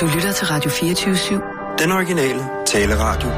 Du 0.00 0.06
lytter 0.14 0.32
til 0.32 0.46
Radio 0.46 0.70
24-7. 0.70 1.78
Den 1.82 1.92
originale 1.92 2.42
taleradio. 2.66 3.28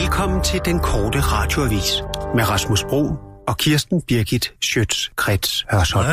Velkommen 0.00 0.44
til 0.44 0.60
den 0.64 0.80
korte 0.80 1.20
radioavis 1.20 2.02
med 2.34 2.48
Rasmus 2.48 2.84
Bro 2.88 3.14
og 3.48 3.56
Kirsten 3.58 4.02
Birgit 4.08 4.52
Schøtz-Krets 4.64 5.64
Hørsholm. 5.70 6.06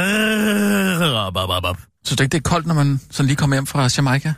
Så 2.06 2.16
det 2.16 2.20
ikke 2.22 2.32
det 2.32 2.38
er 2.46 2.50
koldt, 2.50 2.68
når 2.68 2.74
man 2.76 3.00
sådan 3.12 3.28
lige 3.28 3.36
kommer 3.38 3.56
hjem 3.56 3.66
fra 3.66 3.90
Jamaica? 3.98 4.34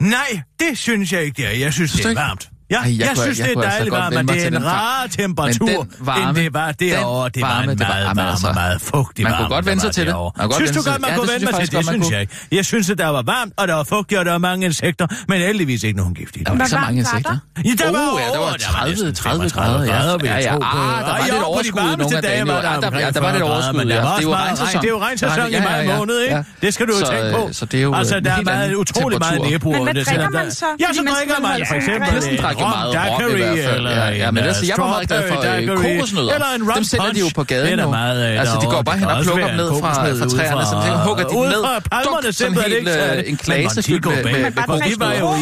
Nej, 0.00 0.40
det 0.60 0.78
synes 0.78 1.12
jeg 1.12 1.22
ikke, 1.22 1.42
det 1.42 1.46
er. 1.54 1.58
Jeg 1.58 1.72
synes, 1.72 1.90
Synes 1.90 1.92
det 1.92 2.02
du 2.04 2.08
er 2.08 2.10
ikke? 2.10 2.20
varmt. 2.20 2.48
Ja, 2.70 2.76
Ej, 2.76 2.82
jeg 2.90 2.98
jeg, 2.98 3.08
kunne- 3.08 3.22
synes, 3.22 3.38
jeg 3.38 3.46
det 3.48 3.54
kunne 3.54 3.64
er 3.64 3.70
altså 3.70 3.78
dejligt 3.78 3.94
godt 3.94 4.02
varmt, 4.14 4.26
men 4.26 4.28
det 4.36 4.42
er 4.42 4.46
en 4.46 4.52
den 4.52 4.64
rar 4.66 5.06
temperatur, 5.20 5.86
varme- 6.00 6.28
end 6.28 6.36
det 6.36 6.54
var 6.54 6.72
derovre. 6.72 7.28
Det 7.28 7.42
var 7.42 7.60
en 7.62 7.68
det 7.68 7.78
var- 7.80 7.86
meget, 7.86 8.16
meget, 8.16 8.30
altså. 8.30 8.52
meget 8.52 8.80
fugtig 8.80 9.22
Man 9.22 9.32
kunne 9.32 9.42
varme, 9.42 9.54
godt 9.54 9.64
der 9.64 9.70
vende 9.70 9.80
sig 9.82 9.92
til 9.92 10.06
det. 10.06 10.14
Man 10.14 10.22
kunne 10.22 10.42
godt 10.48 10.54
Synes 10.56 10.70
du 10.70 10.82
sig- 10.82 10.92
godt, 10.92 11.00
man 11.00 11.10
Ja, 11.10 11.16
kunne 11.16 11.26
det 11.26 11.34
vende 11.34 11.46
jeg 11.46 11.48
til 11.48 11.48
det? 11.48 11.54
faktisk 11.56 11.72
godt, 11.72 11.84
Det 11.86 11.92
man 11.92 12.02
synes 12.04 12.12
jeg 12.12 12.20
ikke. 12.20 12.34
Jeg 12.58 12.64
synes, 12.72 12.90
at 12.90 12.98
der 12.98 13.08
var 13.18 13.22
varmt, 13.34 13.52
og 13.60 13.68
der 13.68 13.74
var 13.74 13.84
fugtigt, 13.94 14.18
og 14.20 14.24
der 14.24 14.30
var 14.38 14.38
mange 14.50 14.66
insekter, 14.66 15.06
men 15.28 15.38
heldigvis 15.40 15.82
ikke 15.82 15.96
nogen 16.02 16.14
gift 16.14 16.36
i 16.36 16.38
det. 16.38 16.46
Der 16.46 16.52
var 16.52 16.58
ikke 16.64 16.70
så 16.70 16.78
mange 16.86 16.98
insekter. 16.98 17.36
Ja, 17.64 17.70
der 17.84 17.92
var 17.92 17.98
ja, 17.98 18.24
der 18.32 18.38
var 18.38 18.38
over, 18.38 18.50
der 18.50 18.50
var 18.50 18.56
30, 18.56 18.90
næsten 18.90 19.14
30 19.14 19.50
grader. 19.50 19.78
35 19.78 19.92
grader, 19.92 20.18
vil 20.18 20.26
Ja, 20.28 20.34
jeg 20.34 20.42
ja, 20.44 20.52
tro 20.52 20.58
på. 20.58 20.64
ah, 20.64 21.04
der 21.06 21.12
var 21.12 21.18
lidt 21.32 21.42
overskud 21.52 21.80
nogle 21.80 22.16
af 22.16 22.22
dagene. 22.22 22.50
der 22.50 22.56
Ja, 22.56 22.72
ja, 22.72 22.74
var 22.80 22.98
lidt 22.98 23.16
40 23.18 23.42
overskud, 23.42 23.80
det 23.80 23.94
ja. 23.94 24.02
var 24.02 24.16
Det 24.16 24.18
er 24.18 24.22
jo 24.22 24.30
meget 24.30 24.48
regnsæson. 24.48 24.66
regn. 24.68 24.82
Det 24.82 24.88
er 24.90 24.94
jo 24.96 25.00
regnsæson 25.06 25.46
i 25.48 25.52
Ja, 25.52 25.62
maj 25.68 25.72
ja, 25.72 25.82
ja. 25.92 25.96
måned, 25.98 26.16
ikke? 26.24 26.36
Ja. 26.36 26.42
Det 26.62 26.70
skal 26.74 26.84
du 26.88 26.92
jo 27.00 27.06
tænke 27.12 27.28
på. 27.36 27.42
øh, 27.48 27.68
det 27.72 27.98
Altså, 27.98 28.16
en 28.16 28.24
der 28.24 28.32
er 28.32 28.42
meget 28.42 28.74
utrolig 28.74 29.18
meget 29.18 29.40
nedbrud. 29.50 29.74
Men 29.74 29.82
hvad 29.82 29.94
Det 29.94 30.06
drikker 30.08 30.30
man 30.30 30.50
så? 30.50 30.66
Ja, 30.80 30.86
så 30.96 31.02
man 31.02 31.12
drikker 31.14 31.36
man 31.48 31.50
for 31.60 31.66
sig 31.66 31.76
eksempel 31.76 32.38
rom 32.64 32.70
meget 32.78 32.88
rom 32.88 32.94
i 32.94 33.32
daiquiri, 33.32 33.42
hvert 33.54 33.64
fald. 33.68 33.76
eller 33.76 33.90
Ja, 33.90 34.08
ja, 34.22 34.28
en, 34.28 34.34
men 34.34 34.44
altså, 34.50 34.62
jeg 34.70 34.74
var 34.78 34.86
meget 34.94 35.08
glad 35.08 35.20
for, 35.28 35.34
strawberry 35.34 35.60
øh, 35.62 35.68
daiquiri, 35.68 35.94
kokosnødder. 35.96 36.32
Eller 36.36 36.48
en 36.56 36.62
rum 36.68 36.74
Dem 36.78 36.84
sælger 36.92 37.12
de 37.16 37.20
jo 37.26 37.28
på 37.38 37.42
gaden 37.52 37.72
er 37.72 37.76
der 37.76 37.84
nu. 37.84 37.90
meget 38.00 38.18
af 38.22 38.32
Altså, 38.42 38.56
de 38.62 38.66
går 38.74 38.82
bare 38.88 38.98
hen 39.02 39.08
Der 39.08 39.14
og 39.14 39.22
plukker 39.24 39.46
dem 39.46 39.56
ned 39.62 39.68
fra- 39.80 39.94
fra 40.20 40.28
træerne, 40.34 40.64
så 40.72 40.76
fra- 40.84 41.04
hugger 41.06 41.24
de 41.32 41.34
ned. 41.54 41.62
fra 41.66 41.74
palmerne, 41.92 42.28
simpelthen 42.42 42.72
ikke 42.78 42.92
øh, 42.92 43.30
en 43.30 43.36
klase 43.46 43.82
fyldt 43.82 44.04
med- 44.06 44.14
med- 44.14 44.24
de 44.24 44.90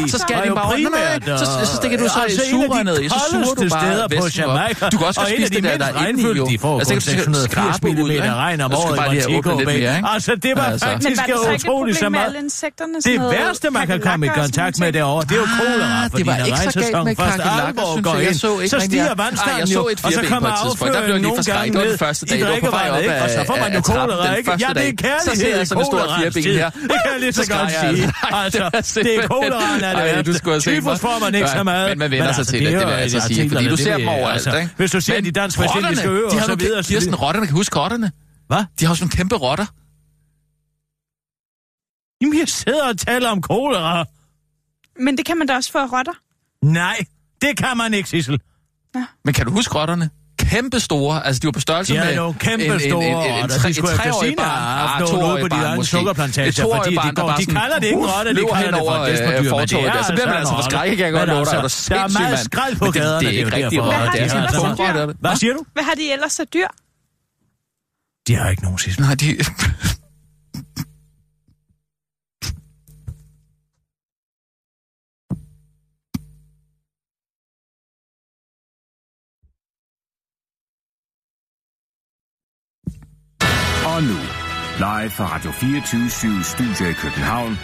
i- 0.06 0.10
Så 0.10 0.18
var 0.34 0.42
de 0.44 0.54
bare 0.54 0.78
nej, 0.80 1.38
så, 1.38 1.44
så 1.70 1.76
stikker 1.80 1.98
du 1.98 2.06
så 2.08 2.20
altså, 2.24 2.42
de 2.44 2.50
sugerør 2.50 2.82
ned 2.82 2.98
i, 3.04 3.08
så 3.08 3.14
suger 3.30 3.54
du 3.54 3.68
bare 3.74 3.84
steder 3.86 4.08
på. 4.08 4.26
Jamaica. 4.38 4.88
Du 4.92 4.96
kan 4.98 5.06
også 5.06 5.20
spise 5.26 5.50
de 5.50 5.54
det 5.54 5.64
der, 5.64 5.78
der 5.78 5.84
er 5.86 6.06
inde 6.06 6.20
i, 6.22 6.24
jo. 6.40 6.46
de 6.46 6.58
får 6.58 6.78
Altså, 6.78 6.94
kun 6.94 7.00
det 7.00 7.14
kan 7.24 7.32
du 7.32 7.34
680 7.34 7.52
skrabe 7.52 7.88
ud, 7.88 7.94
mm 8.04 8.10
ikke? 8.10 8.32
regn 8.44 8.60
om 8.60 8.70
skal 8.70 8.78
året 8.82 8.96
i 8.96 9.32
Montego? 9.34 10.08
Altså, 10.14 10.32
det 10.42 10.52
var 10.56 10.62
Altså. 10.62 10.86
faktisk 10.86 11.22
utroligt 11.64 11.98
så 11.98 12.08
meget. 12.08 12.34
Det 12.34 12.52
Sådan 13.02 13.18
noget 13.18 13.32
værste, 13.38 13.70
man 13.70 13.86
kan 13.86 14.00
komme 14.00 14.26
i 14.26 14.28
kontakt 14.28 14.76
sådan 14.76 14.86
med 14.86 14.92
noget? 14.92 14.94
derovre, 14.94 15.22
det 15.28 15.32
er 15.32 15.36
jo 15.36 15.48
kolera, 15.60 16.02
fordi 16.02 16.22
det 16.22 16.26
var 16.26 16.38
når 16.38 16.46
ikke 16.46 16.58
så 16.58 16.70
med 17.04 17.16
først 17.16 17.38
alvor 17.66 18.02
går 18.02 18.10
jeg. 18.14 18.20
Jeg 18.20 18.28
ind, 18.28 18.38
så 18.38 18.58
ikke 18.58 18.68
så 18.68 18.80
stiger 18.80 19.14
vandstanden 19.14 19.68
jo, 19.68 19.82
så 19.82 19.86
et 19.92 20.04
og 20.04 20.12
så 20.12 20.22
kommer 20.28 20.48
afføringen 20.48 21.22
nogle 21.22 21.42
gange 21.42 21.70
ned 21.78 21.90
den 21.90 21.98
første 21.98 22.26
i 22.26 22.28
dag, 22.30 22.40
vej 22.40 22.50
drikkevandet, 22.50 23.00
ikke? 23.02 23.22
Og 23.22 23.30
så 23.30 23.38
af- 23.40 23.46
får 23.46 23.56
man 23.56 23.72
jo 23.72 23.78
af 23.78 23.84
kolera, 23.84 24.34
ikke? 24.34 24.50
Ja, 24.50 24.56
det 24.56 24.88
er 24.88 24.92
kærlighed 24.92 25.52
jeg 25.54 25.62
i 25.62 25.66
sådan 25.66 25.86
fireben 25.92 26.32
tid. 26.32 26.54
her. 26.58 26.70
Det 26.70 26.90
kan 27.02 27.10
jeg 27.12 27.20
lige 27.20 27.32
så 27.32 27.44
Så 27.44 27.52
godt 27.52 27.70
sige. 27.80 28.12
altså. 28.44 29.00
Det 29.02 29.14
er 29.16 29.22
er 29.22 29.26
koleraen 29.26 29.84
er 29.84 30.22
det 30.22 30.44
værste. 30.44 30.60
Tyfus 30.70 31.00
får 31.00 31.18
man 31.24 31.34
ikke 31.34 31.48
så 31.48 31.62
meget. 31.62 31.88
men 31.90 31.98
man 31.98 32.10
vender 32.10 32.32
sig 32.32 32.46
til 32.46 32.60
det, 32.60 32.66
det 32.66 32.76
vil 32.76 32.82
er 32.82 32.88
jeg 32.88 32.96
jo 32.96 33.02
altså 33.02 33.20
sige, 33.20 33.50
fordi 33.50 33.64
du 33.64 33.70
det 33.70 33.78
ser 33.78 33.96
dem 33.96 34.00
jeg- 34.00 34.08
overalt, 34.08 34.32
altså, 34.46 34.56
ikke? 34.56 34.70
Hvis 34.76 34.90
du 34.90 35.00
ser 35.00 35.20
de 35.20 35.30
dansk 35.30 35.58
vestindiske 35.60 36.08
rotterne, 36.08 36.18
øer 36.20 36.28
de 36.28 36.34
og 36.34 36.40
har 36.40 36.46
så 36.46 36.54
videre. 36.54 36.78
kæ- 36.78 36.82
så 36.82 36.88
Kirsten, 36.88 37.10
videre. 37.12 37.22
rotterne, 37.26 37.46
kan 37.46 37.54
huske 37.56 37.78
rotterne? 37.78 38.12
Hvad? 38.46 38.64
De 38.80 38.84
har 38.84 38.90
også 38.92 39.04
nogle 39.04 39.12
kæmpe 39.16 39.36
rotter. 39.36 39.66
Jamen, 42.22 42.38
jeg 42.38 42.48
sidder 42.48 42.88
og 42.88 42.98
taler 42.98 43.30
om 43.30 43.42
kolera. 43.42 44.04
Men 45.00 45.16
det 45.18 45.26
kan 45.26 45.38
man 45.38 45.46
da 45.46 45.54
også 45.54 45.72
få 45.72 45.78
af 45.78 45.92
rotter. 45.92 46.12
Nej, 46.64 46.96
det 47.42 47.56
kan 47.56 47.76
man 47.76 47.94
ikke, 47.94 48.08
Sissel. 48.08 48.40
Men 49.24 49.34
kan 49.34 49.46
du 49.46 49.52
huske 49.52 49.74
rotterne? 49.74 50.10
Kæmpe 50.38 50.80
store, 50.80 51.26
altså 51.26 51.40
de 51.40 51.46
var 51.46 51.52
på 51.52 51.60
størrelse 51.60 51.92
De 51.94 51.98
er 51.98 52.04
med 52.04 52.14
jo 52.14 52.34
kæmpe 52.38 52.64
en, 52.64 52.72
en, 52.72 52.80
store 52.80 53.04
en, 53.04 53.10
en, 53.10 53.22
en, 53.22 53.42
rotter. 53.42 53.58
tre, 53.58 53.68
De 53.68 53.70
et 53.70 53.76
skulle 53.76 53.90
have 53.90 54.12
treårig 54.12 54.14
Christina 54.14 54.42
barn, 54.42 54.60
have 54.62 54.88
haft 54.88 55.02
ah, 55.02 55.18
nogle 55.18 55.32
ude 55.34 55.42
på 55.42 55.48
de 55.48 55.76
måske. 55.76 55.90
sukkerplantager, 55.90 56.48
Et 56.48 56.54
fordi 56.54 56.90
de 56.94 57.10
går- 57.20 57.34
de 57.42 57.46
kalder 57.46 57.78
det 57.82 57.86
ikke 57.86 58.00
rotter, 58.12 58.32
de 58.32 58.44
kalder 58.62 58.78
det 58.78 59.48
for 59.52 59.60
et 59.60 59.72
øh, 59.72 59.82
men 59.82 59.90
det 59.92 59.98
er 60.00 60.02
så 60.02 60.12
bliver 60.12 60.26
man 60.26 60.36
altså 60.42 60.54
en 60.54 60.58
forskrækket, 60.62 60.96
kan 60.98 61.06
jeg 61.06 61.14
rotte. 61.14 61.32
godt 61.34 61.36
love 61.36 61.44
dig. 61.44 61.54
Er 61.58 61.62
altså, 61.62 61.94
der 61.94 62.00
er 62.00 62.08
meget 62.18 62.32
mand? 62.34 62.44
skrald 62.50 62.74
på 62.76 62.84
gaderne, 62.90 63.26
Det 63.26 63.40
er 63.40 63.44
det 63.44 63.52
er 63.52 63.56
ikke 63.56 63.76
derfor. 63.76 63.86
rotter. 63.86 63.98
Hvad 64.00 64.12
Det 64.12 64.20
er 64.20 64.24
er 64.24 65.34
siger 65.42 65.52
du? 65.58 65.62
Hvad 65.74 65.84
har 65.88 65.94
de 66.00 66.04
ellers 66.14 66.40
af 66.40 66.46
dyr? 66.56 66.68
De 68.26 68.32
har 68.38 68.46
ikke 68.52 68.62
nogen 68.66 68.78
Sissel. 68.78 69.02
Nej, 69.06 69.14
de... 69.22 69.28
Og 83.94 84.02
nu, 84.02 84.18
live 84.78 85.10
fra 85.10 85.34
Radio 85.34 85.50
24 85.50 86.10
Studio 86.42 86.90
i 86.90 86.92
København. 86.92 87.58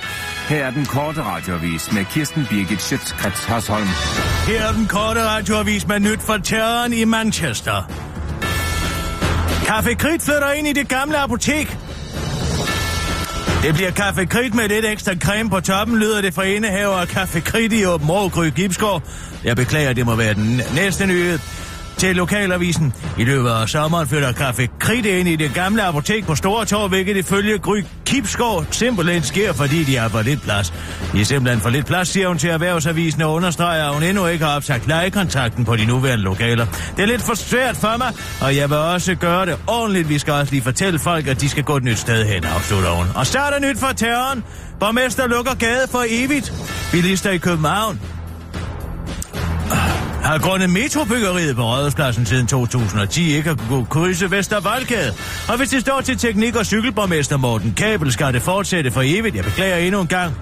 Her 0.48 0.66
er 0.66 0.70
den 0.70 0.86
korte 0.86 1.22
radiovis 1.22 1.92
med 1.92 2.04
Kirsten 2.04 2.46
Birgit 2.50 2.82
Schøtzgrads 2.82 3.44
Hasholm. 3.44 3.86
Her 4.46 4.62
er 4.62 4.72
den 4.72 4.86
korte 4.86 5.24
radiovis 5.24 5.86
med 5.86 6.00
nyt 6.00 6.22
fra 6.22 6.38
terroren 6.38 6.92
i 6.92 7.04
Manchester. 7.04 7.90
Kaffe 9.66 9.94
Krit 9.94 10.22
flytter 10.22 10.50
ind 10.50 10.66
i 10.66 10.72
det 10.72 10.88
gamle 10.88 11.18
apotek. 11.18 11.78
Det 13.62 13.74
bliver 13.74 13.90
kaffe 13.90 14.26
Krit 14.26 14.54
med 14.54 14.68
lidt 14.68 14.84
ekstra 14.84 15.14
creme 15.14 15.50
på 15.50 15.60
toppen, 15.60 15.98
lyder 15.98 16.20
det 16.20 16.34
fra 16.34 16.42
indehaver 16.42 16.96
af 16.96 17.08
kaffe 17.08 17.40
Krit 17.40 17.72
i 17.72 17.86
Åben 17.86 18.10
Ågry 18.10 18.46
Gibsgård. 18.46 19.02
Jeg 19.44 19.56
beklager, 19.56 19.92
det 19.92 20.06
må 20.06 20.14
være 20.14 20.34
den 20.34 20.60
næste 20.74 21.06
nyhed. 21.06 21.38
Til 21.98 22.16
lokalavisen. 22.16 22.94
I 23.18 23.24
løbet 23.24 23.50
af 23.50 23.68
sommeren 23.68 24.08
flytter 24.08 24.32
Kaffe 24.32 24.68
Krit 24.78 25.06
ind 25.06 25.28
i 25.28 25.36
det 25.36 25.54
gamle 25.54 25.82
apotek 25.82 26.26
på 26.26 26.34
Stortorv, 26.34 26.88
hvilket 26.88 27.16
ifølge 27.16 27.58
Gry 27.58 27.82
Kipsgaard 28.04 28.66
simpelthen 28.70 29.22
sker, 29.22 29.52
fordi 29.52 29.84
de 29.84 29.96
har 29.96 30.08
for 30.08 30.22
lidt 30.22 30.42
plads. 30.42 30.72
De 31.12 31.20
er 31.20 31.24
simpelthen 31.24 31.60
for 31.60 31.70
lidt 31.70 31.86
plads, 31.86 32.08
siger 32.08 32.28
hun 32.28 32.38
til 32.38 32.50
Erhvervsavisen 32.50 33.22
og 33.22 33.32
understreger, 33.32 33.86
at 33.88 33.94
hun 33.94 34.02
endnu 34.02 34.26
ikke 34.26 34.44
har 34.44 34.56
opsagt 34.56 34.88
lejekontrakten 34.88 35.64
på 35.64 35.76
de 35.76 35.84
nuværende 35.84 36.24
lokaler. 36.24 36.66
Det 36.96 37.02
er 37.02 37.06
lidt 37.06 37.22
for 37.22 37.34
svært 37.34 37.76
for 37.76 37.96
mig, 37.98 38.12
og 38.40 38.56
jeg 38.56 38.70
vil 38.70 38.78
også 38.78 39.14
gøre 39.14 39.46
det 39.46 39.58
ordentligt. 39.66 40.08
Vi 40.08 40.18
skal 40.18 40.32
også 40.32 40.52
lige 40.52 40.62
fortælle 40.62 40.98
folk, 40.98 41.26
at 41.26 41.40
de 41.40 41.48
skal 41.48 41.62
gå 41.64 41.76
et 41.76 41.84
nyt 41.84 41.98
sted 41.98 42.24
hen, 42.24 42.44
afslutter 42.44 42.90
hun. 42.90 43.06
Og 43.14 43.26
så 43.26 43.38
er 43.38 43.50
der 43.50 43.68
nyt 43.68 43.78
for 43.78 43.92
terroren. 43.96 44.44
Borgmester 44.80 45.26
lukker 45.26 45.54
gade 45.54 45.88
for 45.90 46.04
evigt. 46.08 46.52
Bilister 46.92 47.30
i 47.30 47.38
København 47.38 48.00
har 50.26 50.38
grundet 50.38 50.70
metrobyggeriet 50.70 51.56
på 51.56 51.62
Rådhuspladsen 51.62 52.26
siden 52.26 52.46
2010 52.46 53.36
ikke 53.36 53.48
har 53.48 53.56
kunne 53.68 53.86
krydse 53.86 54.30
Vestervoldgade. 54.30 55.12
Og 55.48 55.56
hvis 55.56 55.68
det 55.68 55.80
står 55.80 56.00
til 56.00 56.18
teknik- 56.18 56.56
og 56.56 56.66
cykelborgmester 56.66 57.36
Morten 57.36 57.74
Kabel, 57.76 58.12
skal 58.12 58.32
det 58.34 58.42
fortsætte 58.42 58.90
for 58.90 59.02
evigt. 59.04 59.36
Jeg 59.36 59.44
beklager 59.44 59.76
endnu 59.76 60.00
en 60.00 60.06
gang. 60.06 60.34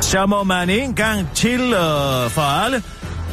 Så 0.00 0.26
må 0.26 0.44
man 0.44 0.70
en 0.70 0.94
gang 0.94 1.28
til 1.34 1.60
øh, 1.60 2.30
for 2.30 2.40
alle 2.40 2.82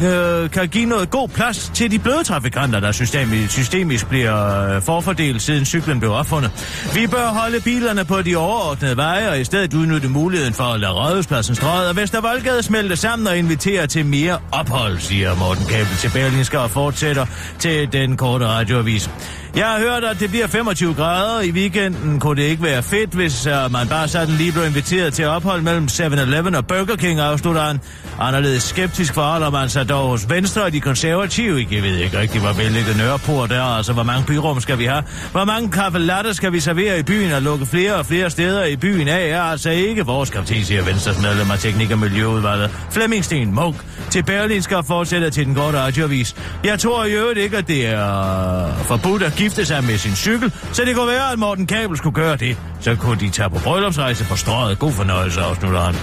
øh, 0.03 0.50
kan 0.50 0.68
give 0.68 0.85
noget 0.85 1.09
god 1.09 1.28
plads 1.30 1.72
til 1.74 1.91
de 1.91 2.00
bløde 2.00 2.24
trafikanter, 2.24 2.80
der 2.80 2.91
systemisk, 2.91 3.52
systemisk 3.52 4.08
bliver 4.09 4.75
øh, 4.75 4.81
forfordelt, 4.81 5.41
siden 5.41 5.66
cyklen 5.66 6.00
blev 6.00 6.12
opfundet. 6.12 6.52
Vi 6.96 7.08
bør 7.08 7.28
holde 7.28 7.62
bilerne 7.62 8.06
på 8.06 8.22
de 8.22 8.36
overordnede 8.36 8.97
veje, 8.97 9.30
og 9.30 9.40
i 9.40 9.44
stedet 9.44 9.74
udnytte 9.74 10.09
muligheden 10.09 10.53
for 10.53 10.63
at 10.63 10.80
lade 10.80 10.91
Rådhuspladsen 10.91 11.56
strøget 11.56 11.90
og 11.90 11.96
Vestervoldgade 11.96 12.63
smelte 12.63 12.96
sammen 12.96 13.28
og 13.28 13.38
invitere 13.38 13.88
til 13.88 14.06
mere 14.06 14.40
ophold, 14.52 15.00
siger 15.00 15.36
Morten 15.36 15.66
Kabel 15.66 15.97
til 16.00 16.09
Berlingske 16.13 16.59
og 16.59 16.72
fortsætter 16.72 17.25
til 17.59 17.94
den 17.94 18.18
korte 18.18 18.47
radioavis. 18.47 19.09
Jeg 19.57 19.68
har 19.68 19.79
hørt, 19.79 20.03
at 20.03 20.19
det 20.19 20.29
bliver 20.29 20.47
25 20.47 20.94
grader 20.94 21.41
i 21.41 21.51
weekenden. 21.51 22.19
Kunne 22.19 22.41
det 22.41 22.47
ikke 22.47 22.63
være 22.63 22.84
fedt, 22.84 23.09
hvis 23.09 23.47
uh, 23.47 23.72
man 23.72 23.88
bare 23.88 24.07
sådan 24.07 24.35
lige 24.35 24.51
blev 24.51 24.66
inviteret 24.66 25.13
til 25.13 25.25
ophold 25.25 25.62
mellem 25.62 25.85
7-Eleven 25.85 26.56
og 26.56 26.68
Burger 26.68 26.95
King, 26.95 27.19
afslutter 27.19 27.62
han. 27.62 27.79
Anderledes 28.19 28.63
skeptisk 28.63 29.13
forholder 29.13 29.50
man 29.50 29.69
sig 29.69 29.90
dog 29.90 30.09
hos 30.09 30.29
Venstre 30.29 30.63
og 30.63 30.73
de 30.73 30.81
konservative. 30.81 31.68
Jeg 31.72 31.84
ved 31.84 31.97
ikke 31.97 32.19
rigtig, 32.19 32.41
hvor 32.41 32.53
vældig 32.53 32.97
nørreport 32.97 33.50
der 33.50 33.63
altså 33.63 33.94
hvor 33.94 34.03
mange 34.03 34.25
byrum 34.28 34.59
skal 34.59 34.79
vi 34.79 34.85
have. 34.85 35.03
Hvor 35.31 35.45
mange 35.45 35.72
kaffe 35.72 36.00
latte 36.00 36.34
skal 36.34 36.53
vi 36.53 36.59
servere 36.59 37.00
i 37.00 37.03
byen 37.03 37.31
og 37.31 37.41
lukke 37.41 37.66
flere 37.66 37.95
og 37.95 38.06
flere 38.06 38.29
steder 38.29 38.66
i 38.66 38.75
byen 38.75 39.07
af, 39.07 39.28
er 39.28 39.41
altså 39.41 39.69
ikke 39.69 40.06
vores 40.06 40.30
kap 40.30 40.48
siger 40.48 40.83
Venstres 40.83 41.21
medlem 41.21 41.51
af 41.51 41.59
Teknik- 41.59 41.92
og 41.92 42.00
Miljøudvalget. 42.00 42.71
Flemmingsten 42.92 43.56
Munk 43.56 43.75
til 44.09 44.24
Berlin 44.24 44.62
skal 44.62 44.83
fortsætte 44.88 45.30
til 45.30 45.45
den 45.45 45.56
korte 45.56 45.77
radioavis. 45.77 46.36
Jeg 46.63 46.80
tror 46.80 47.06
i 47.06 47.12
øvrigt 47.12 47.39
ikke, 47.39 47.57
at 47.57 47.68
det 47.68 47.86
er 47.86 48.75
forbudt 48.75 49.24
at 49.24 49.33
gifte 49.47 49.65
sig 49.65 49.83
med 49.83 49.97
sin 49.97 50.15
cykel, 50.15 50.53
så 50.73 50.85
det 50.85 50.95
kunne 50.95 51.07
være, 51.07 51.31
at 51.31 51.39
Morten 51.39 51.67
Kabel 51.67 51.97
skulle 51.97 52.15
gøre 52.15 52.38
det. 52.38 52.57
Så 52.81 52.95
kunne 52.95 53.19
de 53.19 53.29
tage 53.29 53.49
på 53.49 53.59
bryllupsrejse 53.59 54.23
på 54.23 54.35
strøget. 54.35 54.79
God 54.79 54.91
fornøjelse, 54.91 55.41
afslutter 55.41 55.81
han. 55.81 55.95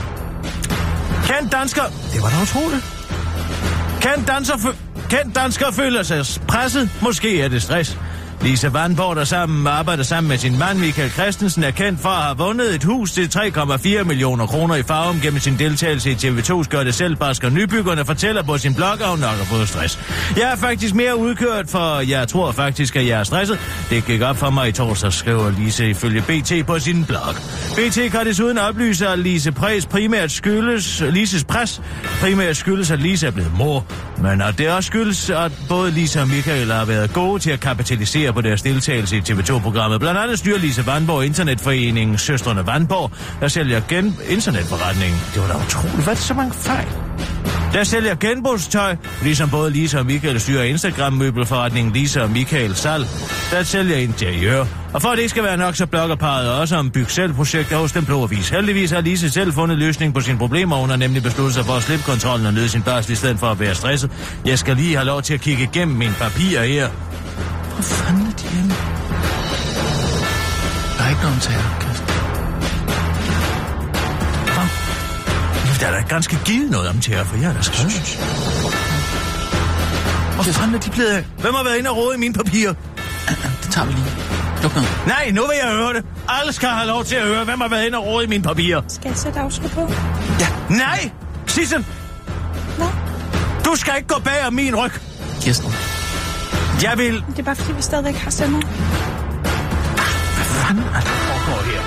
Kendt 1.24 1.52
dansker... 1.52 1.82
Det 2.12 2.22
var 2.22 2.28
da 2.28 2.42
utroligt. 2.42 2.84
Kendt 4.00 4.28
danser... 4.28 4.54
Kendt 5.10 5.34
dansker 5.34 5.72
føler 5.72 6.02
sig 6.02 6.24
presset. 6.48 6.90
Måske 7.02 7.40
er 7.40 7.48
det 7.48 7.62
stress. 7.62 7.98
Lise 8.44 8.72
Vandborg, 8.72 9.16
der 9.16 9.24
sammen 9.24 9.66
arbejder 9.66 10.02
sammen 10.02 10.28
med 10.28 10.38
sin 10.38 10.58
mand 10.58 10.78
Michael 10.78 11.10
Christensen, 11.10 11.64
er 11.64 11.70
kendt 11.70 12.00
for 12.00 12.08
at 12.08 12.22
have 12.22 12.36
vundet 12.36 12.74
et 12.74 12.84
hus 12.84 13.12
til 13.12 13.30
3,4 13.36 14.02
millioner 14.02 14.46
kroner 14.46 14.74
i 14.74 14.82
farven 14.82 15.20
gennem 15.20 15.40
sin 15.40 15.58
deltagelse 15.58 16.10
i 16.10 16.14
TV2's 16.14 16.68
Gør 16.68 16.84
det 16.84 16.94
selv, 16.94 17.16
Basker 17.16 17.50
Nybyggerne 17.50 18.04
fortæller 18.04 18.42
på 18.42 18.58
sin 18.58 18.74
blog, 18.74 18.92
at 18.92 19.08
hun 19.08 19.18
nok 19.18 19.30
har 19.30 19.44
fået 19.44 19.68
stress. 19.68 19.98
Jeg 20.36 20.52
er 20.52 20.56
faktisk 20.56 20.94
mere 20.94 21.16
udkørt, 21.16 21.70
for 21.70 22.00
jeg 22.00 22.28
tror 22.28 22.52
faktisk, 22.52 22.96
at 22.96 23.06
jeg 23.06 23.20
er 23.20 23.24
stresset. 23.24 23.58
Det 23.90 24.04
gik 24.04 24.22
op 24.22 24.36
for 24.36 24.50
mig 24.50 24.68
i 24.68 24.72
torsdag, 24.72 25.12
skriver 25.12 25.50
Lise 25.50 25.90
ifølge 25.90 26.22
BT 26.22 26.66
på 26.66 26.78
sin 26.78 27.04
blog. 27.04 27.34
BT 27.76 28.12
kan 28.12 28.26
desuden 28.26 28.58
oplyse, 28.58 29.08
at 29.08 29.18
Lise 29.18 29.52
Præs 29.52 29.86
primært 29.86 30.30
skyldes, 30.30 31.02
Lises 31.10 31.44
pres 31.44 31.82
primært 32.20 32.56
skyldes, 32.56 32.90
at 32.90 33.00
Lise 33.00 33.26
er 33.26 33.30
blevet 33.30 33.52
mor, 33.58 33.86
men 34.22 34.42
at 34.42 34.58
det 34.58 34.70
også 34.70 34.86
skyldes, 34.86 35.30
at 35.30 35.52
både 35.68 35.90
Lise 35.90 36.20
og 36.20 36.28
Michael 36.28 36.72
har 36.72 36.84
været 36.84 37.12
gode 37.12 37.38
til 37.38 37.50
at 37.50 37.60
kapitalisere 37.60 38.33
på 38.34 38.40
deres 38.40 38.62
deltagelse 38.62 39.16
i 39.16 39.20
TV2-programmet. 39.20 40.00
Blandt 40.00 40.20
andet 40.20 40.38
styrer 40.38 40.58
Lise 40.58 40.86
Vandborg 40.86 41.24
Internetforeningen 41.24 42.18
Søstrene 42.18 42.66
Vandborg, 42.66 43.10
der 43.40 43.48
sælger 43.48 43.80
gen 43.88 44.16
internetforretningen. 44.28 45.20
Det 45.34 45.42
var 45.42 45.48
da 45.48 45.54
utroligt. 45.66 45.94
Hvad 45.94 46.06
er 46.06 46.14
det 46.14 46.24
så 46.24 46.34
mange 46.34 46.52
fejl? 46.52 46.86
Der 47.74 47.84
sælger 47.84 48.14
genbrugstøj, 48.14 48.96
ligesom 49.22 49.50
både 49.50 49.70
Lisa 49.70 49.98
og 49.98 50.06
Michael 50.06 50.40
styrer 50.40 50.64
Instagram-møbelforretningen 50.64 51.92
Lisa 51.92 52.20
og 52.22 52.30
Michael 52.30 52.74
Sal, 52.74 53.06
der 53.50 53.62
sælger 53.62 53.96
interiør. 53.96 54.64
Og 54.92 55.02
for 55.02 55.08
at 55.08 55.16
det 55.16 55.22
ikke 55.22 55.30
skal 55.30 55.42
være 55.42 55.56
nok, 55.56 55.76
så 55.76 55.86
blogger 55.86 56.16
parret 56.16 56.50
også 56.50 56.76
om 56.76 56.90
byg 56.90 57.10
selv 57.10 57.32
projekter 57.32 57.76
hos 57.76 57.92
Den 57.92 58.04
Blå 58.04 58.22
Avis. 58.22 58.48
Heldigvis 58.48 58.90
har 58.90 59.00
Lise 59.00 59.30
selv 59.30 59.52
fundet 59.52 59.78
løsning 59.78 60.14
på 60.14 60.20
sine 60.20 60.38
problemer. 60.38 60.76
Hun 60.76 60.90
har 60.90 60.96
nemlig 60.96 61.22
besluttet 61.22 61.54
sig 61.54 61.64
for 61.64 61.72
at 61.72 61.82
slippe 61.82 62.04
kontrollen 62.04 62.46
og 62.46 62.54
nyde 62.54 62.68
sin 62.68 62.82
barsel 62.82 63.12
i 63.12 63.14
stedet 63.14 63.38
for 63.38 63.46
at 63.46 63.60
være 63.60 63.74
stresset. 63.74 64.10
Jeg 64.44 64.58
skal 64.58 64.76
lige 64.76 64.94
have 64.94 65.06
lov 65.06 65.22
til 65.22 65.34
at 65.34 65.40
kigge 65.40 65.62
igennem 65.62 65.96
mine 65.96 66.14
papirer 66.20 66.64
her. 66.64 66.88
Hvor 67.74 67.82
fanden 67.82 68.26
er 68.26 68.36
de 68.36 68.46
henne? 68.46 68.74
Der 70.98 71.04
er 71.04 71.08
ikke 71.08 71.22
nogen 71.22 71.40
Kirsten. 71.80 72.06
Der 75.80 75.86
er 75.86 76.00
da 76.00 76.06
ganske 76.08 76.38
givet 76.44 76.70
noget 76.70 76.88
om 76.88 77.00
terror, 77.00 77.24
for 77.24 77.36
jeg 77.36 77.50
er 77.50 77.54
da 77.54 77.62
skrevet. 77.62 78.18
Hvor 80.34 80.42
fanden 80.44 80.74
er 80.74 80.80
de 80.80 80.90
blevet 80.90 81.08
af? 81.10 81.24
Hvem 81.38 81.54
har 81.54 81.64
været 81.64 81.76
inde 81.78 81.90
og 81.90 81.96
rode 81.96 82.14
i 82.14 82.18
mine 82.18 82.34
papirer? 82.34 82.74
Det 83.62 83.70
tager 83.70 83.86
vi 83.86 83.92
lige. 83.92 84.04
Luk 84.62 84.74
ned. 84.74 84.84
Nej, 85.06 85.30
nu 85.30 85.40
vil 85.40 85.56
jeg 85.62 85.72
høre 85.72 85.92
det. 85.94 86.04
Alle 86.28 86.52
skal 86.52 86.68
have 86.68 86.86
lov 86.86 87.04
til 87.04 87.16
at 87.16 87.26
høre, 87.26 87.44
hvem 87.44 87.60
har 87.60 87.68
været 87.68 87.86
inde 87.86 87.98
og 87.98 88.06
rode 88.06 88.24
i 88.24 88.28
mine 88.28 88.42
papirer. 88.42 88.82
Skal 88.88 89.08
jeg 89.08 89.18
sætte 89.18 89.40
afslå 89.40 89.68
på? 89.68 89.90
Nej! 90.68 91.10
Sissel, 91.46 91.86
Nå, 92.78 92.84
du 93.64 93.76
skal 93.76 93.92
ikke 93.96 94.08
gå 94.08 94.20
bag 94.20 94.46
om 94.46 94.52
min 94.52 94.76
ryg. 94.76 94.92
Kirsten. 95.40 95.72
Jeg 96.82 96.98
vil... 96.98 97.24
det 97.30 97.38
er 97.38 97.42
bare 97.42 97.56
fordi, 97.56 97.76
vi 97.76 97.82
stadigvæk 97.82 98.14
har 98.14 98.30
stemmer. 98.30 98.60
Hvad 100.36 100.44
fanden 100.44 100.84
er 100.84 101.00
der 101.00 101.00
foregår 101.00 101.62
her? 101.70 101.80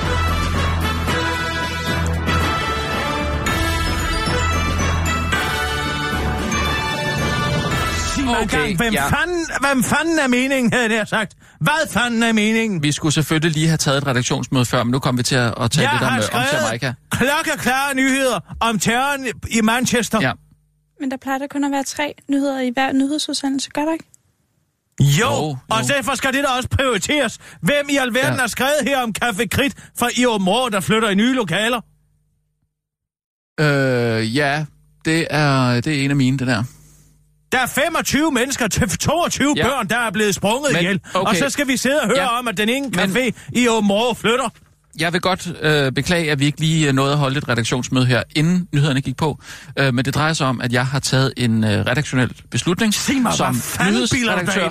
Okay, 8.30 8.48
gang, 8.48 8.78
hvem, 8.78 8.94
ja. 8.94 9.07
fanden, 9.07 9.45
hvem 9.62 9.84
fanden 9.84 10.19
er 10.19 10.28
meningen, 10.28 10.74
havde 10.74 10.95
jeg 10.95 11.07
sagt? 11.07 11.33
Hvad 11.60 11.88
fanden 11.90 12.24
er 12.24 12.33
meningen? 12.33 12.83
Vi 12.83 12.92
skulle 12.92 13.13
selvfølgelig 13.13 13.51
lige 13.51 13.68
have 13.68 13.78
taget 13.78 13.98
et 13.98 14.07
redaktionsmøde 14.07 14.66
før, 14.66 14.83
men 14.83 14.92
nu 14.92 15.00
kommer 15.00 15.19
vi 15.19 15.24
til 15.24 15.36
at, 15.36 15.54
at 15.62 15.72
tale 15.72 15.90
jeg 15.90 16.00
lidt 16.00 16.04
om, 16.04 16.18
øh, 16.18 16.24
om 16.33 16.44
Jamaica. 16.54 16.94
skrevet 17.12 17.33
klokkeklare 17.45 17.95
nyheder 17.95 18.40
om 18.60 18.80
terroren 18.80 19.28
i 19.50 19.62
Manchester. 19.62 20.22
Ja. 20.22 20.31
Men 21.00 21.12
der 21.12 21.18
plejer 21.18 21.38
der 21.38 21.48
kun 21.48 21.63
at 21.63 21.72
være 21.72 21.83
tre 21.83 22.13
nyheder 22.30 22.62
i 22.62 22.69
hver 22.69 22.92
nyhedsudsendelse, 22.92 23.69
gør 23.69 23.81
der 23.81 23.94
ikke? 23.94 24.06
Jo, 25.02 25.06
Jo, 25.20 25.30
jo, 25.32 25.58
og 25.70 25.80
derfor 25.88 26.16
skal 26.16 26.34
det 26.34 26.44
da 26.44 26.50
også 26.50 26.70
prioriteres. 26.70 27.38
Hvem 27.62 27.90
i 27.90 27.98
alverden 27.98 28.34
Ja. 28.34 28.40
har 28.40 28.48
skrevet 28.48 28.80
her 28.84 29.04
om 29.04 29.14
Café 29.24 29.46
Krit 29.52 29.74
fra 30.00 30.10
i 30.18 30.26
Åbenrå, 30.26 30.70
der 30.70 30.80
flytter 30.80 31.10
i 31.10 31.16
nye 31.16 31.34
lokaler? 31.34 31.82
Øh, 33.60 34.36
ja, 34.36 34.66
det 35.06 35.28
er, 35.30 35.82
det 35.82 36.00
er 36.00 36.04
en 36.06 36.10
af 36.10 36.16
mine, 36.16 36.38
det 36.38 36.48
der. 36.48 36.64
Der 37.52 37.60
er 37.60 37.66
25 37.68 38.32
mennesker 38.32 38.68
til 38.68 38.90
22 38.90 39.54
Ja. 39.58 39.64
børn, 39.68 39.88
der 39.88 39.98
er 39.98 40.12
blevet 40.12 40.36
sprunget 40.36 40.72
Men, 40.74 40.82
ihjel. 40.82 41.00
okay. 41.14 41.30
Og 41.30 41.36
så 41.36 41.50
skal 41.50 41.68
vi 41.68 41.78
sidde 41.78 42.02
og 42.02 42.08
høre 42.08 42.22
Ja. 42.22 42.40
om, 42.40 42.48
at 42.48 42.58
den 42.58 42.70
ene 42.70 42.90
Men- 42.90 43.00
café 43.18 43.32
i 43.54 43.68
Åbenrå 43.70 44.14
flytter. 44.14 44.50
Jeg 45.00 45.14
vil 45.14 45.22
godt 45.22 45.48
øh, 45.62 45.92
beklage, 45.92 46.32
at 46.32 46.40
vi 46.40 46.46
ikke 46.46 46.60
lige 46.60 46.88
øh, 46.88 46.94
nåede 46.94 47.12
at 47.12 47.18
holde 47.18 47.38
et 47.38 47.50
redaktionsmøde 47.50 48.06
her, 48.06 48.24
inden 48.36 48.68
nyhederne 48.74 49.02
gik 49.02 49.18
på. 49.18 49.40
Øh, 49.80 49.94
men 49.94 50.06
det 50.06 50.16
drejer 50.16 50.34
sig 50.34 50.48
om, 50.48 50.62
at 50.62 50.74
jeg 50.74 50.88
har 50.88 51.00
taget 51.00 51.34
en 51.38 51.64
øh, 51.64 51.70
redaktionel 51.70 52.34
beslutning 52.52 52.94
Sig 52.94 53.16
mig, 53.22 53.34
som 53.34 53.56
nyhedsredaktør, 53.90 54.70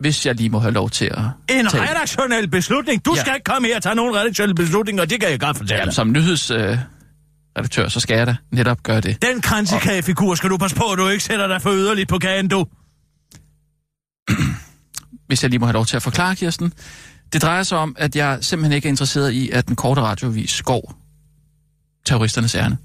hvis 0.00 0.26
jeg 0.26 0.34
lige 0.34 0.48
må 0.50 0.58
have 0.58 0.72
lov 0.72 0.90
til 0.90 1.04
at 1.04 1.18
En 1.50 1.66
tale. 1.66 1.90
redaktionel 1.90 2.48
beslutning. 2.50 3.04
Du 3.04 3.14
Ja. 3.16 3.20
skal 3.20 3.34
ikke 3.34 3.44
komme 3.44 3.68
her 3.68 3.76
og 3.76 3.82
tage 3.82 3.94
nogen 3.94 4.14
redaktionelle 4.16 4.54
beslutninger, 4.54 5.04
det 5.04 5.20
kan 5.20 5.30
jeg 5.30 5.40
godt 5.40 5.56
fortælle. 5.56 5.80
Jamen, 5.80 5.92
som 5.92 6.12
nyhedsredaktør, 6.12 6.70
øh, 6.72 6.78
redaktør, 7.58 7.88
så 7.88 8.00
skal 8.00 8.16
jeg 8.16 8.26
da 8.26 8.36
netop 8.52 8.82
gøre 8.82 9.00
det. 9.00 9.22
Den 9.22 9.40
kransekagefigur 9.40 10.34
skal 10.34 10.50
du 10.50 10.56
passe 10.56 10.76
på, 10.76 10.84
at 10.84 10.98
du 10.98 11.08
ikke 11.08 11.24
sætter 11.24 11.46
dig 11.46 11.62
for 11.62 11.70
yderligt 11.72 12.08
på 12.08 12.18
kagen, 12.18 12.48
du. 12.48 12.66
hvis 15.28 15.42
jeg 15.42 15.50
lige 15.50 15.58
må 15.60 15.66
have 15.66 15.72
lov 15.74 15.86
til 15.86 15.96
at 15.96 16.02
forklare, 16.02 16.36
Kirsten. 16.36 16.72
Det 17.34 17.42
drejer 17.42 17.62
sig 17.62 17.78
om, 17.78 17.96
at 17.98 18.16
jeg 18.16 18.38
simpelthen 18.40 18.72
ikke 18.72 18.86
er 18.88 18.90
interesseret 18.90 19.32
i, 19.32 19.50
at 19.50 19.68
den 19.68 19.76
korte 19.76 20.00
radiovis 20.00 20.62
går 20.62 20.94
terroristernes 22.04 22.54
ærne. 22.54 22.78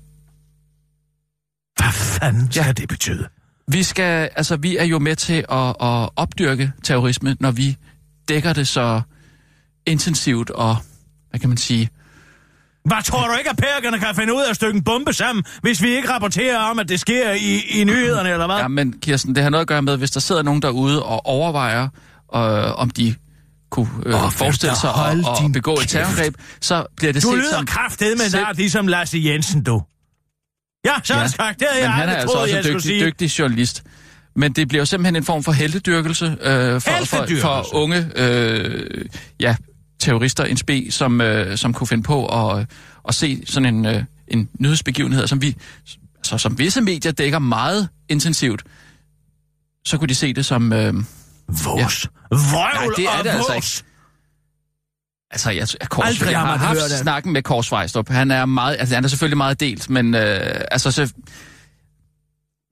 Hvad 1.78 1.92
fanden 1.94 2.52
skal 2.52 2.64
Ja. 2.66 2.72
det 2.72 2.90
betyde? 2.90 3.28
Vi 3.68 3.84
skal, 3.84 4.30
altså, 4.36 4.56
vi 4.58 4.78
er 4.78 4.84
jo 4.84 5.00
med 5.00 5.16
til 5.16 5.46
at, 5.52 5.68
at 5.82 6.10
opdyrke 6.16 6.72
terrorisme, 6.84 7.36
når 7.40 7.52
vi 7.52 7.78
dækker 8.30 8.54
det 8.54 8.68
så 8.68 9.02
intensivt 9.86 10.50
og, 10.50 10.78
hvad 11.30 11.40
kan 11.40 11.50
man 11.50 11.58
sige, 11.58 11.90
Hvad 12.86 13.04
tror 13.04 13.28
du 13.28 13.38
ikke, 13.38 13.50
at 13.50 13.58
pærkerne 13.58 14.00
kan 14.00 14.16
finde 14.16 14.34
ud 14.34 14.42
af 14.42 14.50
at 14.50 14.56
stykke 14.56 14.78
en 14.78 14.84
bombe 14.84 15.14
sammen, 15.14 15.44
hvis 15.62 15.82
vi 15.84 15.90
ikke 15.96 16.10
rapporterer 16.10 16.58
om, 16.60 16.80
at 16.80 16.90
det 16.90 17.00
sker 17.00 17.32
i, 17.32 17.60
i 17.82 17.84
nyhederne, 17.84 18.30
eller 18.30 18.46
hvad? 18.46 18.58
Ja, 18.58 18.68
men 18.68 18.94
Kirsten, 19.02 19.36
det 19.36 19.44
har 19.44 19.50
noget 19.50 19.62
at 19.62 19.68
gøre 19.68 19.82
med, 19.82 19.98
hvis 19.98 20.12
der 20.12 20.20
sidder 20.20 20.42
nogen 20.42 20.62
derude 20.62 21.04
og 21.04 21.26
overvejer, 21.26 21.84
øh, 22.36 22.80
om 22.80 22.90
de 22.90 23.16
kunne 23.70 23.90
øh, 24.06 24.26
oh, 24.26 24.32
forestille 24.32 24.76
sig 24.76 24.90
at, 24.90 25.52
begå 25.54 25.74
et 25.74 25.80
kæft. 25.80 25.90
terrorangreb, 25.90 26.36
så 26.62 26.86
bliver 26.98 27.14
det 27.14 27.24
Du 27.24 27.30
set 27.30 27.38
lyder 27.38 27.54
som... 27.54 27.66
kraftedet 27.66 28.18
med 28.18 28.30
selv- 28.30 28.44
nart, 28.44 28.58
ligesom 28.58 28.88
Lasse 28.88 29.22
Jensen, 29.24 29.64
du. 29.64 29.84
Ja, 30.86 30.92
så 31.04 31.14
ja. 31.14 31.28
sagt, 31.28 31.60
det 31.60 31.68
havde 31.72 31.82
men 31.82 31.84
jeg 31.84 31.92
han 31.94 32.10
er 32.10 32.14
altså 32.14 32.38
også 32.38 32.58
en 32.58 32.64
dygtig, 32.64 33.02
dygtig 33.02 33.40
journalist. 33.40 33.84
Men 34.36 34.54
det 34.54 34.68
bliver 34.68 34.82
jo 34.82 34.86
simpelthen 34.86 35.16
en 35.16 35.24
form 35.24 35.44
for 35.44 35.52
heldedyrkelse 35.52 36.26
øh, 36.26 36.32
for, 36.32 36.80
for, 36.80 36.92
Heldedyrkelse? 36.92 37.42
for 37.42 37.76
unge 37.76 38.12
øh, 38.16 39.06
ja, 39.40 39.56
terrorister, 40.00 40.44
en 40.44 40.58
spe, 40.58 40.88
som, 40.92 41.22
øh, 41.22 41.58
som 41.58 41.74
kunne 41.74 41.88
finde 41.88 42.04
på 42.04 42.26
at, 42.26 42.66
at 43.08 43.16
se 43.16 43.44
sådan 43.46 43.76
en, 43.76 43.86
øh, 43.86 44.04
en 44.28 44.50
nyhedsbegivenhed, 44.60 45.28
som 45.28 45.42
vi, 45.42 45.56
altså, 46.18 46.38
som 46.38 46.60
visse 46.60 46.82
medier 46.82 47.12
dækker 47.12 47.40
meget 47.40 47.90
intensivt, 48.10 48.64
så 49.86 49.98
kunne 49.98 50.08
de 50.08 50.16
se 50.16 50.34
det 50.34 50.46
som... 50.46 50.74
Øh, 50.74 50.94
Vås. 51.50 52.08
Vrøvl 52.32 52.76
Nej, 52.76 52.88
det 52.98 53.06
er 53.06 53.24
det 53.24 53.30
altså 53.30 53.54
vås. 53.54 53.84
Altså, 55.32 55.52
jeg, 55.52 55.68
jeg, 55.82 55.90
Kors, 55.90 56.06
Aldrig 56.08 56.32
jeg 56.32 56.40
har 56.40 56.58
har 56.58 56.58
haft 56.58 56.80
det. 56.90 57.00
snakken 57.00 57.34
med 57.34 57.42
Kors 57.44 57.72
Vejstrup. 57.72 58.10
Han 58.10 58.32
er, 58.32 58.46
meget, 58.46 58.78
altså, 58.80 58.96
han 58.96 59.04
er 59.04 59.08
selvfølgelig 59.08 59.38
meget 59.38 59.60
delt, 59.60 59.90
men 59.90 60.16
øh, 60.16 60.62
altså, 60.72 60.92
så, 60.92 61.14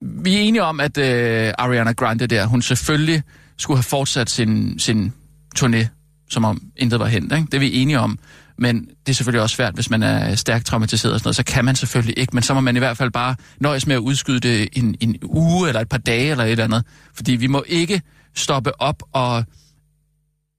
vi 0.02 0.36
er 0.36 0.40
enige 0.40 0.64
om, 0.64 0.80
at 0.80 0.98
øh, 0.98 1.54
Ariana 1.58 1.92
Grande 1.92 2.28
der, 2.28 2.46
hun 2.46 2.62
selvfølgelig 2.62 3.24
skulle 3.58 3.78
have 3.78 3.84
fortsat 3.84 4.30
sin, 4.30 4.80
sin 4.80 5.14
turné, 5.60 5.86
som 6.30 6.46
om 6.46 6.62
intet 6.78 7.00
var 7.00 7.06
hent. 7.08 7.32
Ikke? 7.34 7.46
Det 7.46 7.54
er 7.54 7.60
vi 7.60 7.74
enige 7.82 8.00
om. 8.00 8.20
Men 8.60 8.86
det 9.06 9.10
er 9.10 9.14
selvfølgelig 9.14 9.42
også 9.42 9.56
svært, 9.56 9.74
hvis 9.74 9.90
man 9.90 10.04
er 10.04 10.36
stærkt 10.36 10.66
traumatiseret 10.66 11.14
og 11.14 11.20
sådan 11.20 11.28
noget, 11.28 11.36
så 11.36 11.44
kan 11.44 11.66
man 11.66 11.76
selvfølgelig 11.76 12.20
ikke, 12.20 12.36
men 12.36 12.44
så 12.44 12.54
må 12.54 12.60
man 12.62 12.76
i 12.76 12.80
hvert 12.80 12.98
fald 12.98 13.12
bare 13.12 13.36
nøjes 13.60 13.88
med 13.88 13.96
at 13.96 14.00
udskyde 14.00 14.40
det 14.40 14.70
en, 14.74 14.96
en 15.00 15.16
uge 15.24 15.68
eller 15.68 15.82
et 15.82 15.90
par 15.90 15.98
dage 15.98 16.32
eller 16.32 16.44
et 16.44 16.52
eller 16.52 16.64
andet. 16.64 16.84
Fordi 17.16 17.32
vi 17.32 17.48
må 17.48 17.64
ikke 17.68 18.02
stoppe 18.36 18.82
op 18.82 19.04
og 19.14 19.44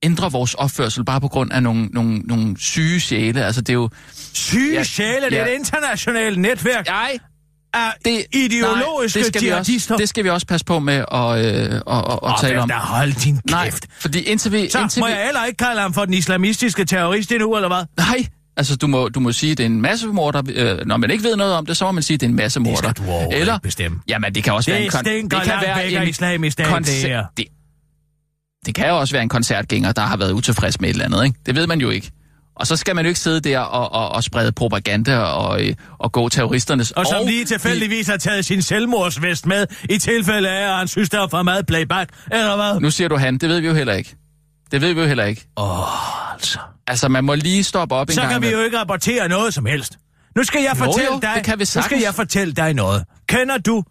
ændre 0.03 0.33
vores 0.33 0.55
opførsel 0.55 1.05
bare 1.05 1.21
på 1.21 1.29
grund 1.29 1.53
af 1.53 1.63
nogle, 1.63 1.87
nogle, 1.87 2.19
nogle 2.19 2.57
syge 2.61 3.01
sjæle. 3.01 3.45
Altså 3.45 3.61
det 3.61 3.69
er 3.69 3.75
jo... 3.75 3.89
Syge 4.33 4.75
Ja, 4.75 4.85
sjæle, 4.85 5.27
det 5.31 5.39
er 5.39 5.47
ja. 5.47 5.53
et 5.53 5.59
internationalt 5.59 6.39
netværk 6.39 6.87
Nej, 6.87 7.19
af 7.75 7.93
det, 8.05 8.25
ideologiske 8.33 9.19
nej, 9.19 9.25
det 9.25 9.27
skal 9.27 9.43
vi 9.43 9.49
også, 9.49 9.73
jihadister. 9.73 9.97
Det 9.97 10.09
skal 10.09 10.25
vi 10.25 10.31
også 10.31 10.47
passe 10.47 10.67
på 10.67 10.79
med 10.79 10.95
at, 10.95 11.45
øh, 11.45 11.75
at, 11.75 12.13
at, 12.13 12.19
at 12.27 12.35
tale 12.41 12.61
om. 12.61 12.69
Da 12.69 12.75
hold 12.75 13.13
din 13.25 13.41
Nej, 13.51 13.65
kæft. 13.65 13.87
fordi 14.01 14.21
indtil 14.23 14.53
vi... 14.53 14.69
Så 14.71 14.81
indtil 14.81 15.01
må 15.01 15.07
vi, 15.07 15.13
jeg 15.13 15.25
heller 15.25 15.45
ikke 15.45 15.57
kalde 15.57 15.81
ham 15.81 15.95
for 15.95 16.05
den 16.05 16.15
islamistiske 16.15 16.85
terrorist 16.85 17.33
endnu, 17.33 17.57
eller 17.57 17.69
hvad? 17.69 17.85
Nej, 17.97 18.27
altså 18.57 18.77
du 18.77 18.87
må, 18.87 19.09
du 19.09 19.21
må 19.21 19.33
sige, 19.33 19.53
at 19.53 19.59
det 19.59 19.65
er 19.65 19.69
en 19.71 19.81
massemorder. 19.83 20.43
Øh, 20.55 20.87
når 20.87 20.97
man 20.97 21.11
ikke 21.11 21.25
ved 21.25 21.37
noget 21.37 21.55
om 21.55 21.67
det, 21.67 21.77
så 21.77 21.85
må 21.85 21.93
man 21.93 22.03
sige, 22.03 22.15
at 22.15 22.21
det 22.21 22.27
er 22.27 22.31
en 22.31 22.37
massemorder. 22.37 22.89
Det 22.93 22.97
skal 22.97 23.07
du 23.27 23.31
Eller, 23.33 23.59
bestemme. 23.59 24.01
Jamen, 24.09 24.35
det 24.35 24.45
kan 24.45 24.53
også 24.53 24.71
Det 24.71 24.75
være 24.77 24.85
en... 24.85 24.91
kon- 24.93 25.01
stinker 25.01 25.45
langt 25.45 25.67
væk 25.85 25.95
af 25.95 26.07
islamisk 26.07 26.53
stat, 26.53 26.79
det 26.87 26.95
her. 26.95 27.25
det, 27.37 27.45
det 28.67 28.75
kan 28.75 28.89
jo 28.89 28.99
også 28.99 29.15
være 29.15 29.23
en 29.23 29.29
koncertgænger, 29.29 29.93
der 29.93 30.03
har 30.03 30.17
været 30.17 30.33
utilfreds 30.33 30.81
med 30.81 30.89
et 30.89 30.93
eller 30.93 31.05
andet, 31.05 31.25
ikke? 31.25 31.39
Det 31.47 31.55
ved 31.55 31.67
man 31.67 31.81
jo 31.81 31.91
ikke. 31.91 32.11
Og 32.57 32.67
så 32.67 32.77
skal 32.77 32.97
man 32.97 33.05
jo 33.05 33.09
ikke 33.09 33.21
sidde 33.21 33.41
der 33.41 33.59
og, 33.59 33.93
og, 33.93 34.09
og 34.09 34.25
sprede 34.25 34.53
propaganda 34.53 35.19
og, 35.19 35.65
øh, 35.67 35.75
og 35.99 36.13
gå 36.13 36.29
terroristernes... 36.29 36.91
Og 36.91 37.07
som 37.07 37.27
lige 37.27 37.45
tilfældigvis 37.45 38.07
har 38.09 38.17
taget 38.17 38.45
sin 38.45 38.63
selvmordsvest 38.63 39.47
med, 39.47 39.67
i 39.91 39.99
tilfælde 39.99 40.49
af, 40.51 40.71
at 40.73 40.79
han 40.79 40.89
synes, 40.89 41.11
der 41.11 41.23
er 41.23 41.29
for 41.29 41.43
meget 41.43 41.67
playback, 41.67 42.11
eller 42.33 42.57
hvad? 42.57 42.81
Nu 42.81 42.91
siger 42.91 43.09
du 43.09 43.17
han, 43.17 43.39
det 43.39 43.49
ved 43.49 43.61
vi 43.61 43.67
jo 43.67 43.75
heller 43.75 43.95
ikke. 43.95 44.17
Det 44.71 44.81
ved 44.81 44.95
vi 44.95 45.01
jo 45.01 45.07
heller 45.07 45.25
ikke. 45.25 45.49
Åh, 45.57 45.81
oh, 45.81 46.33
altså. 46.35 46.59
Altså, 46.87 47.09
man 47.09 47.25
må 47.25 47.35
lige 47.35 47.65
stoppe 47.65 47.95
op 47.95 48.09
en 48.09 48.15
Så 48.15 48.21
gang. 48.21 48.33
kan 48.33 48.43
vi 48.43 48.47
imellem. 48.47 48.61
jo 48.61 48.65
ikke 48.65 48.79
rapportere 48.79 49.29
noget 49.29 49.55
som 49.55 49.67
helst. 49.67 49.99
Nu 50.37 50.45
skal 50.45 50.63
jeg 50.63 50.71
Jo, 50.79 50.85
fortælle 50.85 51.13
jo, 51.13 51.19
dig... 51.23 51.33
det 51.37 51.45
kan 51.45 51.59
vi 51.59 51.63
nu 51.63 51.65
skal 51.67 51.83
sagtens. 51.83 52.03
jeg 52.03 52.15
fortælle 52.15 52.53
dig 52.55 52.75
noget. 52.75 53.05
Kender 53.29 53.59
du... 53.59 53.83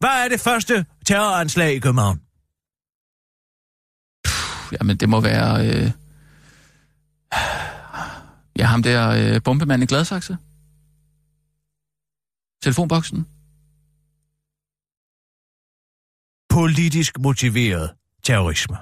Hvad 0.00 0.10
er 0.24 0.28
det 0.28 0.40
første 0.40 0.84
terroranslag 1.06 1.74
i 1.74 1.78
København? 1.78 2.18
Jamen, 4.72 4.96
det 4.96 5.08
må 5.08 5.20
være... 5.20 5.66
Øh... 5.66 5.90
Ja, 8.58 8.64
ham 8.64 8.82
der 8.82 9.08
øh, 9.08 9.42
bombemand 9.42 9.82
i 9.82 9.86
Gladsaxe. 9.86 10.36
Telefonboksen. 12.62 13.26
Politisk 16.50 17.18
motiveret 17.18 17.90
terrorisme. 18.22 18.76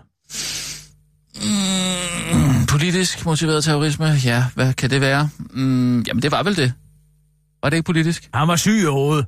Mm, 1.35 2.66
politisk 2.66 3.25
motiveret 3.25 3.64
terrorisme, 3.64 4.07
ja, 4.07 4.45
hvad 4.55 4.75
kan 4.75 4.90
det 4.90 5.00
være? 5.00 5.31
Mm, 5.50 6.00
jamen, 6.00 6.23
det 6.23 6.31
var 6.31 6.43
vel 6.43 6.57
det. 6.57 6.75
Var 7.62 7.71
det 7.71 7.76
ikke 7.76 7.87
politisk? 7.87 8.31
Han 8.35 8.49
var 8.49 8.57
syg 8.57 8.83
i 8.83 8.85
hovedet. 8.85 9.26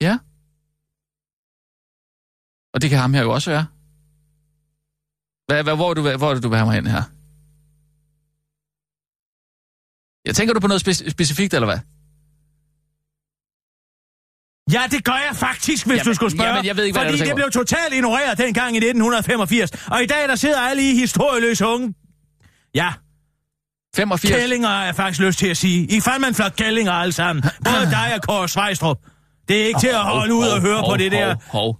Ja. 0.00 0.18
Og 2.74 2.82
det 2.82 2.90
kan 2.90 2.98
ham 2.98 3.14
her 3.14 3.22
jo 3.22 3.30
også 3.30 3.50
være. 3.50 3.66
Hvad, 5.46 5.62
hvad, 5.62 5.74
hvor, 5.74 5.90
er 5.90 5.94
du, 5.94 6.02
hvor 6.16 6.30
er 6.30 6.34
det, 6.34 6.42
du 6.42 6.48
vil 6.48 6.58
have 6.58 6.66
mig 6.66 6.74
hen 6.74 6.86
her? 6.86 7.02
Jeg 10.26 10.34
tænker 10.34 10.54
du 10.54 10.60
på 10.60 10.66
noget 10.66 10.88
spe- 10.88 11.10
specifikt, 11.10 11.54
eller 11.54 11.66
hvad? 11.66 11.78
Ja, 14.72 14.82
det 14.90 15.04
gør 15.04 15.20
jeg 15.28 15.36
faktisk, 15.36 15.86
hvis 15.86 15.96
Jamen, 15.96 16.06
du 16.06 16.14
skulle 16.14 16.32
spørge. 16.32 16.48
jamen, 16.50 16.66
jeg 16.66 16.76
ved 16.76 16.84
ikke, 16.84 16.98
hvad 16.98 17.06
fordi 17.08 17.18
det 17.18 17.22
er, 17.22 17.26
det 17.26 17.36
blev 17.36 17.50
totalt 17.50 17.94
ignoreret 17.94 18.38
dengang 18.38 18.74
i 18.74 18.78
1985. 18.78 19.70
Og 19.90 20.02
i 20.02 20.06
dag, 20.06 20.28
der 20.28 20.36
sidder 20.36 20.60
alle 20.60 20.90
i 20.90 20.94
historieløse 20.94 21.66
unge. 21.66 21.94
Ja, 22.74 22.92
85? 23.96 24.34
kællinger 24.40 24.68
jeg 24.82 24.94
faktisk 24.96 25.20
lyst 25.20 25.38
til 25.38 25.46
at 25.48 25.56
sige. 25.56 25.96
I 25.96 26.00
fandt 26.00 26.20
man 26.20 26.34
flot 26.34 26.56
kællinger 26.56 26.92
alle 26.92 27.12
sammen. 27.12 27.42
Både 27.64 27.90
dig 27.96 28.14
og 28.14 28.22
Kåre 28.22 28.48
Svejstrup. 28.48 28.98
Det 29.48 29.62
er 29.62 29.66
ikke 29.66 29.80
til 29.80 29.88
at 29.88 29.98
holde 30.04 30.34
ud 30.34 30.44
og 30.46 30.50
hov, 30.52 30.60
høre 30.60 30.80
på 30.80 30.86
hov, 30.86 30.98
det 30.98 31.12
der 31.12 31.26
hov, 31.26 31.62
hov. 31.62 31.78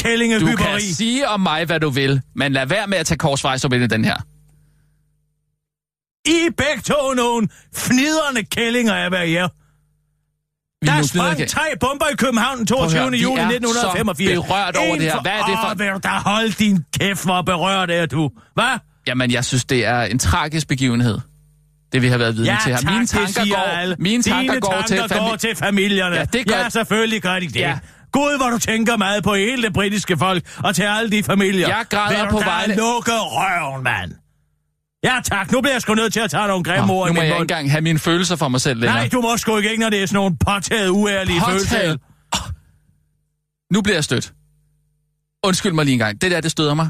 Kællinge, 0.00 0.40
Du 0.40 0.46
kan 0.56 0.80
sige 0.80 1.28
om 1.28 1.40
mig, 1.40 1.64
hvad 1.64 1.80
du 1.80 1.90
vil, 1.90 2.20
men 2.34 2.52
lad 2.52 2.66
være 2.66 2.86
med 2.86 2.98
at 2.98 3.06
tage 3.06 3.18
korsvejs 3.18 3.64
op 3.64 3.72
i 3.72 3.86
den 3.86 4.04
her. 4.04 4.16
I 6.26 6.46
er 6.46 6.50
begge 6.56 6.82
to 6.82 7.14
nogle 7.16 7.48
fnidrende 7.76 8.44
kællinger 8.44 8.94
af 8.94 9.08
hvad 9.08 9.26
jer. 9.28 9.48
Vi 10.84 10.88
er 10.88 10.94
Der 10.94 11.02
sprang 11.02 11.36
videre- 11.36 11.48
tre 11.48 11.60
bomber 11.80 12.06
i 12.12 12.16
København 12.16 12.58
den 12.58 12.66
22. 12.66 12.88
Prøv 12.88 12.96
at 12.96 13.02
høre, 13.02 13.10
vi 13.10 13.22
juli 13.22 13.40
er 13.40 13.48
1985. 13.48 14.36
så 14.36 14.42
berørt 14.42 14.76
over 14.76 14.86
En 14.94 15.00
det 15.00 15.12
her. 15.12 15.20
Hvad 15.22 15.32
er 15.32 15.36
det 15.44 15.58
for- 15.62 15.84
Åh, 15.84 15.94
du 15.94 16.00
da 16.02 16.08
holde 16.08 16.52
din 16.52 16.84
kæft, 17.00 17.24
hvor 17.24 17.42
berørt 17.42 17.90
er 17.90 18.06
du. 18.06 18.30
Hvad? 18.54 18.78
Jamen, 19.06 19.30
jeg 19.30 19.44
synes, 19.44 19.64
det 19.64 19.86
er 19.86 20.00
en 20.02 20.18
tragisk 20.18 20.68
begivenhed. 20.68 21.18
Det 21.92 22.02
vi 22.02 22.08
har 22.08 22.18
været 22.18 22.36
vidne 22.36 22.50
Ja, 22.52 22.58
til 22.64 22.72
her. 22.72 22.80
tak, 22.80 22.92
mine 22.92 23.06
tanker 23.06 23.54
går, 23.54 23.56
alle. 23.62 23.96
mine 23.98 24.22
tanker 24.22 24.52
Dine 24.52 24.60
går 24.60 24.70
tanker 24.88 25.06
til 25.06 25.16
går 25.18 25.28
fami- 25.28 25.36
til 25.36 25.56
familierne. 25.56 26.16
Ja, 26.16 26.24
det 26.24 26.46
gør- 26.48 26.56
ja, 26.56 26.68
selvfølgelig 26.68 27.22
gør 27.22 27.38
de 27.40 27.46
det. 27.46 27.56
Ja. 27.56 27.78
Gud, 28.12 28.36
hvor 28.38 28.50
du 28.50 28.58
tænker 28.58 28.96
meget 28.96 29.24
på 29.24 29.34
hele 29.34 29.62
det 29.62 29.72
britiske 29.72 30.16
folk 30.18 30.58
og 30.64 30.74
til 30.74 30.82
alle 30.82 31.10
de 31.10 31.22
familier. 31.22 31.68
Jeg 31.68 31.84
græder 31.90 32.22
Vil 32.22 32.30
på 32.30 32.38
vegne- 32.38 32.74
lukke 32.76 33.12
røven, 33.12 33.82
mand. 33.84 34.12
Ja, 35.04 35.18
tak. 35.24 35.52
Nu 35.52 35.60
bliver 35.60 35.74
jeg 35.74 35.82
sgu 35.82 35.94
nødt 35.94 36.12
til 36.12 36.20
at 36.20 36.30
tage 36.30 36.46
nogle 36.46 36.64
grimme 36.64 36.86
Nå, 36.86 36.92
ord 36.92 37.08
nu 37.08 37.12
må 37.14 37.20
jeg 37.20 37.28
ikke 37.28 37.40
engang 37.40 37.70
have 37.70 37.80
mine 37.80 37.98
følelser 37.98 38.36
for 38.36 38.48
mig 38.48 38.60
selv 38.60 38.80
længere. 38.80 38.98
Nej, 38.98 39.08
du 39.12 39.20
må 39.20 39.36
sgu 39.36 39.56
ikke, 39.56 39.76
når 39.76 39.90
det 39.90 40.02
er 40.02 40.06
sådan 40.06 40.16
nogle 40.16 40.36
påtaget, 40.46 40.88
uærlige 40.88 41.40
følelser. 41.48 41.76
Påtaget. 41.76 42.00
Nu 43.72 43.82
bliver 43.82 43.96
jeg 43.96 44.04
stødt. 44.04 44.32
Undskyld 45.44 45.72
mig 45.72 45.84
lige 45.84 45.92
en 45.92 45.98
gang. 45.98 46.20
Det 46.20 46.30
der, 46.30 46.40
det 46.40 46.50
støder 46.50 46.74
mig. 46.74 46.88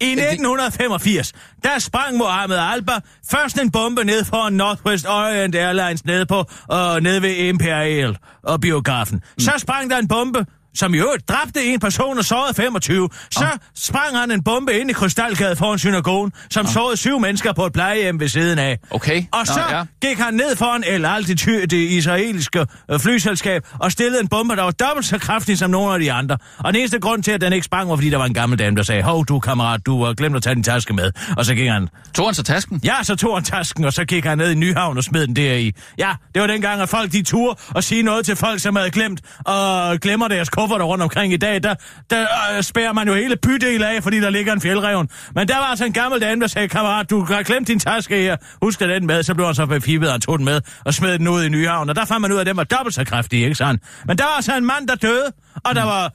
I 0.00 0.10
1985, 0.12 1.32
der 1.64 1.78
sprang 1.78 2.16
Mohammed 2.16 2.56
Alba 2.56 2.92
først 3.30 3.58
en 3.58 3.70
bombe 3.70 4.04
ned 4.04 4.24
for 4.24 4.50
Northwest 4.50 5.06
Orient 5.06 5.54
Airlines 5.54 6.04
nede 6.04 6.26
på 6.26 6.44
og 6.68 7.02
nede 7.02 7.22
ved 7.22 7.36
Imperial 7.36 8.16
og 8.42 8.60
biografen. 8.60 9.16
Mm. 9.16 9.40
Så 9.40 9.50
sprang 9.58 9.90
der 9.90 9.98
en 9.98 10.08
bombe, 10.08 10.46
som 10.74 10.94
i 10.94 10.98
øvrigt 10.98 11.28
dræbte 11.28 11.64
en 11.64 11.80
person 11.80 12.18
og 12.18 12.24
sårede 12.24 12.54
25. 12.54 13.08
Så 13.30 13.40
oh. 13.40 13.58
sprang 13.74 14.18
han 14.18 14.30
en 14.30 14.44
bombe 14.44 14.78
ind 14.78 14.90
i 14.90 14.92
Krystalgade 14.92 15.56
foran 15.56 15.78
synagogen, 15.78 16.32
som 16.50 16.66
oh. 16.66 16.72
sårede 16.72 16.96
syv 16.96 17.18
mennesker 17.18 17.52
på 17.52 17.66
et 17.66 17.72
plejehjem 17.72 18.20
ved 18.20 18.28
siden 18.28 18.58
af. 18.58 18.78
Okay. 18.90 19.24
Og 19.32 19.46
så 19.46 19.60
ja. 19.70 19.84
gik 20.08 20.18
han 20.18 20.34
ned 20.34 20.56
foran 20.56 20.84
El 20.86 21.04
Al, 21.04 21.26
det, 21.26 21.72
israelske 21.72 22.66
øh, 22.90 23.00
flyselskab, 23.00 23.66
og 23.78 23.92
stillede 23.92 24.20
en 24.20 24.28
bombe, 24.28 24.56
der 24.56 24.62
var 24.62 24.70
dobbelt 24.70 25.06
så 25.06 25.18
kraftig 25.18 25.58
som 25.58 25.70
nogle 25.70 25.94
af 25.94 26.00
de 26.00 26.12
andre. 26.12 26.38
Og 26.58 26.72
den 26.72 26.80
eneste 26.80 26.98
grund 27.00 27.22
til, 27.22 27.32
at 27.32 27.40
den 27.40 27.52
ikke 27.52 27.64
sprang, 27.64 27.88
var, 27.90 27.96
fordi 27.96 28.10
der 28.10 28.16
var 28.16 28.26
en 28.26 28.34
gammel 28.34 28.58
dame, 28.58 28.76
der 28.76 28.82
sagde, 28.82 29.02
hov 29.02 29.26
du 29.26 29.40
kammerat, 29.40 29.86
du 29.86 30.04
har 30.04 30.14
glemt 30.14 30.36
at 30.36 30.42
tage 30.42 30.54
din 30.54 30.62
taske 30.62 30.94
med. 30.94 31.12
Og 31.36 31.44
så 31.44 31.54
gik 31.54 31.68
han, 31.68 31.88
Tog 32.14 32.26
han 32.26 32.34
så 32.34 32.42
tasken? 32.42 32.80
ja, 32.84 32.94
så 33.02 33.16
tog 33.16 33.36
han 33.36 33.44
tasken, 33.44 33.84
og 33.84 33.92
så 33.92 34.04
gik 34.04 34.24
han 34.24 34.38
ned 34.38 34.50
i 34.50 34.54
Nyhavn 34.54 34.96
og 34.96 35.04
smed 35.04 35.26
den 35.26 35.36
deri. 35.36 35.72
Ja, 35.98 36.12
det 36.34 36.42
var 36.42 36.46
dengang, 36.46 36.80
at 36.80 36.88
folk 36.88 37.12
de 37.12 37.22
turde 37.22 37.60
og 37.74 37.84
sige 37.84 38.02
noget 38.02 38.24
til 38.26 38.36
folk, 38.36 38.60
som 38.60 38.76
havde 38.76 38.90
glemt, 38.90 39.20
og 39.44 39.98
glemmer 40.00 40.28
deres 40.28 40.48
kufferter 40.62 40.84
rundt 40.84 41.02
omkring 41.02 41.32
i 41.32 41.36
dag. 41.36 41.62
Der, 41.62 41.74
der 42.10 42.26
øh, 42.56 42.62
spærer 42.62 42.92
man 42.92 43.08
jo 43.08 43.14
hele 43.14 43.36
bydel 43.36 43.82
af, 43.82 44.02
fordi 44.02 44.20
der 44.20 44.30
ligger 44.30 44.52
en 44.52 44.60
fjeldreven. 44.60 45.08
Men 45.34 45.48
der 45.48 45.56
var 45.56 45.64
altså 45.64 45.84
en 45.84 45.92
gammel 45.92 46.20
dame, 46.20 46.40
der 46.40 46.46
sagde, 46.46 46.68
kammerat, 46.68 47.10
du 47.10 47.24
har 47.24 47.42
glemt 47.42 47.68
din 47.68 47.78
taske 47.78 48.16
her. 48.16 48.36
Husk 48.62 48.80
den 48.80 49.06
med. 49.06 49.22
Så 49.22 49.34
blev 49.34 49.46
han 49.46 49.54
så 49.54 49.66
befibet, 49.66 50.12
og 50.12 50.22
tog 50.22 50.38
den 50.38 50.44
med 50.44 50.60
og 50.84 50.94
smed 50.94 51.18
den 51.18 51.28
ud 51.28 51.44
i 51.44 51.48
Nyhavn. 51.48 51.88
Og 51.88 51.96
der 51.96 52.04
fandt 52.04 52.20
man 52.20 52.32
ud 52.32 52.36
af, 52.36 52.40
at 52.40 52.46
den 52.46 52.56
var 52.56 52.64
dobbelt 52.64 52.94
så 52.94 53.04
kraftig, 53.04 53.42
ikke 53.42 53.54
sandt? 53.54 53.82
Men 54.06 54.18
der 54.18 54.24
var 54.24 54.30
altså 54.30 54.56
en 54.56 54.64
mand, 54.64 54.88
der 54.88 54.94
døde, 54.94 55.32
og 55.64 55.74
der 55.74 55.84
var 55.84 56.12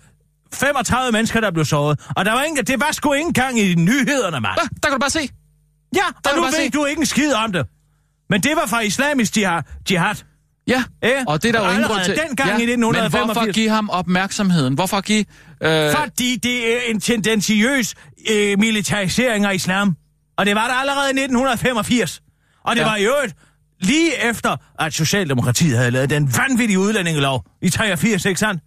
35 0.54 1.12
mennesker, 1.12 1.42
der 1.42 1.52
blev 1.52 1.66
såret. 1.66 2.00
Og 2.16 2.26
der 2.26 2.32
var 2.32 2.44
ingen, 2.44 2.66
det 2.66 2.80
var 2.80 2.92
sgu 2.92 3.14
ikke 3.14 3.28
engang 3.28 3.60
i 3.60 3.76
nyhederne, 3.76 4.40
mand. 4.40 4.60
Ah, 4.62 4.68
der 4.84 4.90
kan 4.90 4.92
du 4.92 5.00
bare 5.00 5.10
se. 5.10 5.30
Ja, 5.96 6.02
kan 6.24 6.32
og 6.32 6.38
nu 6.38 6.42
ved 6.44 6.52
se. 6.52 6.70
du 6.70 6.86
ikke 6.86 7.00
en 7.00 7.06
skid 7.06 7.34
om 7.34 7.52
det. 7.52 7.66
Men 8.30 8.42
det 8.42 8.52
var 8.56 8.66
fra 8.66 8.80
islamisk 8.80 9.38
jihad. 9.38 9.62
jihad. 9.92 10.16
Ja, 10.68 10.84
Ja, 11.04 11.24
og 11.28 11.44
det 11.44 11.50
er 11.56 11.60
der 11.60 11.66
jo 11.66 11.72
ingen 11.72 11.88
grund 11.88 12.04
til. 12.04 12.16
dengang 12.28 12.50
ja, 12.50 12.58
i 12.58 12.64
1985. 12.72 13.14
Men 13.28 13.34
hvorfor 13.34 13.52
give 13.52 13.70
ham 13.70 13.90
opmærksomheden? 13.90 14.74
Hvorfor 14.74 15.02
give... 15.02 15.26
Øh, 15.64 15.92
Fordi 15.96 16.36
det 16.44 16.74
er 16.74 16.80
en 16.88 17.00
tendentiøs 17.00 17.96
øh, 18.32 18.60
militarisering 18.60 19.46
af 19.46 19.56
islam. 19.56 19.96
Og 20.38 20.46
det 20.46 20.56
var 20.56 20.68
der 20.68 20.74
allerede 20.74 21.06
i 21.08 21.10
1985. 21.24 22.22
Og 22.64 22.76
det 22.76 22.82
Ja. 22.82 22.88
var 22.88 22.96
i 22.96 23.04
øvrigt 23.06 23.34
lige 23.82 24.30
efter, 24.30 24.56
at 24.80 24.94
Socialdemokratiet 24.94 25.78
havde 25.78 25.92
lavet 25.92 26.10
den 26.10 26.34
vanvittige 26.38 26.80
udlændingelov 26.80 27.46
i 27.62 27.70
83, 27.70 28.26
ikke 28.26 28.40
sandt? 28.40 28.62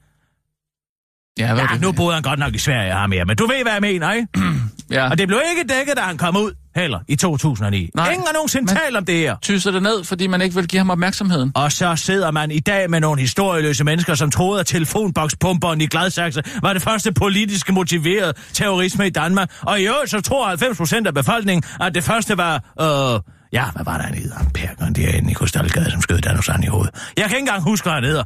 ja, 1.38 1.54
hvad 1.54 1.64
Ja, 1.64 1.72
det? 1.74 1.80
nu 1.80 1.92
boede 1.92 2.14
han 2.14 2.22
godt 2.22 2.38
nok 2.38 2.54
i 2.54 2.58
Sverige, 2.58 2.92
ham 2.92 3.12
her, 3.12 3.24
men 3.24 3.36
du 3.36 3.46
ved, 3.46 3.62
hvad 3.62 3.72
jeg 3.72 3.80
mener, 3.80 4.12
ikke? 4.12 4.28
ja. 4.96 5.10
Og 5.10 5.18
det 5.18 5.28
blev 5.28 5.40
ikke 5.50 5.74
dækket, 5.74 5.96
da 5.96 6.00
han 6.02 6.16
kom 6.18 6.36
ud, 6.36 6.52
heller, 6.76 6.98
i 7.08 7.16
2009. 7.16 7.90
Nej, 7.94 8.10
Ingen 8.10 8.26
har 8.26 8.32
nogensinde 8.32 8.64
men- 8.66 8.76
talt 8.76 8.96
om 8.96 9.04
det 9.04 9.14
her. 9.16 9.36
Tyser 9.42 9.70
det 9.70 9.82
ned, 9.82 10.04
fordi 10.04 10.26
man 10.26 10.40
ikke 10.42 10.54
vil 10.56 10.68
give 10.68 10.78
ham 10.80 10.90
opmærksomheden. 10.90 11.52
Og 11.54 11.72
så 11.72 11.96
sidder 11.96 12.30
man 12.30 12.50
i 12.50 12.58
dag 12.58 12.90
med 12.90 13.00
nogle 13.00 13.20
historieløse 13.20 13.84
mennesker, 13.84 14.14
som 14.14 14.30
troede, 14.30 14.60
at 14.60 14.66
telefonbokspumperen 14.66 15.80
i 15.80 15.86
Gladsaxe 15.86 16.42
var 16.62 16.72
det 16.72 16.82
første 16.82 17.12
politisk 17.12 17.72
motiveret 17.72 18.36
terrorisme 18.52 19.06
i 19.06 19.10
Danmark. 19.10 19.52
Og 19.62 19.80
i 19.80 19.86
øvrigt 19.86 20.10
så 20.10 20.20
tror 20.20 20.48
90 20.48 20.76
procent 20.76 21.06
af 21.06 21.14
befolkningen, 21.14 21.62
at 21.80 21.94
det 21.94 22.04
første 22.04 22.36
var... 22.38 22.54
Øh, 22.80 23.20
ja, 23.52 23.64
hvad 23.74 23.84
var 23.84 23.96
der 23.96 24.04
han 24.04 24.14
hedder? 24.14 24.36
Perkeren 24.54 24.94
derinde 24.94 25.30
i 25.30 25.34
Krystalgade, 25.34 25.90
som 25.90 26.00
skød 26.02 26.18
Danus 26.20 26.50
i 26.62 26.66
hovedet. 26.66 26.94
Jeg 27.16 27.24
kan 27.28 27.36
ikke 27.36 27.38
engang 27.38 27.62
huske, 27.62 27.84
hvad 27.84 27.92
han 27.94 28.04
hedder. 28.04 28.24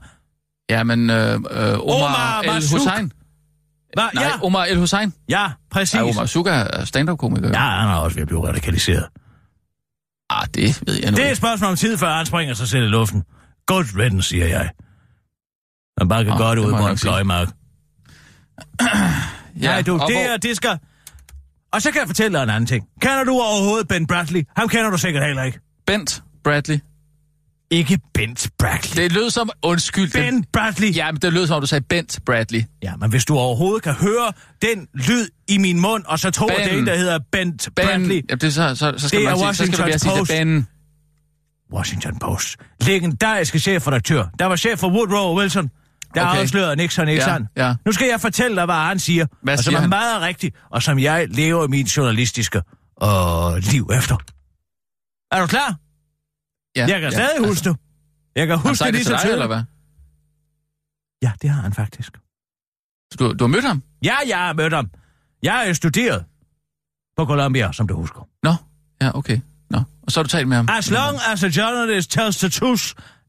Ja, 0.70 0.82
men 0.84 1.10
øh, 1.10 1.32
øh, 1.34 1.38
Omar, 1.40 1.78
Omar 1.80 2.40
El. 2.42 2.48
Hussein. 2.72 3.12
Hva? 3.94 4.10
Nej, 4.14 4.24
Ja, 4.24 4.42
Omar 4.42 4.64
El 4.64 4.78
Hussein. 4.78 5.12
ja, 5.28 5.50
præcis. 5.70 5.94
Ja, 5.94 6.02
Omar 6.04 6.26
Suga 6.26 6.50
er 6.50 6.84
stand-up-komiker. 6.84 7.48
Ja, 7.48 7.58
han 7.58 7.88
er 7.88 7.94
også 7.94 8.14
ved 8.14 8.22
at 8.22 8.28
blive 8.28 8.48
radikaliseret. 8.48 9.06
Ah, 10.30 10.46
det 10.54 10.82
ved 10.86 10.94
jeg 11.02 11.10
nu 11.10 11.16
Det 11.16 11.26
er 11.26 11.30
et 11.30 11.36
spørgsmål 11.36 11.70
om 11.70 11.76
tid, 11.76 11.96
før 11.98 12.14
han 12.16 12.26
springer 12.26 12.54
sig 12.54 12.68
selv 12.68 12.84
i 12.84 12.86
luften. 12.86 13.22
Godt 13.66 13.86
redden, 13.98 14.22
siger 14.22 14.46
jeg. 14.46 14.70
Man 16.00 16.08
bare 16.08 16.24
kan 16.24 16.30
Nå, 16.32 16.38
godt 16.38 16.58
ud 16.58 16.70
mod 16.70 16.90
en 16.90 16.96
pløjemark. 16.96 17.48
Ja, 19.60 19.68
Nej, 19.68 19.82
du, 19.82 20.00
det, 20.08 20.30
er, 20.32 20.36
det 20.36 20.56
skal... 20.56 20.78
Og 21.72 21.82
så 21.82 21.90
kan 21.90 22.00
jeg 22.00 22.06
fortælle 22.06 22.38
dig 22.38 22.42
en 22.44 22.50
anden 22.50 22.66
ting. 22.66 22.84
Kender 23.00 23.24
du 23.24 23.32
overhovedet 23.32 23.88
Ben 23.88 24.06
Bradley? 24.06 24.44
Ham 24.56 24.68
kender 24.68 24.90
du 24.90 24.98
sikkert 24.98 25.24
heller 25.26 25.42
ikke. 25.42 25.60
Bent 25.86 26.22
Bradley. 26.44 26.78
Ikke 27.74 27.98
Bent 28.14 28.50
Bradley. 28.58 29.02
Det 29.04 29.12
lød 29.12 29.30
som... 29.30 29.50
Undskyld. 29.62 30.04
det- 30.04 30.12
Ben 30.12 30.44
Bradley. 30.52 30.96
Ja, 30.96 31.12
men 31.12 31.20
det 31.22 31.32
lød 31.32 31.46
som 31.46 31.54
om, 31.56 31.60
du 31.60 31.66
sagde 31.66 31.84
Bent 31.88 32.18
Bradley. 32.26 32.62
ja, 32.82 32.96
men 32.96 33.10
hvis 33.10 33.24
du 33.24 33.38
overhovedet 33.38 33.82
kan 33.82 33.92
høre 33.94 34.32
den 34.62 34.88
lyd 34.94 35.28
i 35.48 35.58
min 35.58 35.80
mund, 35.80 36.04
og 36.06 36.18
så 36.18 36.30
tror, 36.30 36.48
at 36.48 36.56
det 36.56 36.64
er 36.64 36.68
Ben. 36.70 36.78
en, 36.78 36.86
der 36.86 36.96
hedder 36.96 37.18
Bent 37.32 37.68
Ben, 37.76 37.86
Bradley. 37.86 38.22
ja, 38.30 38.34
det 38.34 38.44
er 38.44 38.50
så, 38.50 38.74
så, 38.74 38.94
så 38.96 39.08
skal 39.08 39.20
Det 39.20 39.26
er 39.26 39.30
nok 39.30 39.38
sige, 39.38 39.54
så 39.54 39.66
skal 39.72 39.78
du 39.78 39.82
Washington 39.82 39.86
være 39.88 39.98
sige 39.98 40.18
Post. 40.18 40.30
det 40.30 40.38
Ben. 40.46 40.66
Washington 41.72 42.18
Post. 42.18 42.56
Legendariske 42.80 43.58
chefredaktør. 43.58 44.24
Der 44.38 44.46
var 44.46 44.56
chef 44.56 44.78
for 44.78 44.88
Woodrow 44.88 45.38
Wilson. 45.38 45.70
Der 46.14 46.28
Okay. 46.28 46.40
afslørede 46.40 46.76
Nixon, 46.76 47.08
ikke 47.08 47.22
Ja, 47.22 47.28
sandt? 47.28 47.48
ja. 47.56 47.74
Nu 47.86 47.92
skal 47.92 48.08
jeg 48.10 48.20
fortælle 48.20 48.56
dig, 48.56 48.64
hvad 48.64 48.74
han 48.74 48.98
siger. 48.98 49.26
Hvad 49.42 49.54
og 49.54 49.58
som 49.58 49.70
siger 49.70 49.76
er 49.76 49.80
han? 49.80 49.90
meget 49.90 50.20
rigtigt, 50.22 50.56
og 50.70 50.82
som 50.82 50.98
jeg 50.98 51.26
lever 51.30 51.68
mit 51.68 51.96
journalistiske 51.96 52.62
øh, 53.02 53.56
liv 53.72 53.90
efter. 53.94 54.16
Er 55.32 55.40
du 55.40 55.46
klar? 55.46 55.76
Ja, 56.76 56.86
Jeg 56.86 57.00
kan 57.00 57.02
ja, 57.02 57.10
stadig 57.10 57.46
huske 57.48 57.68
det. 57.68 57.76
Jeg 58.36 58.46
kan 58.46 58.58
huske 58.58 58.84
det 58.84 58.94
lige 58.94 59.04
så 59.04 59.10
dig, 59.10 59.16
eller 59.16 59.26
tydeligt. 59.34 59.46
hvad? 59.48 59.62
Ja, 61.22 61.32
det 61.42 61.50
har 61.50 61.62
han 61.62 61.72
faktisk. 61.72 62.10
Så 63.12 63.16
Du, 63.18 63.32
du 63.32 63.44
har 63.44 63.48
mødt 63.48 63.64
ham? 63.64 63.82
Ja, 64.04 64.14
jeg 64.28 64.38
har 64.38 64.52
mødt 64.52 64.72
ham. 64.72 64.90
Jeg 65.42 65.68
er 65.68 65.72
studeret. 65.72 66.24
på 67.16 67.24
Columbia, 67.26 67.72
som 67.72 67.88
du 67.88 67.94
husker. 67.96 68.28
Nå, 68.42 68.54
ja, 69.02 69.18
okay. 69.18 69.40
Nå. 69.70 69.78
Og 70.02 70.12
så 70.12 70.20
har 70.20 70.22
du 70.22 70.28
talt 70.28 70.48
med 70.48 70.56
ham? 70.56 70.68
As 70.70 70.90
long 70.90 71.18
as 71.32 71.44
a 71.44 71.48
journalist 71.48 72.10
tells 72.10 72.36
the 72.36 72.48
truth 72.48 72.82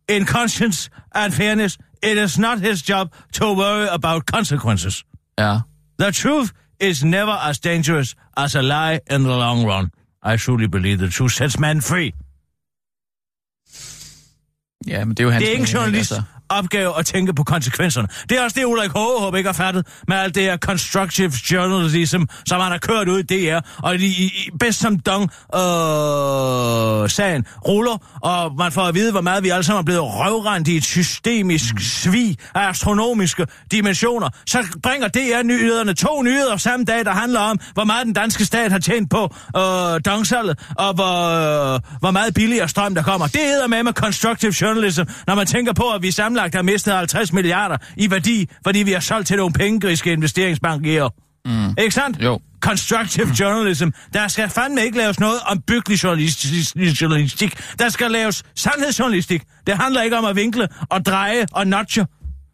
in 0.09 0.25
conscience 0.27 0.89
and 1.15 1.33
fairness, 1.33 1.77
it 2.03 2.17
is 2.17 2.39
not 2.39 2.59
his 2.59 2.89
job 2.89 3.07
to 3.33 3.45
worry 3.55 3.87
about 3.91 4.23
consequences. 4.25 5.05
Ja. 5.39 5.59
The 5.99 6.11
truth 6.11 6.51
is 6.81 7.03
never 7.03 7.33
as 7.49 7.59
dangerous 7.59 8.15
as 8.37 8.55
a 8.55 8.61
lie 8.61 8.99
in 9.11 9.23
the 9.23 9.33
long 9.37 9.69
run. 9.71 9.89
I 10.33 10.37
truly 10.37 10.67
believe 10.67 10.97
the 10.97 11.09
truth 11.09 11.31
sets 11.33 11.59
man 11.59 11.81
free. 11.81 12.11
Ja, 14.87 15.05
men 15.05 15.15
det 15.15 15.19
er 15.19 15.23
jo 15.23 15.29
hans 15.31 15.41
Det 15.41 15.49
er 15.49 15.57
ikke 15.57 15.71
journalist 15.73 16.11
altså 16.11 16.23
opgave 16.49 16.99
at 16.99 17.05
tænke 17.05 17.33
på 17.33 17.43
konsekvenserne. 17.43 18.07
Det 18.29 18.37
er 18.37 18.43
også 18.43 18.59
det, 18.59 18.65
Ulrik 18.65 18.91
Håhåb 18.91 19.35
ikke 19.35 19.47
har 19.47 19.53
fattet 19.53 19.87
med 20.07 20.17
alt 20.17 20.35
det 20.35 20.43
her 20.43 20.57
constructive 20.57 21.31
journalism, 21.51 22.21
som 22.45 22.61
han 22.61 22.71
har 22.71 22.77
kørt 22.77 23.07
ud 23.07 23.19
i 23.19 23.23
DR, 23.23 23.59
og 23.77 23.99
de, 23.99 24.05
i, 24.05 24.09
i, 24.09 24.49
bedst 24.59 24.79
som 24.79 24.99
dong 24.99 25.23
øh, 25.55 27.09
sagen 27.09 27.45
ruller, 27.67 27.97
og 28.21 28.55
man 28.55 28.71
får 28.71 28.81
at 28.81 28.95
vide, 28.95 29.11
hvor 29.11 29.21
meget 29.21 29.43
vi 29.43 29.49
alle 29.49 29.63
sammen 29.63 29.79
er 29.79 29.85
blevet 29.85 30.03
røvrendt 30.03 30.67
i 30.67 30.77
et 30.77 30.83
systemisk 30.83 31.73
svig 31.79 32.37
af 32.55 32.69
astronomiske 32.69 33.47
dimensioner. 33.71 34.29
Så 34.45 34.79
bringer 34.83 35.07
DR-nyhederne 35.07 35.93
to 35.93 36.21
nyheder 36.21 36.57
samme 36.57 36.85
dag, 36.85 37.05
der 37.05 37.11
handler 37.11 37.39
om, 37.39 37.59
hvor 37.73 37.83
meget 37.83 38.05
den 38.05 38.13
danske 38.13 38.45
stat 38.45 38.71
har 38.71 38.79
tjent 38.79 39.09
på 39.09 39.35
øh, 39.57 40.01
dongsalget, 40.05 40.59
og 40.75 40.93
hvor, 40.93 41.17
øh, 41.73 41.79
hvor 41.99 42.11
meget 42.11 42.33
billigere 42.33 42.67
strøm 42.67 42.95
der 42.95 43.03
kommer. 43.03 43.27
Det 43.27 43.41
hedder 43.41 43.67
med 43.67 43.83
med 43.83 43.93
constructive 43.93 44.53
journalism, 44.61 45.01
når 45.27 45.35
man 45.35 45.47
tænker 45.47 45.73
på, 45.73 45.89
at 45.89 46.01
vi 46.01 46.11
sammenlagt 46.35 46.55
har 46.55 46.61
mistet 46.61 46.93
50 46.93 47.33
milliarder 47.33 47.77
i 47.97 48.11
værdi, 48.11 48.49
fordi 48.63 48.79
vi 48.79 48.91
har 48.91 48.99
solgt 48.99 49.27
til 49.27 49.37
nogle 49.37 49.53
pengegriske 49.53 50.11
investeringsbanker. 50.13 51.09
Mm. 51.45 51.75
Ikke 51.77 51.91
sandt? 51.91 52.23
Jo. 52.23 52.39
Constructive 52.59 53.27
journalism. 53.39 53.87
Der 54.13 54.27
skal 54.27 54.49
fandme 54.49 54.83
ikke 54.83 54.97
laves 54.97 55.19
noget 55.19 55.39
om 55.45 55.61
byggelig 55.67 56.03
journalistik. 56.03 57.01
journalistik. 57.01 57.57
Der 57.79 57.89
skal 57.89 58.11
laves 58.11 58.43
sandhedsjournalistik. 58.55 59.43
Det 59.67 59.77
handler 59.77 60.01
ikke 60.01 60.17
om 60.17 60.25
at 60.25 60.35
vinkle 60.35 60.67
og 60.89 61.05
dreje 61.05 61.45
og 61.51 61.67
notche. 61.67 62.05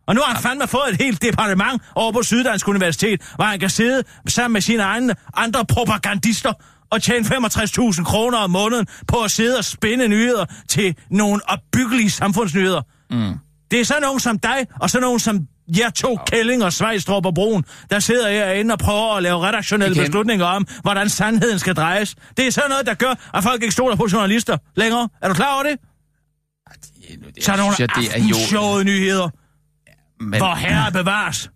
Og 0.07 0.15
nu 0.15 0.21
har 0.21 0.33
han 0.33 0.43
fandme 0.43 0.67
fået 0.67 0.89
et 0.93 1.01
helt 1.01 1.21
departement 1.21 1.81
over 1.95 2.11
på 2.11 2.23
Syddansk 2.23 2.67
Universitet, 2.67 3.21
hvor 3.35 3.45
han 3.45 3.59
kan 3.59 3.69
sidde 3.69 4.03
sammen 4.27 4.53
med 4.53 4.61
sine 4.61 4.83
egne 4.83 5.15
andre 5.37 5.65
propagandister 5.65 6.53
og 6.91 7.01
tjene 7.01 7.25
65.000 7.25 8.03
kroner 8.03 8.37
om 8.37 8.49
måneden 8.49 8.87
på 9.07 9.17
at 9.17 9.31
sidde 9.31 9.57
og 9.57 9.65
spænde 9.65 10.07
nyheder 10.07 10.45
til 10.69 10.95
nogle 11.11 11.41
opbyggelige 11.49 12.09
samfundsnyheder. 12.09 12.81
Mm. 13.11 13.33
Det 13.71 13.79
er 13.79 13.85
sådan 13.85 14.01
nogen 14.01 14.19
som 14.19 14.39
dig, 14.39 14.67
og 14.81 14.89
sådan 14.89 15.03
nogen 15.03 15.19
som 15.19 15.47
jer 15.77 15.89
to 15.89 16.17
kælling 16.27 16.63
og 16.63 16.73
Svejstrup 16.73 17.25
og 17.25 17.35
Broen, 17.35 17.65
der 17.89 17.99
sidder 17.99 18.29
herinde 18.29 18.73
og 18.73 18.79
prøver 18.79 19.15
at 19.15 19.23
lave 19.23 19.47
redaktionelle 19.47 19.95
Igen. 19.95 20.05
beslutninger 20.05 20.45
om, 20.45 20.67
hvordan 20.81 21.09
sandheden 21.09 21.59
skal 21.59 21.75
drejes. 21.75 22.15
Det 22.37 22.47
er 22.47 22.51
sådan 22.51 22.69
noget, 22.69 22.85
der 22.85 22.93
gør, 22.93 23.29
at 23.33 23.43
folk 23.43 23.61
ikke 23.61 23.73
stoler 23.73 23.95
på 23.95 24.07
journalister 24.13 24.57
længere. 24.75 25.09
Er 25.21 25.27
du 25.27 25.33
klar 25.33 25.53
over 25.53 25.63
det? 25.63 25.77
Så 27.41 27.51
er 27.51 27.55
nogle 27.55 27.73
jeg, 27.79 27.89
det 27.95 28.15
er 28.15 28.83
nyheder, 28.83 29.29
Men, 30.23 30.39
hvor 30.39 30.55
herre 30.55 30.91
bevares. 30.91 31.49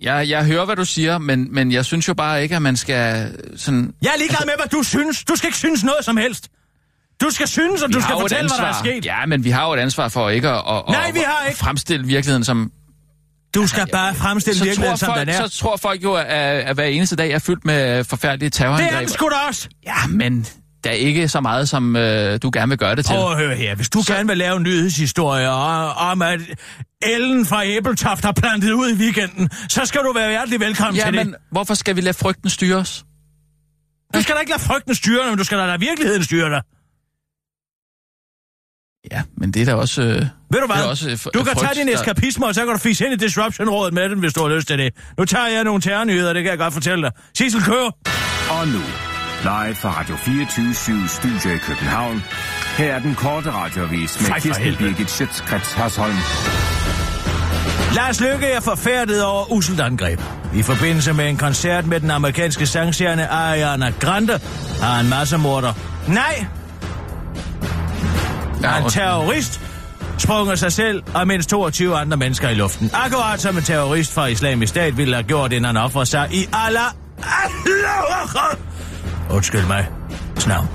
jeg, 0.00 0.28
jeg 0.28 0.46
hører, 0.46 0.64
hvad 0.64 0.76
du 0.76 0.84
siger, 0.84 1.18
men, 1.18 1.54
men 1.54 1.72
jeg 1.72 1.84
synes 1.84 2.08
jo 2.08 2.14
bare 2.14 2.42
ikke, 2.42 2.56
at 2.56 2.62
man 2.62 2.76
skal 2.76 3.36
sådan... 3.56 3.94
Jeg 4.02 4.10
er 4.14 4.18
ligeglad 4.18 4.46
med, 4.46 4.54
hvad 4.58 4.68
du 4.68 4.82
synes. 4.82 5.24
Du 5.24 5.36
skal 5.36 5.46
ikke 5.48 5.58
synes 5.58 5.84
noget 5.84 6.04
som 6.04 6.16
helst. 6.16 6.48
Du 7.24 7.30
skal 7.30 7.48
synes, 7.48 7.82
og 7.82 7.88
Vi 7.88 7.92
du 7.92 8.00
skal 8.00 8.14
fortælle, 8.20 8.48
hvad 8.48 8.58
der 8.58 8.64
er 8.64 8.68
ansvar. 8.68 8.82
sket. 8.84 9.06
Ja, 9.06 9.26
men 9.26 9.44
vi 9.44 9.50
har 9.50 9.66
jo 9.66 9.72
et 9.74 9.78
ansvar 9.78 10.08
for 10.08 10.30
ikke 10.30 10.48
at, 10.48 10.54
at, 10.68 10.82
Nej, 10.88 11.04
at, 11.08 11.14
vi 11.14 11.20
har 11.26 11.40
at 11.42 11.48
ikke. 11.48 11.58
fremstille 11.58 12.06
virkeligheden 12.06 12.44
som... 12.44 12.72
Du 13.54 13.66
skal 13.66 13.86
bare 13.92 14.14
fremstille 14.14 14.54
Så 14.58 14.64
tror, 14.64 14.66
virkeligheden, 14.66 14.98
som 14.98 15.08
den 15.08 15.16
folk, 15.16 15.28
er. 15.28 15.48
så 15.48 15.58
tror 15.58 15.76
folk 15.76 16.02
jo, 16.02 16.14
at, 16.14 16.26
at 16.26 16.74
hver 16.74 16.84
eneste 16.84 17.16
dag 17.16 17.30
er 17.30 17.38
fyldt 17.38 17.64
med 17.64 18.04
forfærdelige 18.04 18.50
Det 18.50 18.60
er 18.60 18.64
terrorangreb. 18.64 19.00
den 19.00 19.08
sgu 19.08 19.28
da 19.28 19.34
også. 19.48 19.68
Ja, 19.86 20.06
men 20.10 20.46
der 20.84 20.90
er 20.90 20.94
ikke 20.94 21.28
så 21.28 21.40
meget, 21.40 21.68
som 21.68 21.96
øh, 21.96 22.38
du 22.42 22.50
gerne 22.54 22.68
vil 22.68 22.78
gøre 22.78 22.96
det 22.96 23.04
til. 23.06 23.12
Prøv 23.14 23.30
at 23.30 23.36
høre 23.38 23.56
her. 23.56 23.74
Hvis 23.74 23.88
du 23.88 24.02
så... 24.02 24.12
gerne 24.14 24.28
vil 24.28 24.38
lave 24.38 24.56
en 24.56 24.62
nyhedshistorie 24.62 25.50
om, 25.50 26.22
at 26.22 26.40
Ellen 27.02 27.46
fra 27.46 27.66
Æbeltoft 27.66 28.24
har 28.24 28.32
plantet 28.32 28.72
ud 28.72 28.90
i 28.90 28.94
weekenden, 28.94 29.50
så 29.68 29.80
skal 29.84 30.00
du 30.00 30.12
være 30.16 30.30
hjertelig 30.30 30.60
velkommen 30.60 30.96
ja, 30.96 31.04
til 31.04 31.14
men 31.14 31.26
det. 31.26 31.34
hvorfor 31.50 31.74
skal 31.74 31.96
vi 31.96 32.00
lade 32.00 32.14
frygten 32.14 32.50
styre 32.50 32.76
os? 32.76 33.04
Du 34.14 34.22
skal 34.22 34.34
da 34.34 34.40
ikke 34.40 34.52
lade 34.52 34.62
frygten 34.62 34.94
styre 34.94 35.22
dig, 35.22 35.28
men 35.30 35.38
du 35.38 35.44
skal 35.44 35.58
da 35.58 35.66
lade 35.66 35.80
virkeligheden 35.80 36.24
styre 36.24 36.50
dig. 36.50 36.62
Ja, 39.12 39.22
men 39.38 39.50
det 39.50 39.62
er 39.62 39.66
da 39.66 39.74
også... 39.74 40.02
Øh, 40.02 40.08
Ved 40.08 40.16
du 40.16 40.26
Det 40.60 40.62
hvad? 40.74 40.84
er 40.84 40.88
også, 40.88 41.10
øh, 41.10 41.18
du 41.34 41.42
kan 41.44 41.52
frygt, 41.56 41.58
tage 41.60 41.74
din 41.80 41.88
der- 41.88 41.94
eskapisme, 41.94 42.46
og 42.46 42.54
så 42.54 42.60
kan 42.64 42.72
du 42.72 42.78
fise 42.78 43.04
ind 43.04 43.12
i 43.22 43.26
Disruption-rådet 43.26 43.94
med 43.94 44.08
den, 44.08 44.18
hvis 44.18 44.32
du 44.32 44.42
har 44.48 44.54
lyst 44.56 44.68
til 44.68 44.78
det. 44.78 44.94
Nu 45.18 45.24
tager 45.24 45.46
jeg 45.48 45.64
nogle 45.64 45.80
terrornyheder, 45.80 46.32
det 46.32 46.42
kan 46.42 46.50
jeg 46.50 46.58
godt 46.58 46.72
fortælle 46.74 47.02
dig. 47.02 47.10
Sissel 47.38 47.62
kører. 47.62 47.90
Og 48.50 48.68
nu, 48.68 48.80
live 49.42 49.74
fra 49.74 50.00
Radio 50.00 50.16
24 50.16 50.74
Studio 51.08 51.54
i 51.54 51.58
København. 51.58 52.22
Her 52.78 52.94
er 52.94 52.98
den 52.98 53.14
korte 53.14 53.50
radiovis 53.52 54.20
med 54.20 54.40
Kirsten. 54.40 54.76
Birgit 54.78 55.10
Schøtzgrads 55.10 55.72
Hasholm. 55.72 56.16
Lars 57.94 58.20
Løkke 58.20 58.46
er 58.46 58.60
forfærdet 58.60 59.24
over 59.24 59.52
uselt 59.52 59.80
angreb. 59.80 60.20
I 60.54 60.62
forbindelse 60.62 61.12
med 61.12 61.28
en 61.28 61.36
koncert 61.36 61.86
med 61.86 62.00
den 62.00 62.10
amerikanske 62.10 62.66
sangstjerne 62.66 63.28
Ariana 63.28 63.90
Grande 64.00 64.40
har 64.80 65.00
en 65.00 65.08
massemorder. 65.08 65.72
Nej, 66.08 66.44
Er 68.64 68.76
en 68.76 68.90
terrorist 68.90 69.60
sprunget 70.18 70.58
sig 70.58 70.72
selv 70.72 71.02
og 71.14 71.26
mindst 71.26 71.50
22 71.50 71.96
andre 71.96 72.16
mennesker 72.16 72.48
i 72.48 72.54
luften. 72.54 72.90
Akkurat 72.92 73.40
som 73.40 73.56
en 73.56 73.62
terrorist 73.62 74.14
fra 74.14 74.26
islamisk 74.26 74.70
stat 74.70 74.96
ville 74.96 75.14
have 75.14 75.24
gjort, 75.24 75.52
inden 75.52 75.64
han 75.64 75.76
offrede 75.76 76.06
sig 76.06 76.28
i 76.32 76.48
Allah. 76.52 76.90
Allah. 77.18 78.56
Undskyld 79.36 79.66
mig. 79.66 79.86
Snavn. 80.38 80.68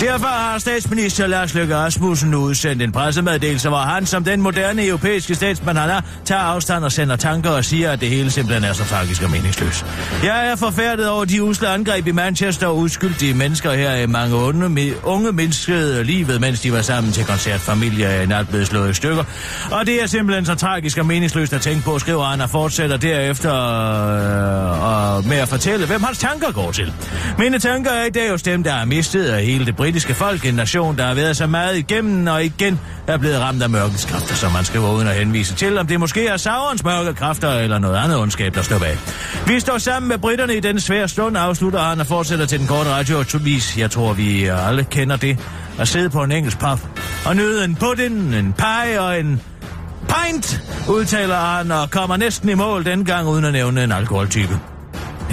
Derfor 0.00 0.26
har 0.26 0.58
statsminister 0.58 1.26
Lars 1.26 1.54
Løkke 1.54 1.76
Rasmussen 1.76 2.30
nu 2.30 2.38
udsendt 2.38 2.82
en 2.82 2.92
pressemeddelelse, 2.92 3.68
hvor 3.68 3.78
han 3.78 4.06
som 4.06 4.24
den 4.24 4.40
moderne 4.40 4.86
europæiske 4.86 5.34
statsmand 5.34 5.78
han 5.78 5.90
er, 5.90 6.00
tager 6.24 6.40
afstand 6.40 6.84
og 6.84 6.92
sender 6.92 7.16
tanker 7.16 7.50
og 7.50 7.64
siger, 7.64 7.90
at 7.90 8.00
det 8.00 8.08
hele 8.08 8.30
simpelthen 8.30 8.64
er 8.64 8.72
så 8.72 8.84
tragisk 8.84 9.22
og 9.22 9.30
meningsløst. 9.30 9.86
Jeg 10.24 10.48
er 10.50 10.56
forfærdet 10.56 11.08
over 11.08 11.24
de 11.24 11.42
usle 11.42 11.68
angreb 11.68 12.06
i 12.06 12.12
Manchester 12.12 12.66
og 12.66 12.78
uskyldige 12.78 13.34
mennesker 13.34 13.72
her 13.72 13.94
i 13.94 14.06
mange 14.06 14.36
unge, 14.36 14.94
unge 15.04 15.32
mennesker 15.32 16.02
livet, 16.02 16.40
mens 16.40 16.60
de 16.60 16.72
var 16.72 16.82
sammen 16.82 17.12
til 17.12 17.24
koncert. 17.24 17.60
Familie 17.60 18.06
er 18.06 18.22
i 18.22 18.26
nat 18.26 18.48
blevet 18.48 18.66
slået 18.66 18.90
i 18.90 18.94
stykker. 18.94 19.24
Og 19.70 19.86
det 19.86 20.02
er 20.02 20.06
simpelthen 20.06 20.46
så 20.46 20.54
tragisk 20.54 20.98
og 20.98 21.06
meningsløst 21.06 21.52
at 21.52 21.60
tænke 21.60 21.84
på, 21.84 21.98
skriver 21.98 22.24
han 22.24 22.40
og 22.40 22.50
fortsætter 22.50 22.96
derefter 22.96 23.54
øh, 23.54 25.16
og 25.16 25.24
med 25.26 25.36
at 25.36 25.48
fortælle, 25.48 25.86
hvem 25.86 26.02
hans 26.02 26.18
tanker 26.18 26.52
går 26.52 26.70
til. 26.70 26.92
Mine 27.38 27.58
tanker 27.58 27.90
er 27.90 28.04
i 28.04 28.10
dag 28.10 28.30
hos 28.30 28.42
dem, 28.42 28.62
der 28.62 28.74
er 28.74 28.84
mistet 28.84 29.24
af 29.24 29.44
hele 29.44 29.66
det 29.66 29.76
britiske 29.86 30.14
folk, 30.14 30.44
en 30.44 30.54
nation, 30.54 30.96
der 30.98 31.06
har 31.06 31.14
været 31.14 31.36
så 31.36 31.46
meget 31.46 31.76
igennem 31.76 32.26
og 32.26 32.44
igen 32.44 32.80
er 33.06 33.16
blevet 33.16 33.40
ramt 33.40 33.62
af 33.62 33.70
mørkets 33.70 34.04
kræfter, 34.04 34.34
som 34.34 34.52
man 34.52 34.64
skal 34.64 34.80
uden 34.80 35.08
at 35.08 35.14
henvise 35.14 35.54
til, 35.54 35.78
om 35.78 35.86
det 35.86 36.00
måske 36.00 36.26
er 36.26 36.36
Saurons 36.36 36.84
mørke 36.84 37.14
kræfter 37.14 37.50
eller 37.50 37.78
noget 37.78 37.96
andet 37.96 38.18
ondskab, 38.18 38.54
der 38.54 38.62
står 38.62 38.78
bag. 38.78 38.98
Vi 39.46 39.60
står 39.60 39.78
sammen 39.78 40.08
med 40.08 40.18
britterne 40.18 40.56
i 40.56 40.60
den 40.60 40.80
svære 40.80 41.08
stund, 41.08 41.36
afslutter 41.36 41.80
han 41.80 42.00
og 42.00 42.06
fortsætter 42.06 42.46
til 42.46 42.58
den 42.58 42.66
korte 42.66 42.90
radiovis. 42.90 43.78
Jeg 43.78 43.90
tror, 43.90 44.12
vi 44.12 44.44
alle 44.44 44.84
kender 44.84 45.16
det. 45.16 45.38
At 45.78 45.88
sidde 45.88 46.10
på 46.10 46.22
en 46.22 46.32
engelsk 46.32 46.58
pub 46.58 46.80
og 47.26 47.36
nyde 47.36 47.64
en 47.64 47.74
pudding, 47.74 48.34
en 48.34 48.52
pie 48.52 49.00
og 49.00 49.20
en 49.20 49.40
pint, 50.08 50.62
udtaler 50.88 51.36
han 51.36 51.72
og 51.72 51.90
kommer 51.90 52.16
næsten 52.16 52.48
i 52.48 52.54
mål 52.54 52.84
den 52.84 53.04
gang 53.04 53.28
uden 53.28 53.44
at 53.44 53.52
nævne 53.52 53.84
en 53.84 53.92
alkoholtype. 53.92 54.60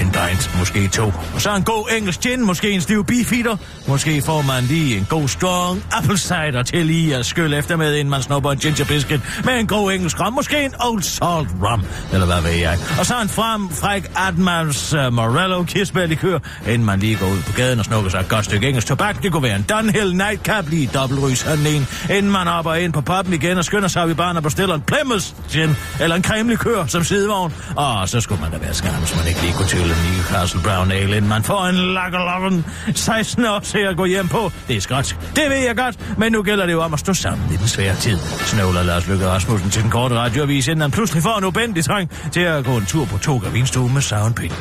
En 0.01 0.11
pint, 0.11 0.49
måske 0.59 0.87
to. 0.87 1.13
Og 1.35 1.41
så 1.41 1.55
en 1.55 1.63
god 1.63 1.87
engelsk 1.97 2.21
gin, 2.21 2.45
måske 2.45 2.71
en 2.71 2.81
stiv 2.81 3.05
beefeater. 3.05 3.57
Måske 3.87 4.21
får 4.21 4.41
man 4.41 4.63
lige 4.63 4.97
en 4.97 5.05
god 5.09 5.27
strong 5.27 5.83
apple 5.91 6.17
cider 6.17 6.63
til 6.63 6.85
lige 6.85 7.15
at 7.15 7.25
skylle 7.25 7.57
efter 7.57 7.75
med, 7.75 7.95
inden 7.95 8.09
man 8.09 8.21
snupper 8.21 8.51
en 8.51 8.57
ginger 8.57 8.85
biscuit 8.85 9.21
med 9.45 9.53
en 9.59 9.67
god 9.67 9.91
engelsk 9.91 10.19
rom. 10.19 10.33
Måske 10.33 10.65
en 10.65 10.73
old 10.79 11.01
salt 11.01 11.49
rum, 11.63 11.83
eller 12.13 12.25
hvad 12.25 12.41
ved 12.41 12.59
jeg. 12.59 12.77
Og 12.99 13.05
så 13.05 13.21
en 13.21 13.29
frem, 13.29 13.69
fræk 13.69 14.11
Admals 14.15 14.93
uh, 14.93 14.99
øh, 14.99 15.13
Morello 15.13 15.63
kirsebærlikør, 15.63 16.39
inden 16.67 16.85
man 16.85 16.99
lige 16.99 17.15
går 17.15 17.27
ud 17.27 17.41
på 17.41 17.51
gaden 17.51 17.79
og 17.79 17.85
snukker 17.85 18.09
sig 18.09 18.19
et 18.19 18.29
godt 18.29 18.45
stykke 18.45 18.67
engelsk 18.67 18.87
tobak. 18.87 19.23
Det 19.23 19.31
kunne 19.31 19.43
være 19.43 19.55
en 19.55 19.65
Dunhill 19.69 20.15
Nightcap, 20.17 20.69
lige 20.69 20.89
dobbeltrys 20.93 21.39
sådan 21.39 21.67
en, 21.67 21.87
inden 22.09 22.31
man 22.31 22.47
hopper 22.47 22.73
ind 22.73 22.93
på 22.93 23.01
pubben 23.01 23.33
igen 23.33 23.57
og 23.57 23.65
skynder 23.65 23.87
sig 23.87 24.03
op 24.03 24.09
i 24.09 24.13
barn 24.13 24.37
og 24.37 24.43
bestiller 24.43 24.75
en 24.75 24.81
Plymouth 24.81 25.25
gin, 25.51 25.75
eller 26.01 26.15
en 26.15 26.21
kremlikør 26.21 26.85
som 26.85 27.03
sidevogn. 27.03 27.53
Og 27.75 28.09
så 28.09 28.21
skulle 28.21 28.41
man 28.41 28.51
da 28.51 28.57
være 28.57 28.73
skam, 28.73 28.93
hvis 28.93 29.15
man 29.15 29.27
ikke 29.27 29.41
lige 29.41 29.53
kunne 29.53 29.67
til 29.67 29.82
en 29.85 30.13
Newcastle 30.13 30.61
Brown 30.61 30.91
Ale, 30.91 31.17
inden 31.17 31.27
man 31.27 31.43
får 31.43 31.65
en 31.65 31.75
Lagerloven 31.75 32.65
16 32.95 33.45
år 33.45 33.59
til 33.59 33.79
at 33.79 33.97
gå 33.97 34.05
hjem 34.05 34.27
på. 34.27 34.51
Det 34.67 34.75
er 34.75 34.81
skotsk. 34.81 35.15
Det 35.35 35.49
ved 35.49 35.57
jeg 35.57 35.75
godt, 35.75 36.17
men 36.17 36.31
nu 36.31 36.43
gælder 36.43 36.65
det 36.65 36.73
jo 36.73 36.81
om 36.81 36.93
at 36.93 36.99
stå 36.99 37.13
sammen 37.13 37.53
i 37.53 37.57
den 37.57 37.67
svære 37.67 37.95
tid. 37.95 38.17
Snøvler 38.45 38.83
Lars 38.83 39.07
Løkke 39.07 39.27
Rasmussen 39.27 39.69
til 39.69 39.81
den 39.81 39.91
korte 39.91 40.15
radioavis, 40.15 40.67
inden 40.67 40.81
han 40.81 40.91
pludselig 40.91 41.23
får 41.23 41.37
en 41.37 41.43
ubendig 41.43 41.85
trang 41.85 42.09
til 42.31 42.39
at 42.39 42.65
gå 42.65 42.77
en 42.77 42.85
tur 42.85 43.05
på 43.05 43.17
Togavinstue 43.17 43.93
med 43.93 44.01
Soundpin. 44.01 44.51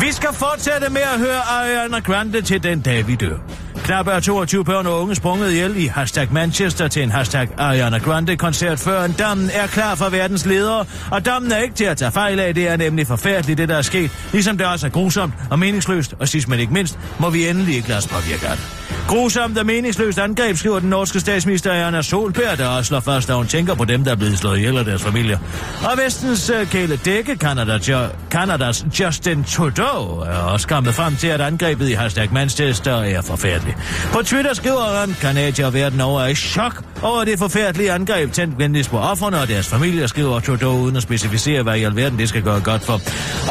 Vi 0.00 0.12
skal 0.12 0.28
fortsætte 0.32 0.90
med 0.90 1.00
at 1.14 1.18
høre 1.18 1.40
Ariana 1.40 1.98
Grande 1.98 2.42
til 2.42 2.62
den 2.62 2.80
dag, 2.80 3.06
vi 3.06 3.14
dør. 3.14 3.63
Knap 3.84 4.06
er 4.06 4.20
22 4.20 4.64
børn 4.64 4.86
og 4.86 5.00
unge 5.00 5.14
sprunget 5.14 5.50
ihjel 5.50 5.76
i 5.76 5.86
hashtag 5.86 6.32
Manchester 6.32 6.88
til 6.88 7.02
en 7.02 7.10
hashtag 7.10 7.48
Ariana 7.58 7.98
Grande-koncert, 7.98 8.78
før 8.78 9.04
en 9.04 9.12
dammen 9.12 9.50
er 9.52 9.66
klar 9.66 9.94
for 9.94 10.08
verdens 10.08 10.46
ledere. 10.46 10.84
Og 11.10 11.24
dammen 11.24 11.52
er 11.52 11.58
ikke 11.58 11.74
til 11.74 11.84
at 11.84 11.96
tage 11.96 12.12
fejl 12.12 12.40
af, 12.40 12.54
det 12.54 12.68
er 12.68 12.76
nemlig 12.76 13.06
forfærdeligt, 13.06 13.58
det 13.58 13.68
der 13.68 13.76
er 13.76 13.82
sket. 13.82 14.10
Ligesom 14.32 14.58
det 14.58 14.66
også 14.66 14.86
er 14.86 14.90
grusomt 14.90 15.34
og 15.50 15.58
meningsløst, 15.58 16.14
og 16.18 16.28
sidst 16.28 16.48
men 16.48 16.60
ikke 16.60 16.72
mindst, 16.72 16.98
må 17.18 17.30
vi 17.30 17.48
endelig 17.48 17.76
ikke 17.76 17.88
lade 17.88 17.98
os 17.98 18.08
påvirke 18.08 18.48
af 18.48 18.56
det. 18.56 18.83
Grusomt 19.08 19.58
og 19.58 19.66
meningsløst 19.66 20.18
angreb, 20.18 20.56
skriver 20.56 20.78
den 20.78 20.90
norske 20.90 21.20
statsminister 21.20 21.72
Erna 21.72 22.02
Solberg, 22.02 22.58
der 22.58 22.66
også 22.66 22.88
slår 22.88 23.00
fast, 23.00 23.30
at 23.30 23.36
hun 23.36 23.46
tænker 23.46 23.74
på 23.74 23.84
dem, 23.84 24.04
der 24.04 24.10
er 24.10 24.16
blevet 24.16 24.38
slået 24.38 24.58
ihjel 24.58 24.78
af 24.78 24.84
deres 24.84 25.02
familier. 25.02 25.38
Og 25.84 25.98
vestens 26.04 26.50
uh, 26.50 26.68
kæle 26.68 26.96
dække, 26.96 27.36
Canada, 27.36 27.78
jo, 27.88 27.98
Canadas 28.30 28.86
Justin 29.00 29.44
Trudeau, 29.44 30.18
er 30.18 30.38
også 30.38 30.68
kommet 30.68 30.94
frem 30.94 31.16
til, 31.16 31.26
at 31.26 31.40
angrebet 31.40 31.88
i 31.88 31.92
hashtag 31.92 32.28
Manchester 32.32 32.94
er 32.94 33.22
forfærdeligt. 33.22 33.76
På 34.12 34.22
Twitter 34.22 34.54
skriver 34.54 35.00
han, 35.00 35.16
kanadier 35.20 35.70
verden 35.70 36.00
over 36.00 36.20
er 36.20 36.28
i 36.28 36.34
chok 36.34 36.82
over 37.02 37.24
det 37.24 37.38
forfærdelige 37.38 37.92
angreb, 37.92 38.32
tændt 38.32 38.58
venligst 38.58 38.90
på 38.90 38.98
offerne 38.98 39.40
og 39.40 39.48
deres 39.48 39.68
familier, 39.68 40.06
skriver 40.06 40.40
Trudeau, 40.40 40.78
uden 40.78 40.96
at 40.96 41.02
specificere, 41.02 41.62
hvad 41.62 41.76
i 41.76 41.84
alverden 41.84 42.18
det 42.18 42.28
skal 42.28 42.42
gøre 42.42 42.60
godt 42.60 42.82
for. 42.82 43.00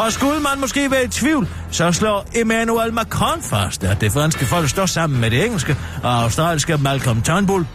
Og 0.06 0.12
skulle 0.12 0.40
man 0.40 0.60
måske 0.60 0.92
være 0.92 1.04
i 1.04 1.08
tvivl, 1.08 1.48
så 1.72 1.92
slår 1.92 2.28
Emmanuel 2.36 2.94
Macron 2.94 3.42
fast, 3.42 3.84
at 3.84 4.02
det 4.02 4.12
franske 4.12 4.46
folk 4.46 4.70
står 4.70 4.86
sammen 4.86 5.22
med 5.22 5.32
det 5.32 5.43
engelske 5.46 5.78
og 6.04 6.24
australske 6.24 6.78
Malcolm 6.78 7.22
Turnbull 7.22 7.68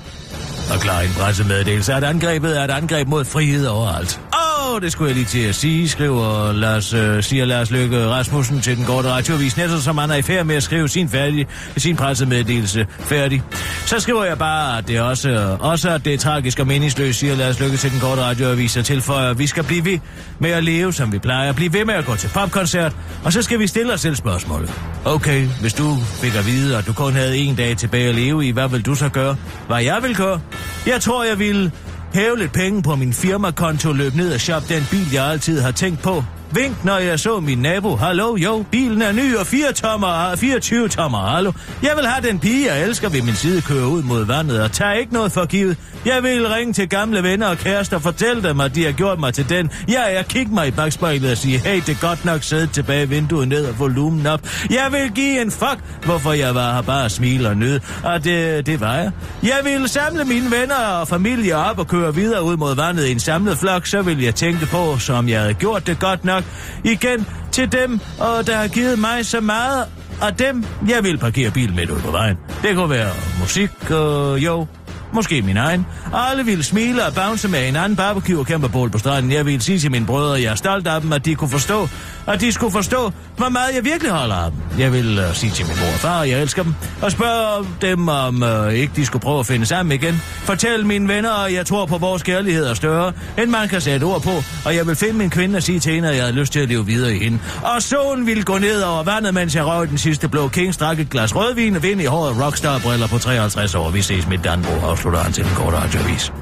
og 0.75 0.81
klar 0.81 1.01
en 1.01 1.11
pressemeddelelse, 1.19 1.95
at 1.95 2.05
angrebet 2.05 2.59
er 2.61 2.65
et 2.65 2.71
angreb 2.71 3.09
mod 3.09 3.25
frihed 3.25 3.67
overalt. 3.67 4.21
Åh, 4.59 4.81
det 4.81 4.93
skulle 4.93 5.09
jeg 5.09 5.17
lige 5.17 5.27
til 5.27 5.39
at 5.39 5.55
sige, 5.55 5.89
skriver 5.89 6.53
Lars, 6.53 6.95
øh, 6.95 7.23
siger 7.23 7.45
Lars 7.45 7.71
Løkke 7.71 8.07
Rasmussen 8.07 8.61
til 8.61 8.77
den 8.77 8.85
korte 8.85 9.09
radioavis, 9.09 9.57
netop 9.57 9.81
som 9.81 9.99
han 9.99 10.11
er 10.11 10.15
i 10.15 10.23
færd 10.23 10.47
med 10.47 10.57
at 10.57 10.63
skrive 10.63 10.89
sin, 10.89 11.09
færdig, 11.09 11.47
sin 11.77 11.97
pressemeddelelse 11.97 12.87
færdig. 13.01 13.43
Så 13.87 14.01
skriver 14.01 14.25
jeg 14.25 14.39
bare, 14.39 14.79
at 14.79 14.89
det 14.89 15.01
også, 15.01 15.57
også 15.61 15.91
at 15.91 16.05
det 16.05 16.15
er 16.15 16.19
tragisk 16.19 16.59
og 16.59 16.67
meningsløst, 16.67 17.19
siger 17.19 17.37
Lars 17.37 17.61
Løkke 17.61 17.77
til 17.77 17.91
den 17.91 18.01
korte 18.01 18.23
radioavis, 18.23 18.77
og 18.77 18.85
tilføjer, 18.85 19.31
at 19.31 19.39
vi 19.39 19.47
skal 19.47 19.65
blive 19.65 19.85
ved 19.85 19.99
med 20.39 20.51
at 20.51 20.65
leve, 20.65 20.93
som 20.93 21.13
vi 21.13 21.19
plejer, 21.19 21.53
blive 21.53 21.73
ved 21.73 21.85
med 21.85 21.95
at 21.95 22.05
gå 22.07 22.17
til 22.17 22.31
popkoncert, 22.35 22.97
og 23.25 23.33
så 23.33 23.43
skal 23.43 23.59
vi 23.59 23.67
stille 23.67 23.93
os 23.93 24.01
selv 24.01 24.17
spørgsmålet. 24.17 24.73
Okay, 25.05 25.49
hvis 25.61 25.75
du 25.75 25.97
fik 26.23 26.35
at 26.35 26.47
vide, 26.47 26.77
at 26.77 26.87
du 26.87 26.93
kun 26.93 27.13
havde 27.13 27.37
en 27.37 27.55
dag 27.55 27.77
tilbage 27.77 28.09
at 28.09 28.15
leve 28.15 28.47
i, 28.47 28.51
hvad 28.51 28.69
vil 28.69 28.87
du 28.87 28.95
så 28.95 29.09
gøre? 29.09 29.37
Hvad 29.67 29.83
jeg 29.83 29.99
vil 30.03 30.17
gøre? 30.17 30.41
Jeg 30.87 31.01
tror, 31.01 31.25
jeg 31.25 31.39
vil 31.39 31.73
hæve 32.15 32.39
lidt 32.39 32.53
penge 32.53 32.83
på 32.83 32.97
min 32.97 33.13
firmakonto, 33.13 33.93
løb 33.93 34.15
ned 34.15 34.35
og 34.35 34.41
shop 34.41 34.63
den 34.69 34.83
bil, 34.91 35.13
jeg 35.13 35.25
altid 35.25 35.61
har 35.61 35.71
tænkt 35.73 36.03
på. 36.03 36.25
Vink, 36.53 36.85
når 36.85 36.99
jeg 36.99 37.21
så 37.21 37.41
min 37.41 37.59
nabo. 37.59 37.97
Hallo, 37.97 38.37
jo, 38.37 38.65
bilen 38.71 39.03
er 39.03 39.13
ny 39.13 39.37
og 39.37 39.47
4 39.47 39.73
tommer, 39.73 40.07
ah, 40.07 40.39
24 40.39 40.89
tommer, 40.89 41.19
hallo. 41.19 41.53
Jeg 41.83 41.93
vil 41.97 42.07
have 42.07 42.29
den 42.29 42.39
pige, 42.39 42.75
jeg 42.75 42.85
elsker 42.85 43.09
ved 43.09 43.23
min 43.23 43.35
side, 43.35 43.63
køre 43.63 43.87
ud 43.87 44.03
mod 44.03 44.25
vandet 44.25 44.63
og 44.63 44.73
tage 44.73 45.01
ikke 45.01 45.13
noget 45.13 45.33
for 45.33 45.47
givet. 45.47 45.77
Jeg 46.05 46.23
vil 46.23 46.49
ringe 46.49 46.73
til 46.73 46.89
gamle 46.89 47.23
venner 47.23 47.49
og 47.49 47.59
kærester 47.59 47.97
og 47.97 48.03
fortælle 48.03 48.43
dem, 48.43 48.61
at 48.61 48.75
de 48.75 48.85
har 48.85 48.93
gjort 48.93 49.21
mig 49.21 49.35
til 49.35 49.49
den. 49.49 49.71
Jeg 49.89 50.15
er 50.15 50.23
kigge 50.23 50.55
mig 50.55 50.69
i 50.69 50.71
bagspejlet 50.71 51.31
og 51.31 51.37
sige, 51.37 51.59
hey, 51.59 51.77
det 51.77 51.89
er 51.89 52.09
godt 52.09 52.25
nok 52.25 52.43
sidde 52.43 52.67
tilbage, 52.67 53.09
vinduet 53.09 53.49
ned 53.49 53.67
og 53.67 53.79
volumen 53.79 54.27
op. 54.27 54.41
Jeg 54.71 54.89
vil 54.91 55.13
give 55.15 55.43
en 55.43 55.51
fuck, 55.51 55.79
hvorfor 56.05 56.33
jeg 56.33 56.55
var 56.55 56.75
her 56.75 56.83
bare 56.83 57.11
smil 57.11 57.47
og 57.47 57.57
nød. 57.57 57.81
Og 58.05 58.25
det, 58.25 58.67
det 58.67 58.81
var 58.81 58.95
jeg. 58.95 59.11
Jeg 59.43 59.61
vil 59.65 59.89
samle 59.89 60.25
mine 60.25 60.51
venner 60.51 60.77
og 61.01 61.09
familie 61.09 61.57
op 61.57 61.79
og 61.79 61.87
køre 61.87 62.15
videre 62.15 62.43
ud 62.43 62.57
mod 62.57 62.77
vandet 62.77 63.07
i 63.07 63.13
en 63.13 63.21
samlet 63.21 63.59
flok, 63.59 63.87
så 63.87 64.03
vil 64.03 64.23
jeg 64.23 64.35
tænke 64.35 64.67
på, 64.67 64.99
som 64.99 65.29
jeg 65.29 65.41
havde 65.41 65.55
gjort 65.55 65.87
det 65.87 65.99
godt 65.99 66.25
nok. 66.25 66.38
Igen 66.85 67.27
til 67.53 67.73
dem, 67.73 68.01
og 68.19 68.47
der 68.47 68.57
har 68.57 68.69
givet 68.69 68.99
mig 68.99 69.27
så 69.27 69.41
meget, 69.41 69.85
og 70.23 70.39
dem, 70.39 70.65
jeg 70.89 71.05
vil 71.05 71.19
parkere 71.19 71.51
bilen 71.51 71.77
midt 71.77 71.91
ud 71.91 72.01
på 72.01 72.11
vejen. 72.11 72.37
Det 72.63 72.77
kunne 72.77 72.91
være 72.91 73.11
musik, 73.41 73.91
og 73.91 74.39
jo, 74.39 74.67
Måske 75.13 75.43
min 75.43 75.57
egen. 75.57 75.87
Alle 76.15 76.45
ville 76.45 76.65
smile 76.65 77.07
og 77.07 77.15
bounce 77.15 77.49
med 77.49 77.69
en 77.69 77.77
anden 77.77 77.97
barbecue 77.97 78.39
og 78.39 78.47
kæmpe 78.47 78.69
bål 78.69 78.91
på 78.91 78.99
stranden. 78.99 79.33
Jeg 79.33 79.47
ville 79.47 79.61
sige 79.61 79.79
til 79.79 79.91
mine 79.91 80.07
brødre, 80.07 80.37
at 80.37 80.43
jeg 80.43 80.51
er 80.51 80.55
stolt 80.55 80.87
af 80.87 81.01
dem, 81.01 81.13
at 81.13 81.25
de 81.25 81.35
kunne 81.35 81.51
forstå, 81.51 81.89
at 82.29 82.41
de 82.41 82.53
skulle 82.53 82.73
forstå, 82.73 83.13
hvor 83.37 83.49
meget 83.49 83.75
jeg 83.75 83.85
virkelig 83.85 84.13
holder 84.13 84.35
af 84.35 84.51
dem. 84.51 84.81
Jeg 84.81 84.93
vil 84.93 85.19
uh, 85.19 85.35
sige 85.35 85.53
til 85.53 85.67
min 85.67 85.77
mor 85.77 85.87
og 85.87 86.01
far, 86.01 86.21
at 86.21 86.31
jeg 86.31 86.43
elsker 86.43 86.63
dem, 86.63 86.75
og 87.03 87.13
spørge 87.13 87.67
dem, 87.81 88.09
om 88.09 88.43
uh, 88.43 88.75
ikke 88.75 88.93
de 88.97 89.07
skulle 89.07 89.23
prøve 89.23 89.41
at 89.41 89.47
finde 89.47 89.67
sammen 89.67 89.93
igen. 89.93 90.15
Fortæl 90.23 90.87
mine 90.87 91.09
venner, 91.09 91.31
at 91.31 91.53
jeg 91.53 91.67
tror 91.67 91.87
på, 91.87 91.99
vores 91.99 92.23
kærlighed 92.23 92.67
er 92.67 92.75
større, 92.75 93.13
end 93.39 93.51
man 93.51 93.69
kan 93.69 93.81
sætte 93.81 94.05
ord 94.05 94.23
på, 94.23 94.43
og 94.65 94.77
jeg 94.77 94.87
vil 94.87 94.97
finde 94.97 95.15
min 95.15 95.31
kvinde 95.31 95.57
og 95.57 95.63
sige 95.63 95.81
til 95.81 95.93
hende, 95.93 96.09
at 96.09 96.17
jeg 96.17 96.25
har 96.25 96.33
lyst 96.33 96.53
til 96.53 96.61
at 96.61 96.69
leve 96.69 96.87
videre 96.87 97.15
i 97.15 97.19
hende. 97.19 97.39
Og 97.63 97.83
solen 97.83 98.27
ville 98.27 98.43
gå 98.43 98.59
ned 98.59 98.83
over 98.83 99.03
vandet, 99.03 99.35
mens 99.35 99.55
jeg 99.55 99.67
røg 99.67 99.89
den 99.89 99.99
sidste 99.99 100.29
blå 100.29 100.49
king, 100.49 100.75
strak 100.75 101.01
et 101.01 101.11
glas 101.11 101.37
rødvin 101.37 101.77
og 101.77 101.83
vind 101.83 102.01
i 102.01 102.05
håret 102.05 102.41
rockstar-briller 102.41 103.07
på 103.07 103.19
53 103.19 103.75
år. 103.75 103.91
Vi 103.91 104.03
ses 104.03 104.29
med 104.29 104.39
Danbo, 104.39 104.87
afslutter 104.87 105.21
han 105.21 105.33
til 105.33 105.45
den 105.45 105.53
korte 105.55 105.77
radioavis. 105.77 106.33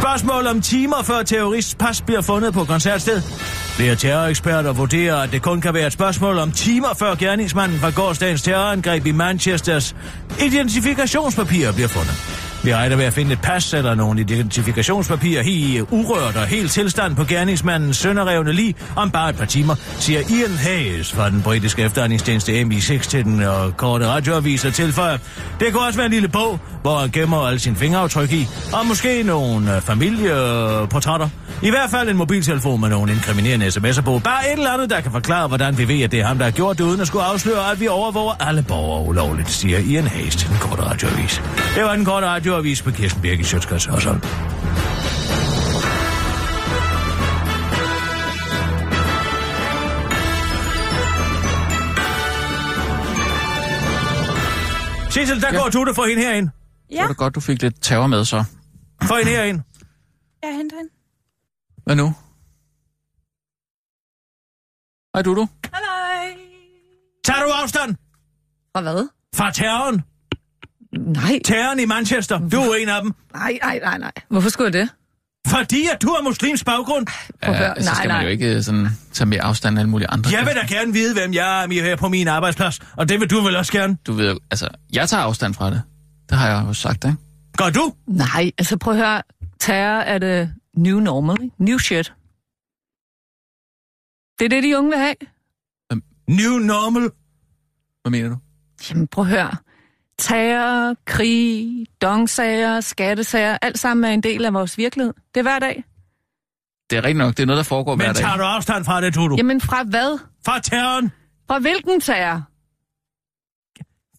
Spørgsmål 0.00 0.46
om 0.46 0.60
timer 0.60 1.02
før 1.02 1.22
terrorists 1.22 1.74
pas 1.74 2.00
bliver 2.00 2.20
fundet 2.20 2.54
på 2.54 2.64
koncertsted. 2.64 3.22
Flere 3.76 3.96
terroreksperter 3.96 4.72
vurderer, 4.72 5.16
at 5.16 5.32
det 5.32 5.42
kun 5.42 5.60
kan 5.60 5.74
være 5.74 5.86
et 5.86 5.92
spørgsmål 5.92 6.38
om 6.38 6.52
timer 6.52 6.94
før 6.98 7.14
gerningsmanden 7.14 7.78
fra 7.78 7.90
gårdsdagens 7.90 8.42
terrorangreb 8.42 9.06
i 9.06 9.12
Manchesters 9.12 9.96
identifikationspapirer 10.40 11.72
bliver 11.72 11.88
fundet. 11.88 12.49
Vi 12.64 12.74
regner 12.74 12.96
med 12.96 13.04
at 13.04 13.12
finde 13.12 13.32
et 13.32 13.40
pas 13.40 13.74
eller 13.74 13.94
nogle 13.94 14.20
identifikationspapirer 14.20 15.42
i 15.42 15.76
øh, 15.76 15.92
urørt 15.92 16.36
og 16.36 16.46
helt 16.46 16.70
tilstand 16.70 17.16
på 17.16 17.24
gerningsmandens 17.24 17.96
sønderrevne 17.96 18.52
lige 18.52 18.74
om 18.96 19.10
bare 19.10 19.30
et 19.30 19.36
par 19.36 19.44
timer, 19.44 19.74
siger 19.98 20.20
Ian 20.20 20.56
Hayes 20.56 21.12
fra 21.12 21.30
den 21.30 21.42
britiske 21.42 21.82
efterretningstjeneste 21.82 22.62
MI6 22.62 22.98
til 22.98 23.24
den 23.24 23.42
og 23.42 23.76
korte 23.76 24.06
radioavis 24.06 24.64
og 24.64 24.74
tilføjer. 24.74 25.18
Det 25.60 25.72
kunne 25.72 25.86
også 25.86 25.96
være 25.96 26.06
en 26.06 26.12
lille 26.12 26.28
bog, 26.28 26.58
hvor 26.82 26.98
han 26.98 27.10
gemmer 27.10 27.46
alle 27.46 27.60
sine 27.60 27.76
fingeraftryk 27.76 28.32
i, 28.32 28.48
og 28.72 28.86
måske 28.86 29.22
nogle 29.22 29.76
øh, 29.76 29.82
familieportrætter. 29.82 31.28
I 31.62 31.70
hvert 31.70 31.90
fald 31.90 32.08
en 32.08 32.16
mobiltelefon 32.16 32.80
med 32.80 32.88
nogle 32.88 33.12
inkriminerende 33.12 33.66
sms'er 33.66 34.02
på. 34.02 34.18
Bare 34.24 34.46
et 34.46 34.52
eller 34.52 34.70
andet, 34.70 34.90
der 34.90 35.00
kan 35.00 35.12
forklare, 35.12 35.48
hvordan 35.48 35.78
vi 35.78 35.88
ved, 35.88 36.02
at 36.02 36.12
det 36.12 36.20
er 36.20 36.26
ham, 36.26 36.38
der 36.38 36.44
har 36.44 36.52
gjort 36.52 36.78
det, 36.78 36.84
uden 36.84 37.00
at 37.00 37.06
skulle 37.06 37.24
afsløre, 37.24 37.72
at 37.72 37.80
vi 37.80 37.88
overvåger 37.88 38.34
alle 38.40 38.62
borgere 38.62 39.08
ulovligt, 39.08 39.50
siger 39.50 39.78
Ian 39.78 40.06
Hayes 40.06 40.36
til 40.36 40.48
den 40.48 40.56
korte 40.60 40.82
radioavis. 40.82 41.42
Det 41.74 41.84
var 41.84 41.96
den 41.96 42.04
korte 42.04 42.26
radioavis 42.50 42.82
på 42.82 42.90
Kirsten 42.90 43.22
Birgit 43.22 43.46
Sjøtskreds 43.46 43.84
Hørsholm. 43.84 44.20
Sissel, 55.10 55.40
der 55.40 55.48
ja. 55.48 55.54
Ja. 55.54 55.60
går 55.62 55.68
du 55.68 55.84
det 55.84 55.94
for 55.94 56.04
hende 56.06 56.22
herind. 56.22 56.48
Det 56.90 56.98
var 57.00 57.06
da 57.06 57.12
godt, 57.12 57.34
du 57.34 57.40
fik 57.40 57.62
lidt 57.62 57.82
terror 57.82 58.06
med 58.06 58.24
så. 58.24 58.44
For 59.02 59.16
hende 59.16 59.30
herind. 59.32 59.60
Jeg 60.42 60.56
henter 60.56 60.76
hende. 60.76 60.90
Hvad 61.84 61.96
nu? 61.96 62.14
Hej, 65.14 65.22
du 65.22 65.34
du. 65.34 65.48
Halløj. 65.74 66.36
Tager 67.24 67.40
du 67.44 67.50
afstand 67.62 67.96
Fra 68.76 68.80
hvad? 68.80 69.08
fra 69.34 69.50
terroren? 69.50 70.02
Nej, 70.98 71.38
Terroren 71.44 71.78
i 71.80 71.84
Manchester. 71.84 72.38
Du 72.48 72.56
er 72.60 72.74
en 72.74 72.88
af 72.88 73.02
dem. 73.02 73.14
nej, 73.34 73.58
nej, 73.62 73.78
nej, 73.84 73.98
nej. 73.98 74.12
Hvorfor 74.28 74.48
skulle 74.48 74.66
jeg 74.66 74.72
det? 74.82 74.90
Fordi 75.46 75.86
at 75.94 76.02
du 76.02 76.08
har 76.08 76.22
muslims 76.22 76.64
baggrund. 76.64 77.06
Høre. 77.44 77.74
så 77.82 77.84
Nej, 77.84 77.94
skal 77.94 78.08
man 78.08 78.16
nej. 78.16 78.22
jo 78.22 78.28
ikke 78.28 78.56
øh, 78.56 78.62
sådan, 78.62 78.88
tage 79.12 79.26
mere 79.28 79.42
afstand 79.42 79.72
end 79.72 79.78
alle 79.80 79.90
mulige 79.90 80.08
andre. 80.10 80.30
Jeg 80.30 80.46
vil 80.46 80.54
da 80.54 80.74
gerne 80.74 80.92
vide, 80.92 81.14
hvem 81.14 81.34
jeg 81.34 81.64
er 81.64 81.68
her 81.82 81.96
på 81.96 82.08
min 82.08 82.28
arbejdsplads. 82.28 82.80
Og 82.96 83.08
det 83.08 83.20
vil 83.20 83.30
du 83.30 83.40
vel 83.40 83.56
også 83.56 83.72
gerne. 83.72 83.96
Du 84.06 84.12
ved 84.12 84.36
altså, 84.50 84.68
jeg 84.92 85.08
tager 85.08 85.22
afstand 85.22 85.54
fra 85.54 85.70
det. 85.70 85.82
Det 86.30 86.38
har 86.38 86.48
jeg 86.48 86.64
jo 86.68 86.72
sagt, 86.72 87.04
ikke? 87.04 87.16
Gør 87.58 87.70
du? 87.70 87.92
Nej, 88.06 88.50
altså 88.58 88.76
prøv 88.76 88.94
at 88.94 89.00
høre. 89.00 89.22
Terror 89.60 90.00
er 90.00 90.18
det 90.18 90.54
new 90.76 91.00
normal. 91.00 91.50
New 91.58 91.78
shit. 91.78 92.12
Det 94.38 94.44
er 94.44 94.48
det, 94.48 94.62
de 94.62 94.78
unge 94.78 94.90
vil 94.90 94.98
have. 94.98 95.14
New 96.28 96.58
normal. 96.58 97.10
Hvad 98.02 98.10
mener 98.10 98.28
du? 98.28 98.36
Jamen 98.90 99.06
prøv 99.08 99.24
at 99.24 99.30
høre. 99.30 99.56
Terror, 100.20 100.94
krig, 101.06 101.86
dongsager, 102.02 102.80
skattesager, 102.80 103.58
alt 103.62 103.78
sammen 103.78 104.04
er 104.04 104.08
en 104.08 104.20
del 104.22 104.44
af 104.44 104.54
vores 104.54 104.78
virkelighed. 104.78 105.14
Det 105.34 105.40
er 105.40 105.42
hver 105.42 105.58
dag. 105.58 105.84
Det 106.90 106.96
er 106.98 107.02
rigtigt 107.04 107.18
nok, 107.18 107.36
det 107.36 107.42
er 107.42 107.46
noget, 107.46 107.56
der 107.56 107.62
foregår 107.64 107.96
hver 107.96 108.06
Men 108.06 108.14
dag. 108.14 108.24
tager 108.24 108.36
du 108.36 108.42
afstand 108.42 108.84
fra 108.84 109.00
det, 109.00 109.14
Tudu? 109.14 109.34
Jamen 109.36 109.60
fra 109.60 109.82
hvad? 109.82 110.18
Fra 110.44 110.58
terroren? 110.60 111.12
Fra 111.48 111.58
hvilken 111.58 112.00
terror? 112.00 112.42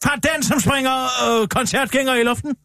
Fra 0.04 0.16
den, 0.16 0.44
som 0.44 0.60
springer 0.60 0.98
øh, 1.42 1.48
koncertgænger 1.48 2.14
i 2.16 2.24
luften? 2.24 2.56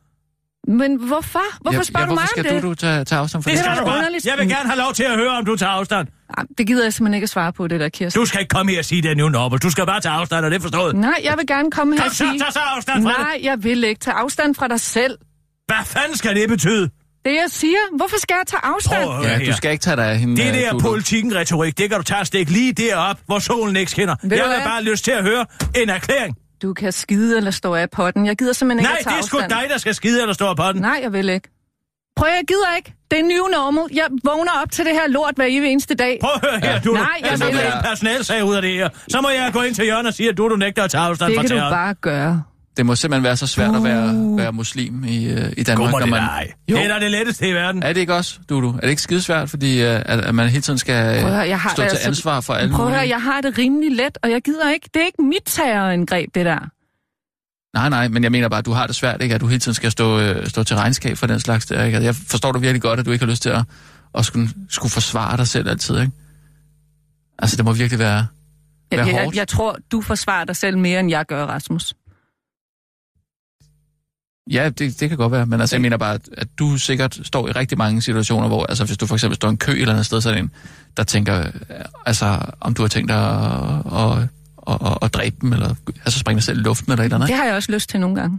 Men 0.66 0.96
hvorfor? 0.96 1.62
Hvorfor 1.62 1.76
ja, 1.78 1.82
spørger 1.82 2.06
ja, 2.06 2.10
du 2.10 2.14
mig 2.14 2.22
hvorfor 2.22 2.42
skal 2.42 2.54
det? 2.54 2.62
du, 2.62 2.68
du 2.68 2.74
tage, 2.74 3.04
tage 3.04 3.18
afstand 3.20 3.42
fra 3.42 3.50
Det 3.50 3.58
det? 3.58 3.64
skal 3.64 3.76
du 3.76 3.90
underligt. 3.90 4.26
Jeg 4.26 4.34
vil 4.38 4.48
gerne 4.48 4.68
have 4.70 4.78
lov 4.80 4.92
til 4.94 5.02
at 5.02 5.16
høre, 5.16 5.30
om 5.30 5.44
du 5.44 5.56
tager 5.56 5.72
afstand. 5.72 6.08
Ej, 6.38 6.44
det 6.58 6.66
gider 6.66 6.82
jeg 6.84 6.92
simpelthen 6.92 7.14
ikke 7.14 7.24
at 7.24 7.28
svare 7.30 7.52
på, 7.52 7.68
det 7.68 7.80
der, 7.80 7.88
Kirsten. 7.88 8.20
Du 8.20 8.26
skal 8.26 8.40
ikke 8.40 8.48
komme 8.54 8.72
her 8.72 8.78
og 8.78 8.84
sige, 8.84 9.02
det 9.02 9.10
er 9.10 9.14
new 9.14 9.28
normal. 9.28 9.58
Du 9.58 9.70
skal 9.70 9.86
bare 9.86 10.00
tage 10.00 10.12
afstand, 10.12 10.44
og 10.44 10.50
det 10.50 10.56
er 10.56 10.60
forstået. 10.62 10.96
Nej, 10.96 11.14
jeg 11.24 11.34
vil 11.38 11.46
gerne 11.46 11.70
komme 11.70 11.94
her 11.94 12.00
Kom 12.00 12.06
og 12.08 12.14
så, 12.14 12.16
sige... 12.16 12.38
tag 12.38 12.52
så 12.52 12.58
afstand 12.76 13.02
fra 13.02 13.10
det. 13.10 13.18
Nej, 13.18 13.40
jeg 13.42 13.64
vil 13.64 13.84
ikke 13.84 14.00
tage 14.00 14.14
afstand 14.14 14.54
fra 14.54 14.68
dig 14.68 14.80
selv. 14.80 15.18
Hvad 15.66 15.76
fanden 15.84 16.16
skal 16.16 16.36
det 16.36 16.48
betyde? 16.48 16.90
Det 17.24 17.32
jeg 17.34 17.44
siger, 17.48 17.78
hvorfor 17.96 18.16
skal 18.20 18.34
jeg 18.34 18.46
tage 18.46 18.60
afstand? 18.64 19.04
Prøv 19.04 19.22
Ja, 19.24 19.38
her. 19.38 19.46
du 19.46 19.56
skal 19.56 19.70
ikke 19.70 19.82
tage 19.82 19.96
dig 19.96 20.06
af 20.06 20.18
hende. 20.18 20.36
Det 20.36 20.48
øh, 20.48 20.54
der 20.54 20.70
Dudu. 20.70 20.82
politikken 20.88 21.34
retorik, 21.36 21.78
det 21.78 21.88
kan 21.90 21.98
du 21.98 22.04
tage 22.04 22.20
og 22.20 22.26
stikke 22.26 22.52
lige 22.52 22.72
derop, 22.72 23.16
hvor 23.26 23.38
solen 23.38 23.76
ikke 23.76 23.90
skinner. 23.90 24.14
du 24.14 24.28
Jeg 24.34 24.44
har 24.44 24.64
bare 24.64 24.82
lyst 24.82 25.04
til 25.04 25.10
at 25.10 25.22
høre 25.22 25.46
en 25.82 25.88
erklæring. 25.88 26.36
Du 26.62 26.74
kan 26.74 26.92
skide 26.92 27.36
eller 27.36 27.50
stå 27.50 27.74
af 27.74 27.90
potten. 27.90 28.26
Jeg 28.26 28.36
gider 28.36 28.52
simpelthen 28.52 28.84
Nej, 28.86 28.96
ikke 28.98 29.08
tage 29.10 29.16
det 29.16 29.22
er 29.22 29.26
sgu 29.26 29.36
afstand. 29.38 29.60
dig, 29.60 29.70
der 29.70 29.78
skal 29.78 29.94
skide 29.94 30.20
eller 30.22 30.34
stå 30.34 30.54
på 30.54 30.62
den. 30.72 30.80
Nej, 30.82 30.98
jeg 31.02 31.12
vil 31.12 31.28
ikke. 31.28 31.48
Prøv, 32.16 32.28
jeg 32.28 32.44
gider 32.48 32.76
ikke. 32.76 32.94
Det 33.10 33.18
er 33.18 33.22
new 33.22 33.46
normal. 33.52 33.84
Jeg 33.96 34.04
vågner 34.24 34.52
op 34.62 34.70
til 34.70 34.84
det 34.84 34.92
her 34.92 35.08
lort 35.08 35.32
hver 35.36 35.44
evig 35.48 35.70
eneste 35.70 35.94
dag. 35.94 36.18
Prøv 36.20 36.30
at 36.34 36.50
høre 36.50 36.60
her, 36.72 36.80
du. 36.80 36.92
Nej, 36.92 37.06
jeg 37.20 37.30
der 37.38 37.46
vil 37.46 37.54
ikke. 37.54 37.66
en 37.66 37.82
personalsag 37.84 38.44
ud 38.44 38.54
af 38.54 38.62
det 38.62 38.72
her, 38.74 38.88
så 39.08 39.20
må 39.20 39.28
jeg 39.28 39.50
gå 39.52 39.62
ind 39.62 39.74
til 39.74 39.86
Jørgen 39.86 40.06
og 40.06 40.14
sige, 40.14 40.28
at 40.28 40.36
du, 40.36 40.48
du 40.48 40.56
nægter 40.56 40.82
at 40.84 40.90
tage 40.90 41.02
afstand 41.04 41.32
Det 41.32 41.40
fra 41.40 41.46
kan 41.48 41.56
du 41.56 41.70
bare 41.70 41.94
gøre. 41.94 42.42
Det 42.76 42.86
må 42.86 42.94
simpelthen 42.94 43.24
være 43.24 43.36
så 43.36 43.46
svært 43.46 43.74
at 43.74 43.84
være, 43.84 44.36
være 44.36 44.52
muslim 44.52 45.04
i, 45.04 45.24
øh, 45.28 45.52
i 45.56 45.62
Danmark. 45.62 45.90
Når 45.92 45.98
det 45.98 46.08
man, 46.08 46.20
dig. 46.22 46.52
Jo. 46.70 46.76
Det 46.76 46.84
er 46.84 46.88
da 46.98 47.04
det 47.04 47.10
letteste 47.10 47.48
i 47.48 47.52
verden. 47.52 47.82
Er 47.82 47.92
det 47.92 48.00
ikke 48.00 48.14
også, 48.14 48.38
Dudu? 48.48 48.68
Er 48.68 48.80
det 48.80 48.88
ikke 48.88 49.02
skidesvært, 49.02 49.50
fordi 49.50 49.82
øh, 49.82 49.88
at, 49.88 50.04
at 50.06 50.34
man 50.34 50.48
hele 50.48 50.62
tiden 50.62 50.78
skal 50.78 51.20
Prøv 51.20 51.30
at 51.30 51.36
høre, 51.36 51.48
jeg 51.48 51.60
har 51.60 51.70
stå 51.70 51.82
det 51.82 51.90
til 51.90 51.96
altså- 51.96 52.08
ansvar 52.08 52.40
for 52.40 52.54
alle 52.54 52.74
Prøv 52.74 52.86
at 52.86 52.92
høre, 52.92 53.08
jeg 53.08 53.22
har 53.22 53.40
det 53.40 53.58
rimelig 53.58 53.96
let, 53.96 54.18
og 54.22 54.30
jeg 54.30 54.42
gider 54.42 54.70
ikke. 54.70 54.88
Det 54.94 55.02
er 55.02 55.06
ikke 55.06 55.22
mit 55.22 55.42
terrorangreb, 55.44 56.34
det 56.34 56.46
der. 56.46 56.58
Nej, 57.78 57.88
nej, 57.88 58.08
men 58.08 58.22
jeg 58.22 58.32
mener 58.32 58.48
bare, 58.48 58.58
at 58.58 58.66
du 58.66 58.72
har 58.72 58.86
det 58.86 58.96
svært, 58.96 59.22
ikke? 59.22 59.34
At 59.34 59.40
du 59.40 59.46
hele 59.46 59.60
tiden 59.60 59.74
skal 59.74 59.90
stå, 59.90 60.20
øh, 60.20 60.46
stå 60.48 60.62
til 60.64 60.76
regnskab 60.76 61.16
for 61.16 61.26
den 61.26 61.40
slags 61.40 61.66
der, 61.66 61.84
ikke? 61.84 61.96
Altså, 61.96 62.06
Jeg 62.06 62.14
forstår 62.14 62.52
du 62.52 62.58
virkelig 62.58 62.82
godt, 62.82 63.00
at 63.00 63.06
du 63.06 63.10
ikke 63.10 63.24
har 63.24 63.30
lyst 63.30 63.42
til 63.42 63.50
at, 63.50 63.62
at 64.14 64.24
skulle, 64.24 64.48
skulle 64.68 64.92
forsvare 64.92 65.36
dig 65.36 65.46
selv 65.46 65.68
altid, 65.68 66.00
ikke? 66.00 66.12
Altså, 67.38 67.56
det 67.56 67.64
må 67.64 67.72
virkelig 67.72 67.98
være... 67.98 68.26
Jeg, 68.90 68.98
Være 68.98 69.06
jeg, 69.06 69.22
hårdt. 69.24 69.36
jeg 69.36 69.48
tror, 69.48 69.76
du 69.92 70.00
forsvarer 70.00 70.44
dig 70.44 70.56
selv 70.56 70.78
mere, 70.78 71.00
end 71.00 71.10
jeg 71.10 71.26
gør, 71.26 71.44
Rasmus. 71.46 71.94
Ja, 74.50 74.68
det, 74.68 75.00
det 75.00 75.08
kan 75.08 75.18
godt 75.18 75.32
være, 75.32 75.46
men 75.46 75.60
altså, 75.60 75.76
jeg 75.76 75.80
mener 75.80 75.96
bare, 75.96 76.18
at, 76.36 76.48
du 76.58 76.76
sikkert 76.76 77.20
står 77.22 77.48
i 77.48 77.52
rigtig 77.52 77.78
mange 77.78 78.02
situationer, 78.02 78.48
hvor, 78.48 78.66
altså, 78.66 78.84
hvis 78.84 78.98
du 78.98 79.06
for 79.06 79.14
eksempel 79.14 79.36
står 79.36 79.48
i 79.48 79.50
en 79.50 79.56
kø 79.56 79.72
et 79.72 79.80
eller 79.80 79.92
andet 79.92 80.06
sted, 80.06 80.20
så 80.20 80.28
er 80.28 80.34
der 80.34 80.40
en, 80.40 80.50
der 80.96 81.02
tænker, 81.02 81.38
øh, 81.38 81.52
altså, 82.06 82.38
om 82.60 82.74
du 82.74 82.82
har 82.82 82.88
tænkt 82.88 83.08
dig 83.08 83.18
at, 83.18 83.92
at, 83.92 84.28
at, 84.68 84.86
at, 84.86 84.98
at 85.02 85.14
dræbe 85.14 85.36
dem, 85.40 85.52
eller 85.52 85.74
altså 86.04 86.18
springe 86.18 86.36
dig 86.36 86.44
selv 86.44 86.58
i 86.58 86.62
luften, 86.62 86.92
eller 86.92 87.02
et 87.02 87.04
eller 87.04 87.16
andet. 87.16 87.28
Det 87.28 87.36
har 87.36 87.44
jeg 87.44 87.54
også 87.54 87.72
lyst 87.72 87.90
til 87.90 88.00
nogle 88.00 88.16
gange. 88.16 88.38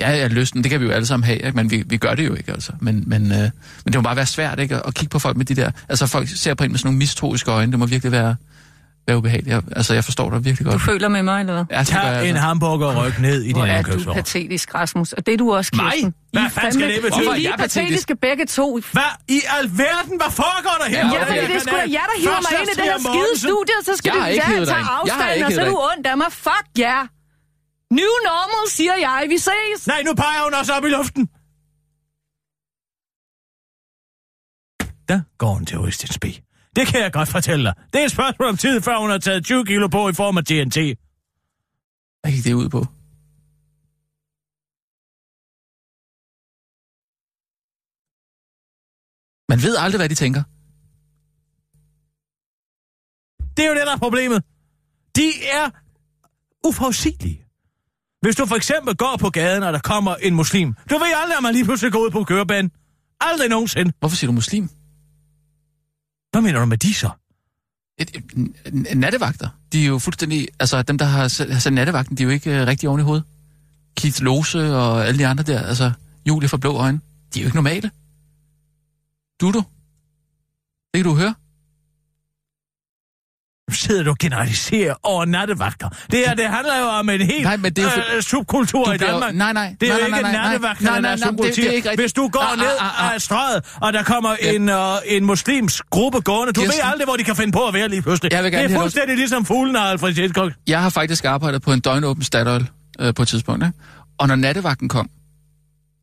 Ja, 0.00 0.10
ja, 0.10 0.26
lysten, 0.26 0.62
det 0.62 0.70
kan 0.70 0.80
vi 0.80 0.84
jo 0.86 0.90
alle 0.90 1.06
sammen 1.06 1.24
have, 1.24 1.38
ikke? 1.38 1.56
men 1.56 1.70
vi, 1.70 1.84
vi 1.86 1.96
gør 1.96 2.14
det 2.14 2.26
jo 2.26 2.34
ikke, 2.34 2.52
altså. 2.52 2.72
Men, 2.80 3.04
men, 3.06 3.32
øh, 3.32 3.38
men 3.84 3.92
det 3.92 3.94
må 3.94 4.02
bare 4.02 4.16
være 4.16 4.26
svært, 4.26 4.58
ikke? 4.60 4.76
At, 4.76 4.82
at 4.86 4.94
kigge 4.94 5.10
på 5.10 5.18
folk 5.18 5.36
med 5.36 5.44
de 5.44 5.54
der... 5.54 5.70
Altså, 5.88 6.06
folk 6.06 6.28
ser 6.28 6.54
på 6.54 6.64
en 6.64 6.70
med 6.70 6.78
sådan 6.78 6.88
nogle 6.88 6.98
mistroiske 6.98 7.50
øjne. 7.50 7.72
Det 7.72 7.78
må 7.78 7.86
virkelig 7.86 8.12
være, 8.12 8.36
være 9.06 9.16
ubehageligt. 9.16 9.48
Jeg, 9.54 9.62
altså, 9.76 9.94
jeg 9.94 10.04
forstår 10.04 10.30
dig 10.30 10.44
virkelig 10.44 10.66
Du 10.66 10.70
godt. 10.70 10.82
føler 10.82 11.08
med 11.08 11.22
mig, 11.22 11.40
eller 11.40 11.52
hvad? 11.54 11.64
Ja, 11.78 11.82
Tag 11.84 12.00
en 12.08 12.14
altså. 12.14 12.40
hamburger 12.48 12.86
og 12.86 12.96
ryk 13.06 13.18
ned 13.20 13.42
i 13.42 13.46
din 13.46 13.56
Hvor 13.56 13.64
er 13.66 13.72
du 13.72 13.76
indkøbsvogn. 13.78 14.16
patetisk, 14.16 14.74
Rasmus. 14.74 15.12
Og 15.12 15.26
det 15.26 15.32
er 15.34 15.38
du 15.44 15.54
også? 15.54 15.70
Kirsten. 15.72 16.14
Hvad 16.32 16.42
I 16.42 16.48
fanden 16.48 16.72
skal 16.72 16.88
det 16.94 17.02
betyde? 17.02 17.10
Hvorfor 17.16 17.30
er 17.32 17.36
lige 17.36 17.50
jeg 17.50 17.58
patetisk? 17.58 17.80
patetiske 17.84 18.16
begge 18.26 18.44
to. 18.46 18.66
Hvad 18.92 19.02
i 19.28 19.40
alverden? 19.60 20.14
Hvad 20.22 20.32
foregår 20.42 20.76
der 20.82 20.88
her? 20.94 21.02
Ja, 21.14 21.34
Ja, 21.34 21.46
det 21.46 21.56
er 21.56 21.60
sgu 21.60 21.70
da 21.76 21.86
jer, 21.98 22.06
der 22.10 22.16
hiver 22.24 22.40
mig 22.46 22.52
ind 22.60 22.68
i 22.72 22.74
det 22.80 22.84
her 22.92 22.98
skide 23.08 23.32
studie, 23.46 23.74
og 23.80 23.84
så 23.88 23.92
skal 24.00 24.12
Jeg 24.16 24.42
du 24.48 24.54
dig 24.58 24.66
tage 24.68 24.86
afstand, 24.98 25.44
og 25.46 25.52
så 25.52 25.60
er 25.60 25.68
du 25.74 25.78
ondt 25.92 26.06
af 26.06 26.16
mig. 26.22 26.26
Fuck 26.46 26.66
ja! 26.78 26.98
New 28.00 28.14
normal, 28.30 28.64
siger 28.78 28.96
jeg. 29.06 29.26
Vi 29.28 29.38
ses! 29.38 29.86
Nej, 29.86 30.02
nu 30.06 30.14
peger 30.14 30.42
hun 30.46 30.54
også 30.60 30.72
op 30.72 30.84
i 30.84 30.88
luften. 30.88 31.22
Der 35.08 35.20
går 35.38 35.56
en 35.58 35.66
terrorist 35.66 36.04
i 36.04 36.06
spe. 36.06 36.32
Det 36.76 36.86
kan 36.86 37.00
jeg 37.02 37.12
godt 37.12 37.28
fortælle 37.28 37.64
dig. 37.64 37.74
Det 37.92 38.00
er 38.00 38.04
et 38.04 38.10
spørgsmål 38.10 38.48
om 38.48 38.56
tid, 38.56 38.80
før 38.80 38.98
hun 38.98 39.10
har 39.10 39.18
taget 39.18 39.44
20 39.44 39.64
kilo 39.64 39.88
på 39.88 40.08
i 40.08 40.12
form 40.12 40.38
af 40.38 40.44
TNT. 40.44 40.76
Hvad 42.20 42.32
gik 42.32 42.44
det 42.44 42.52
ud 42.52 42.68
på? 42.68 42.86
Man 49.48 49.62
ved 49.62 49.76
aldrig, 49.76 49.98
hvad 49.98 50.08
de 50.08 50.14
tænker. 50.14 50.42
Det 53.56 53.64
er 53.64 53.68
jo 53.68 53.74
det, 53.74 53.86
der 53.86 53.92
er 53.92 53.98
problemet. 53.98 54.42
De 55.16 55.28
er 55.52 55.70
uforudsigelige. 56.66 57.46
Hvis 58.20 58.36
du 58.36 58.46
for 58.46 58.56
eksempel 58.56 58.96
går 58.96 59.16
på 59.20 59.30
gaden, 59.30 59.62
og 59.62 59.72
der 59.72 59.78
kommer 59.78 60.14
en 60.14 60.34
muslim, 60.34 60.74
du 60.90 60.94
ved 60.94 61.12
aldrig, 61.22 61.36
om 61.36 61.42
man 61.42 61.54
lige 61.54 61.64
pludselig 61.64 61.92
går 61.92 62.00
ud 62.00 62.10
på 62.10 62.24
kørebanen. 62.24 62.70
Aldrig 63.20 63.48
nogensinde. 63.48 63.92
Hvorfor 64.00 64.16
siger 64.16 64.28
du 64.28 64.32
muslim? 64.32 64.68
Hvad 66.34 66.42
mener 66.42 66.60
du 66.60 66.66
med 66.66 66.78
de 66.78 66.94
så? 66.94 67.10
Et, 67.98 68.10
et, 68.16 68.24
et, 68.66 68.96
nattevagter. 68.98 69.48
De 69.72 69.82
er 69.82 69.86
jo 69.86 69.98
fuldstændig... 69.98 70.48
Altså, 70.60 70.82
dem, 70.82 70.98
der 70.98 71.04
har 71.04 71.28
sat, 71.28 71.52
har 71.52 71.60
sat 71.60 71.72
nattevagten, 71.72 72.16
de 72.16 72.22
er 72.22 72.24
jo 72.24 72.30
ikke 72.30 72.60
øh, 72.60 72.66
rigtig 72.66 72.88
oven 72.88 73.00
i 73.00 73.04
hovedet. 73.04 73.24
Keith 73.96 74.22
Lose 74.22 74.76
og 74.76 75.06
alle 75.06 75.18
de 75.18 75.26
andre 75.26 75.44
der, 75.44 75.62
altså 75.62 75.92
Julie 76.28 76.48
fra 76.48 76.56
Blå 76.56 76.76
Øjne, 76.76 77.00
de 77.34 77.38
er 77.38 77.42
jo 77.42 77.46
ikke 77.46 77.56
normale. 77.56 77.90
Du 79.40 79.50
du? 79.52 79.64
Det 80.94 81.02
kan 81.02 81.04
du 81.04 81.14
høre. 81.14 81.34
Nu 83.70 83.74
sidder 83.74 84.02
du 84.02 84.10
og 84.10 84.18
generaliserer 84.18 84.94
over 85.02 85.24
nattevagter. 85.24 85.88
Det 86.10 86.18
her, 86.18 86.34
det 86.34 86.44
handler 86.48 86.78
jo 86.78 86.84
om 86.84 87.08
en 87.08 87.20
helt 87.20 87.42
Nej, 87.42 87.56
men 87.56 87.72
det 87.72 87.84
er 87.84 87.88
jo 87.96 88.16
øh, 88.16 88.22
subkultur 88.22 88.88
i 88.88 88.92
jo- 88.92 88.96
Danmark. 89.06 89.34
nej, 89.34 89.52
nej, 89.52 89.76
Det 89.80 89.88
er 89.88 89.92
nej, 89.92 89.98
jo 90.00 90.06
ikke 90.06 90.20
nej, 90.22 90.32
nej, 90.32 90.42
nattevagter, 90.42 90.84
nej, 90.84 90.94
der 90.94 91.00
nej, 91.00 91.10
er 91.12 91.16
nej, 91.16 91.30
det- 91.30 91.56
det 91.56 91.68
er 91.68 91.80
subkultur. 91.82 91.96
Hvis 92.02 92.12
du 92.12 92.28
går 92.28 92.40
Ah, 92.52 92.58
ned 92.58 92.66
ah, 92.80 93.04
ah, 93.06 93.14
af 93.14 93.20
strøget, 93.22 93.64
og 93.80 93.92
der 93.92 94.02
kommer 94.02 94.34
en, 94.40 94.68
uh, 94.68 94.76
en 95.06 95.24
muslimsk 95.24 95.84
gruppe 95.90 96.20
gående, 96.20 96.52
du 96.52 96.60
ved 96.60 96.68
Kirsten. 96.68 96.86
aldrig, 96.90 97.04
hvor 97.06 97.16
de 97.16 97.24
kan 97.24 97.36
finde 97.36 97.52
på 97.52 97.66
at 97.66 97.74
være 97.74 97.88
lige 97.88 98.02
pludselig. 98.02 98.32
Jeg 98.32 98.44
vil 98.44 98.52
gerne 98.52 98.62
det 98.62 98.70
have 98.70 98.78
er 98.78 98.82
fuldstændig 98.82 99.16
ligesom 99.16 99.44
fuglen 99.44 99.76
og 99.76 99.90
Alfred 99.90 100.14
Hitchcock. 100.14 100.52
Jeg 100.66 100.82
har 100.82 100.90
faktisk 100.90 101.24
arbejdet 101.24 101.62
på 101.62 101.72
en 101.72 101.80
døgnåben 101.80 102.22
Statoil 102.22 102.66
øh, 103.00 103.14
på 103.14 103.22
et 103.22 103.28
tidspunkt, 103.28 103.64
ikke? 103.66 103.78
Og 104.18 104.28
når 104.28 104.36
nattevagten 104.36 104.88
kom, 104.88 105.08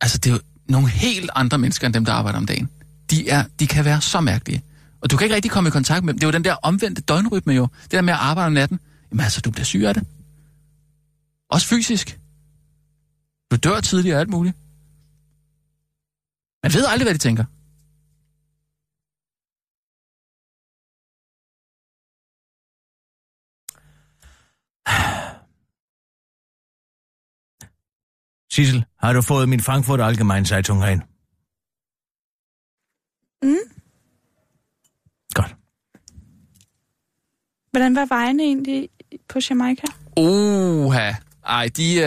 altså 0.00 0.18
det 0.18 0.30
er 0.30 0.34
jo 0.34 0.40
nogle 0.68 0.88
helt 0.88 1.30
andre 1.34 1.58
mennesker, 1.58 1.86
end 1.86 1.94
dem, 1.94 2.04
der 2.04 2.12
arbejder 2.12 2.38
om 2.38 2.46
dagen. 2.46 2.68
De, 3.10 3.28
er, 3.28 3.44
de 3.60 3.66
kan 3.66 3.84
være 3.84 4.00
så 4.00 4.20
mærkelige. 4.20 4.62
Og 5.02 5.10
du 5.10 5.16
kan 5.16 5.24
ikke 5.24 5.34
rigtig 5.34 5.50
komme 5.50 5.68
i 5.68 5.70
kontakt 5.70 6.04
med 6.04 6.12
dem. 6.12 6.18
Det 6.18 6.24
er 6.24 6.28
jo 6.28 6.32
den 6.32 6.44
der 6.44 6.54
omvendte 6.54 7.02
døgnrytme 7.02 7.52
jo. 7.52 7.68
Det 7.82 7.90
der 7.90 8.00
med 8.00 8.12
at 8.12 8.18
arbejde 8.18 8.46
om 8.46 8.52
natten. 8.52 8.80
Jamen 9.10 9.24
altså, 9.24 9.40
du 9.40 9.50
bliver 9.50 9.64
syg 9.64 9.82
af 9.84 9.94
det. 9.94 10.06
Også 11.48 11.66
fysisk. 11.66 12.20
Du 13.50 13.56
dør 13.56 13.80
tidligere 13.80 14.16
og 14.16 14.20
alt 14.20 14.30
muligt. 14.30 14.56
Man 16.62 16.72
ved 16.72 16.86
aldrig, 16.86 17.04
hvad 17.04 17.14
de 17.14 17.18
tænker. 17.18 17.44
Sissel, 28.52 28.84
har 28.98 29.12
du 29.12 29.22
fået 29.22 29.48
min 29.48 29.60
Frankfurt 29.60 30.00
Allgemeine 30.00 30.46
Zeitung 30.46 30.82
herind? 30.82 31.02
Mm. 33.42 33.72
Godt. 35.34 35.56
Hvordan 37.72 37.96
var 37.96 38.04
vejene 38.06 38.42
egentlig 38.42 38.88
på 39.28 39.38
Jamaica? 39.50 39.82
Oha. 40.16 41.12
Ej, 41.48 41.70
de, 41.76 41.94
øh, 41.94 42.02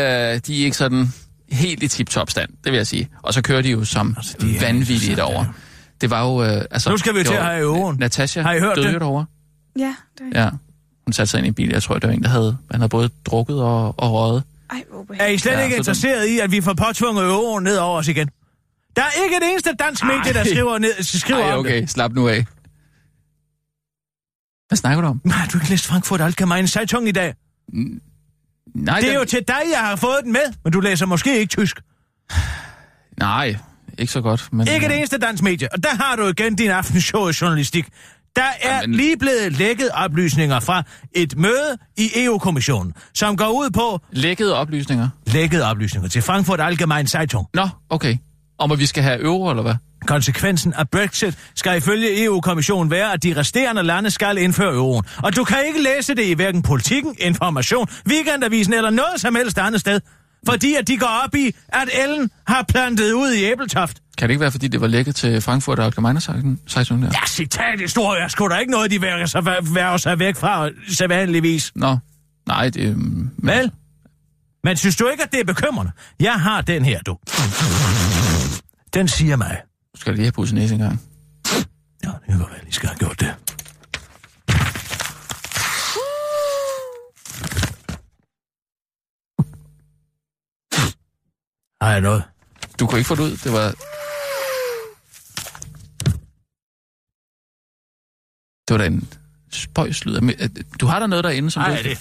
de 0.47 0.61
er 0.61 0.65
ikke 0.65 0.77
sådan 0.77 1.07
helt 1.51 1.83
i 1.83 1.87
tip-top 1.87 2.29
stand, 2.29 2.49
det 2.63 2.71
vil 2.71 2.77
jeg 2.77 2.87
sige. 2.87 3.09
Og 3.21 3.33
så 3.33 3.41
kører 3.41 3.61
de 3.61 3.69
jo 3.69 3.85
som 3.85 4.13
Altså, 4.17 4.35
de 4.41 4.55
er 4.55 4.59
vanvittige 4.59 5.15
derovre. 5.15 5.53
Det 6.01 6.09
var 6.09 6.21
jo... 6.25 6.43
Øh, 6.43 6.61
altså, 6.71 6.89
Nu 6.89 6.97
skal 6.97 7.15
vi 7.15 7.23
til 7.23 7.33
at 7.33 7.43
have 7.45 7.59
euroen. 7.61 7.95
Natasha 7.99 8.41
Har 8.41 8.53
I 8.53 8.59
hørt 8.59 8.75
døde 8.75 8.87
det? 8.87 9.01
derovre. 9.01 9.25
Ja, 9.79 9.95
det 10.17 10.23
Ja. 10.33 10.49
Hun 11.05 11.13
satte 11.13 11.31
sig 11.31 11.37
ind 11.37 11.45
i 11.45 11.47
en 11.47 11.53
bil. 11.53 11.69
Jeg 11.69 11.83
tror, 11.83 11.93
det 11.99 12.07
var 12.09 12.13
en, 12.13 12.23
der 12.23 12.29
havde, 12.29 12.57
han 12.71 12.79
havde 12.79 12.89
både 12.89 13.09
drukket 13.25 13.61
og, 13.61 13.95
og 13.99 14.11
røget. 14.13 14.43
Ej, 14.71 14.83
hvor 14.91 15.05
Er. 15.19 15.27
I 15.27 15.37
slet 15.37 15.51
Ja, 15.51 15.59
ikke 15.63 15.75
interesseret 15.77 16.27
i, 16.27 16.39
at 16.39 16.51
vi 16.51 16.61
får 16.61 16.73
påtvunget 16.73 17.25
euroen 17.25 17.63
ned 17.63 17.77
over 17.77 17.97
os 17.97 18.07
igen? 18.07 18.29
Der 18.95 19.01
er 19.01 19.23
ikke 19.23 19.35
et 19.37 19.51
eneste 19.51 19.69
dansk 19.79 20.03
medie, 20.03 20.33
der 20.33 20.43
skriver, 20.43 20.77
ned, 20.77 21.03
skriver 21.03 21.39
Ej, 21.43 21.53
om 21.53 21.63
det. 21.63 21.73
okay, 21.73 21.85
slap 21.87 22.11
nu 22.11 22.27
af. 22.27 22.45
Hvad 24.67 24.75
snakker 24.77 25.01
du 25.01 25.07
om? 25.07 25.21
Nej, 25.23 25.37
har 25.37 25.47
du 25.47 25.57
ikke 25.57 25.69
læst 25.69 25.85
Frankfurt 25.87 26.21
Allgemeine 26.21 26.67
Zeitung 26.67 27.07
i 27.07 27.11
dag? 27.11 27.33
Nej, 27.73 28.99
Det 28.99 29.07
er 29.07 29.11
den- 29.11 29.19
jo 29.19 29.25
til 29.25 29.39
dig, 29.47 29.61
jeg 29.73 29.79
har 29.79 29.95
fået 29.95 30.17
den 30.23 30.31
med, 30.31 30.41
men 30.63 30.73
du 30.73 30.79
læser 30.79 31.05
måske 31.05 31.39
ikke 31.39 31.49
tysk. 31.49 31.79
Nej, 33.19 33.55
ikke 33.97 34.13
så 34.13 34.21
godt. 34.21 34.49
Men, 34.51 34.67
Ikke 34.67 34.87
det 34.87 34.97
eneste 34.97 35.17
dansk 35.17 35.43
medie. 35.43 35.67
Og 35.73 35.83
der 35.83 35.95
har 35.95 36.15
du 36.15 36.27
igen 36.27 36.55
din 36.55 36.69
aftenshow 36.71 37.27
i 37.29 37.31
journalistik. 37.41 37.85
Der 38.35 38.41
er 38.61 38.75
Jamen- 38.81 38.95
lige 38.95 39.17
blevet 39.17 39.51
lækket 39.57 39.89
oplysninger 39.93 40.59
fra 40.59 40.83
et 41.11 41.37
møde 41.37 41.77
i 41.97 42.09
EU-kommissionen, 42.15 42.93
som 43.13 43.37
går 43.37 43.47
ud 43.47 43.69
på 43.69 43.99
Lækkede 44.11 44.55
oplysninger. 44.55 45.09
lækket 45.27 45.63
oplysninger 45.63 46.09
til 46.09 46.21
Frankfurt 46.21 46.61
Allgemeine 46.61 47.07
Zeitung. 47.07 47.47
Nå, 47.53 47.69
okay. 47.89 48.17
Om 48.59 48.71
at 48.71 48.79
vi 48.79 48.85
skal 48.85 49.03
have 49.03 49.21
euro, 49.23 49.49
eller 49.49 49.63
hvad? 49.63 49.75
Konsekvensen 50.07 50.73
af 50.73 50.89
Brexit 50.89 51.37
skal 51.55 51.77
ifølge 51.77 52.23
EU-kommissionen 52.23 52.91
være, 52.91 53.13
at 53.13 53.23
de 53.23 53.33
resterende 53.37 53.83
lande 53.83 54.11
skal 54.11 54.37
indføre 54.37 54.73
euroen. 54.73 55.05
Og 55.23 55.35
du 55.35 55.43
kan 55.43 55.57
ikke 55.67 55.83
læse 55.83 56.15
det 56.15 56.25
i 56.25 56.33
hverken 56.33 56.61
politikken, 56.61 57.15
information, 57.19 57.87
weekendavisen 58.09 58.73
eller 58.73 58.89
noget 58.89 59.21
som 59.21 59.35
helst 59.35 59.57
andet 59.57 59.81
sted. 59.81 59.99
Fordi 60.49 60.75
at 60.75 60.87
de 60.87 60.97
går 60.97 61.21
op 61.25 61.35
i, 61.35 61.55
at 61.69 61.89
Ellen 62.03 62.29
har 62.47 62.65
plantet 62.67 63.11
ud 63.11 63.31
i 63.31 63.43
æbletoft. 63.45 63.97
Kan 64.17 64.29
det 64.29 64.33
ikke 64.33 64.41
være, 64.41 64.51
fordi 64.51 64.67
det 64.67 64.81
var 64.81 64.87
lækket 64.87 65.15
til 65.15 65.41
Frankfurt 65.41 65.79
og 65.79 65.85
Allgemeine 65.85 66.21
Zeitung 66.67 67.01
der? 67.01 67.09
Ja, 67.13 67.27
citathistorie 67.27 68.21
er 68.21 68.27
sgu 68.27 68.47
da 68.47 68.55
ikke 68.57 68.71
noget, 68.71 68.91
de 68.91 69.01
værger 69.01 69.25
sig, 69.25 69.45
værger 69.45 69.97
sig 69.97 70.19
væk 70.19 70.35
fra 70.35 70.69
sædvanligvis. 70.89 71.71
Nå, 71.75 71.97
nej, 72.47 72.69
det... 72.69 72.81
øhm, 72.81 73.29
Vel? 73.37 73.71
Men 74.63 74.77
synes 74.77 74.95
du 74.95 75.07
ikke, 75.07 75.23
at 75.23 75.31
det 75.31 75.39
er 75.39 75.43
bekymrende? 75.43 75.91
Jeg 76.19 76.33
har 76.33 76.61
den 76.61 76.85
her, 76.85 76.99
du. 77.01 77.17
Den 78.95 79.07
siger 79.07 79.35
mig. 79.35 79.61
Du 79.95 79.99
skal 79.99 80.13
lige 80.13 80.25
have 80.25 80.31
pudset 80.31 80.55
næse 80.55 80.73
engang. 80.73 81.01
Ja, 82.03 82.09
det 82.09 82.21
kan 82.27 82.39
godt 82.39 82.51
være, 82.51 82.61
at 82.61 82.67
I 82.67 82.71
skal 82.71 82.89
have 82.89 82.97
gjort 82.97 83.19
det. 83.19 83.27
Har 91.81 91.91
jeg 91.91 92.01
noget? 92.01 92.23
Du 92.79 92.87
kunne 92.87 92.99
ikke 92.99 93.07
få 93.07 93.15
det 93.15 93.21
ud. 93.21 93.37
Det 93.37 93.51
var... 93.51 93.67
Det 98.67 98.73
var 98.73 98.77
da 98.77 98.85
en 98.85 99.13
spøjs 99.51 100.05
lyd. 100.05 100.21
Du 100.79 100.85
har 100.85 100.99
der 100.99 101.07
noget 101.07 101.23
derinde, 101.23 101.51
som 101.51 101.63
Ej, 101.63 101.77
du... 101.77 101.89
det. 101.89 101.97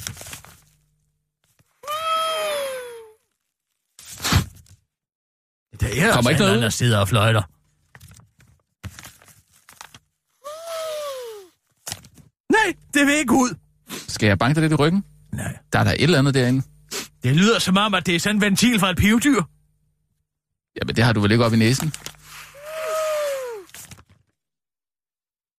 Det 5.95 6.03
er 6.03 6.13
Kommer 6.13 6.31
ikke 6.31 6.43
noget 6.43 6.57
ud? 6.57 6.63
der 6.63 6.69
sidder 6.71 6.99
og 6.99 7.09
fløjter. 7.09 7.43
Nej, 12.53 12.75
det 12.95 13.07
vil 13.07 13.15
ikke 13.15 13.33
ud. 13.33 13.55
Skal 14.09 14.27
jeg 14.27 14.39
banke 14.39 14.55
dig 14.55 14.63
lidt 14.63 14.73
i 14.73 14.77
ryggen? 14.77 15.05
Nej. 15.33 15.59
Der 15.73 15.79
er 15.79 15.85
der 15.85 15.91
et 15.91 16.03
eller 16.03 16.19
andet 16.19 16.35
derinde. 16.35 16.63
Det 17.23 17.37
lyder 17.37 17.59
som 17.59 17.77
om, 17.77 17.95
at 17.95 18.07
det 18.07 18.15
er 18.15 18.21
sådan 18.21 18.37
en 18.37 18.41
ventil 18.41 18.81
fra 18.81 18.91
et 18.91 18.97
pivdyr. 18.97 19.43
Jamen, 20.81 20.97
det 20.97 21.05
har 21.05 21.13
du 21.13 21.21
vel 21.21 21.33
ikke 21.33 21.45
op 21.45 21.53
i 21.53 21.57
næsen? 21.57 21.89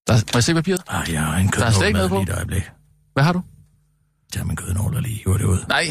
Der, 0.08 0.13
må 0.13 0.38
jeg 0.38 0.43
se 0.43 0.54
papiret? 0.54 0.82
Ah, 0.88 1.13
jeg 1.13 1.21
har 1.21 1.38
en 1.38 1.48
Der 1.48 1.65
er 1.65 1.71
slet 1.71 1.82
kødnål 1.84 1.88
ikke 1.88 1.98
med 1.98 2.00
noget 2.00 2.10
på. 2.10 2.15
lige 2.19 2.32
et 2.32 2.36
øjeblik. 2.38 2.63
Hvad 3.13 3.24
har 3.24 3.34
du? 3.34 3.41
Tag 4.34 4.48
min 4.48 4.56
kødnål 4.56 4.95
og 4.95 5.02
lige 5.02 5.15
hiver 5.15 5.38
det 5.38 5.45
ud. 5.45 5.65
Nej. 5.67 5.84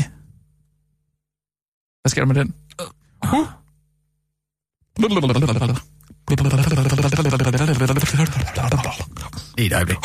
Hvad 2.02 2.10
sker 2.10 2.20
der 2.24 2.26
med 2.26 2.34
den? 2.34 2.54
Uh. 3.24 3.38
Lige 3.38 3.46
et 9.58 9.72
øjeblik. 9.72 9.98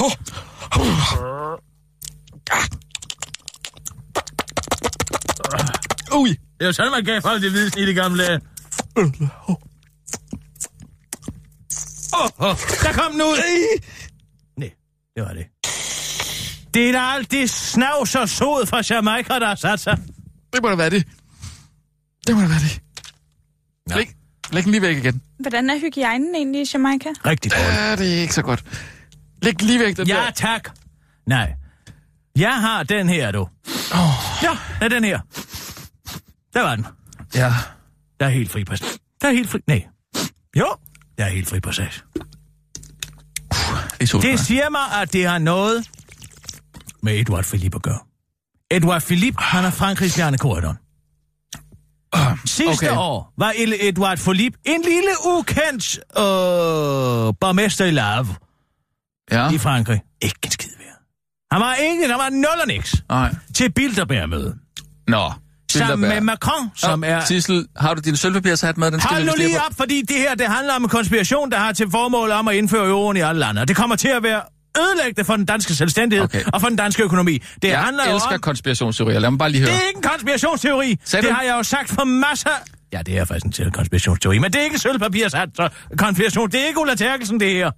Ui. 6.11 6.29
Det 6.29 6.37
er 6.61 6.65
jo 6.65 6.73
sådan, 6.73 6.91
man 6.91 7.03
gav 7.03 7.21
folk 7.21 7.41
det 7.41 7.51
hvide 7.51 7.69
snit 7.69 7.89
i 7.89 7.93
gamle 7.93 8.23
dage. 8.23 8.41
Oh, 12.13 12.29
oh, 12.37 12.55
der 12.83 12.93
kom 12.93 13.11
den 13.11 13.21
ud! 13.21 13.81
Nej, 14.57 14.71
det 15.15 15.23
var 15.23 15.33
det. 15.33 15.45
Det 16.73 16.89
er 16.89 16.91
da 16.91 16.99
alt 16.99 17.31
det 17.31 17.49
snavs 17.49 18.15
og 18.15 18.29
sod 18.29 18.65
fra 18.65 18.81
Jamaica, 18.89 19.39
der 19.39 19.47
har 19.47 19.55
sat 19.55 19.79
sig. 19.79 19.97
Det 20.53 20.61
må 20.61 20.69
da 20.69 20.75
være 20.75 20.89
det. 20.89 21.07
Det 22.27 22.35
må 22.35 22.41
da 22.41 22.47
være 22.47 22.59
det. 22.59 22.81
Ja. 23.89 23.95
Læg, 23.95 24.07
læg 24.51 24.63
den 24.63 24.71
lige 24.71 24.81
væk 24.81 24.97
igen. 24.97 25.21
Hvordan 25.39 25.69
er 25.69 25.79
hygiejnen 25.79 26.35
egentlig 26.35 26.61
i 26.61 26.65
Jamaica? 26.73 27.09
Rigtig 27.25 27.51
dårligt. 27.51 27.69
Ja, 27.69 27.95
det 27.95 28.17
er 28.17 28.21
ikke 28.21 28.33
så 28.33 28.41
godt. 28.41 28.63
Læg 29.41 29.59
den 29.59 29.67
lige 29.67 29.79
væk, 29.79 29.97
den 29.97 30.07
Ja, 30.07 30.13
der. 30.15 30.31
tak. 30.31 30.69
Nej. 31.27 31.53
Jeg 32.35 32.61
har 32.61 32.83
den 32.83 33.09
her, 33.09 33.31
du. 33.31 33.41
Oh. 33.93 33.99
Ja, 34.43 34.49
det 34.79 34.85
er 34.85 34.87
den 34.89 35.03
her. 35.03 35.19
Der 36.53 36.61
var 36.61 36.75
den. 36.75 36.85
Ja. 37.35 37.53
Der 38.19 38.25
er 38.25 38.29
helt 38.29 38.51
fri 38.51 38.63
passage. 38.63 38.99
Der 39.21 39.27
er 39.27 39.31
helt 39.31 39.49
fri... 39.49 39.59
Nej. 39.67 39.85
Jo, 40.59 40.67
der 41.17 41.25
er 41.25 41.29
helt 41.29 41.47
fri 41.47 41.59
passage. 41.59 42.01
Så 44.05 44.19
Det 44.21 44.39
siger 44.39 44.69
mig, 44.69 45.01
at 45.01 45.13
det 45.13 45.25
har 45.27 45.37
noget 45.37 45.89
med 47.03 47.19
Edouard 47.19 47.43
Philippe 47.45 47.75
at 47.75 47.81
gøre. 47.81 47.99
Edouard 48.71 49.01
Philippe, 49.01 49.41
han 49.43 49.65
er 49.65 49.69
Frankrigs 49.69 50.15
Bjarne 50.15 50.37
Corridon. 50.37 50.77
Sidste 52.45 52.87
Okay. 52.89 52.97
år 52.97 53.33
var 53.37 53.53
Edouard 53.57 54.17
Philippe 54.17 54.57
en 54.65 54.81
lille 54.81 55.09
ukendt 55.25 55.97
øh, 55.97 56.23
borgmester 57.39 57.85
i 57.85 57.91
Lave 57.91 58.27
Ja. 59.31 59.49
i 59.51 59.57
Frankrig. 59.57 60.01
Ikke 60.21 60.35
en 60.45 60.51
skid 60.51 60.69
værd. 60.79 60.97
Han 61.51 61.61
var 61.61 61.73
ikke, 61.75 62.07
der 62.07 62.17
var 62.17 62.29
nul 62.29 62.45
og 62.61 62.67
niks 62.67 62.95
Nej. 63.09 63.35
til 63.55 63.71
Bilderberg-møde. 63.71 64.55
Nå. 65.07 65.31
Sammen 65.71 66.09
med. 66.09 66.21
Macron, 66.21 66.71
som 66.75 67.03
er... 67.03 67.25
Sissel, 67.25 67.67
har 67.77 67.93
du 67.93 68.01
din 68.05 68.15
sølvpapirshat 68.15 68.77
med? 68.77 68.91
Den 68.91 68.99
Hold 68.99 69.25
nu 69.25 69.31
lige 69.37 69.57
op, 69.67 69.73
fordi 69.77 70.01
det 70.01 70.17
her 70.17 70.35
det 70.35 70.47
handler 70.47 70.73
om 70.75 70.83
en 70.83 70.89
konspiration, 70.89 71.51
der 71.51 71.57
har 71.57 71.71
til 71.73 71.91
formål 71.91 72.31
om 72.31 72.47
at 72.47 72.55
indføre 72.55 72.87
euroen 72.87 73.17
i 73.17 73.19
alle 73.19 73.39
lande. 73.39 73.61
Og 73.61 73.67
det 73.67 73.75
kommer 73.75 73.95
til 73.95 74.07
at 74.07 74.23
være 74.23 74.41
ødelæggende 74.77 75.23
for 75.25 75.35
den 75.35 75.45
danske 75.45 75.73
selvstændighed 75.75 76.23
Okay. 76.23 76.43
og 76.53 76.61
for 76.61 76.67
den 76.67 76.77
danske 76.77 77.03
økonomi. 77.03 77.37
Det 77.61 77.67
Jeg 77.67 77.79
handler 77.83 78.03
elsker 78.03 78.33
om... 78.33 78.39
konspirationsteorier. 78.41 79.19
Lad 79.19 79.31
mig 79.31 79.37
bare 79.39 79.49
lige 79.49 79.61
høre. 79.61 79.71
Det 79.71 79.77
er 79.83 79.87
ikke 79.87 79.97
en 79.97 80.03
konspirationsteori. 80.03 80.97
Sagde 81.03 81.21
det 81.23 81.29
du? 81.29 81.35
har 81.35 81.43
jeg 81.43 81.53
jo 81.57 81.63
sagt 81.63 81.89
for 81.89 82.03
masser... 82.03 82.49
Ja, 82.93 83.01
det 83.01 83.17
er 83.17 83.25
faktisk 83.25 83.59
en 83.59 83.71
konspirationsteori, 83.71 84.37
men 84.39 84.53
det 84.53 84.59
er 84.61 84.63
ikke 84.63 84.79
sølvpapirsat, 84.79 85.49
så 85.55 85.69
konspiration. 85.97 86.51
Det 86.51 86.61
er 86.63 86.67
ikke 86.67 86.79
Ulla 86.79 86.95
Terkelsen, 86.95 87.39
det 87.39 87.51
her. 87.53 87.71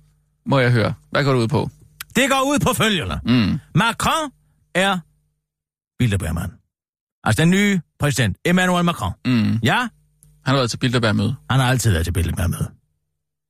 Må 0.49 0.59
jeg 0.59 0.71
høre. 0.71 0.93
Hvad 1.11 1.23
går 1.23 1.33
du 1.33 1.39
ud 1.39 1.47
på? 1.47 1.69
Det 2.15 2.29
går 2.29 2.41
ud 2.47 2.59
på 2.59 2.73
følgende. 2.73 3.19
Mm. 3.25 3.59
Macron 3.75 4.31
er 4.75 4.97
Bilderbergmand. 5.99 6.51
Altså 7.23 7.41
den 7.41 7.49
nye 7.49 7.79
præsident, 7.99 8.37
Emmanuel 8.45 8.85
Macron. 8.85 9.11
Mm. 9.25 9.59
Ja, 9.63 9.77
Han 9.77 9.89
har 10.45 10.53
været 10.55 10.69
til 10.69 10.77
Bilderberg-møde. 10.77 11.35
han 11.49 11.59
har 11.59 11.67
altid 11.69 11.91
været 11.91 12.05
til 12.05 12.11
Bilderberg-møde. 12.11 12.67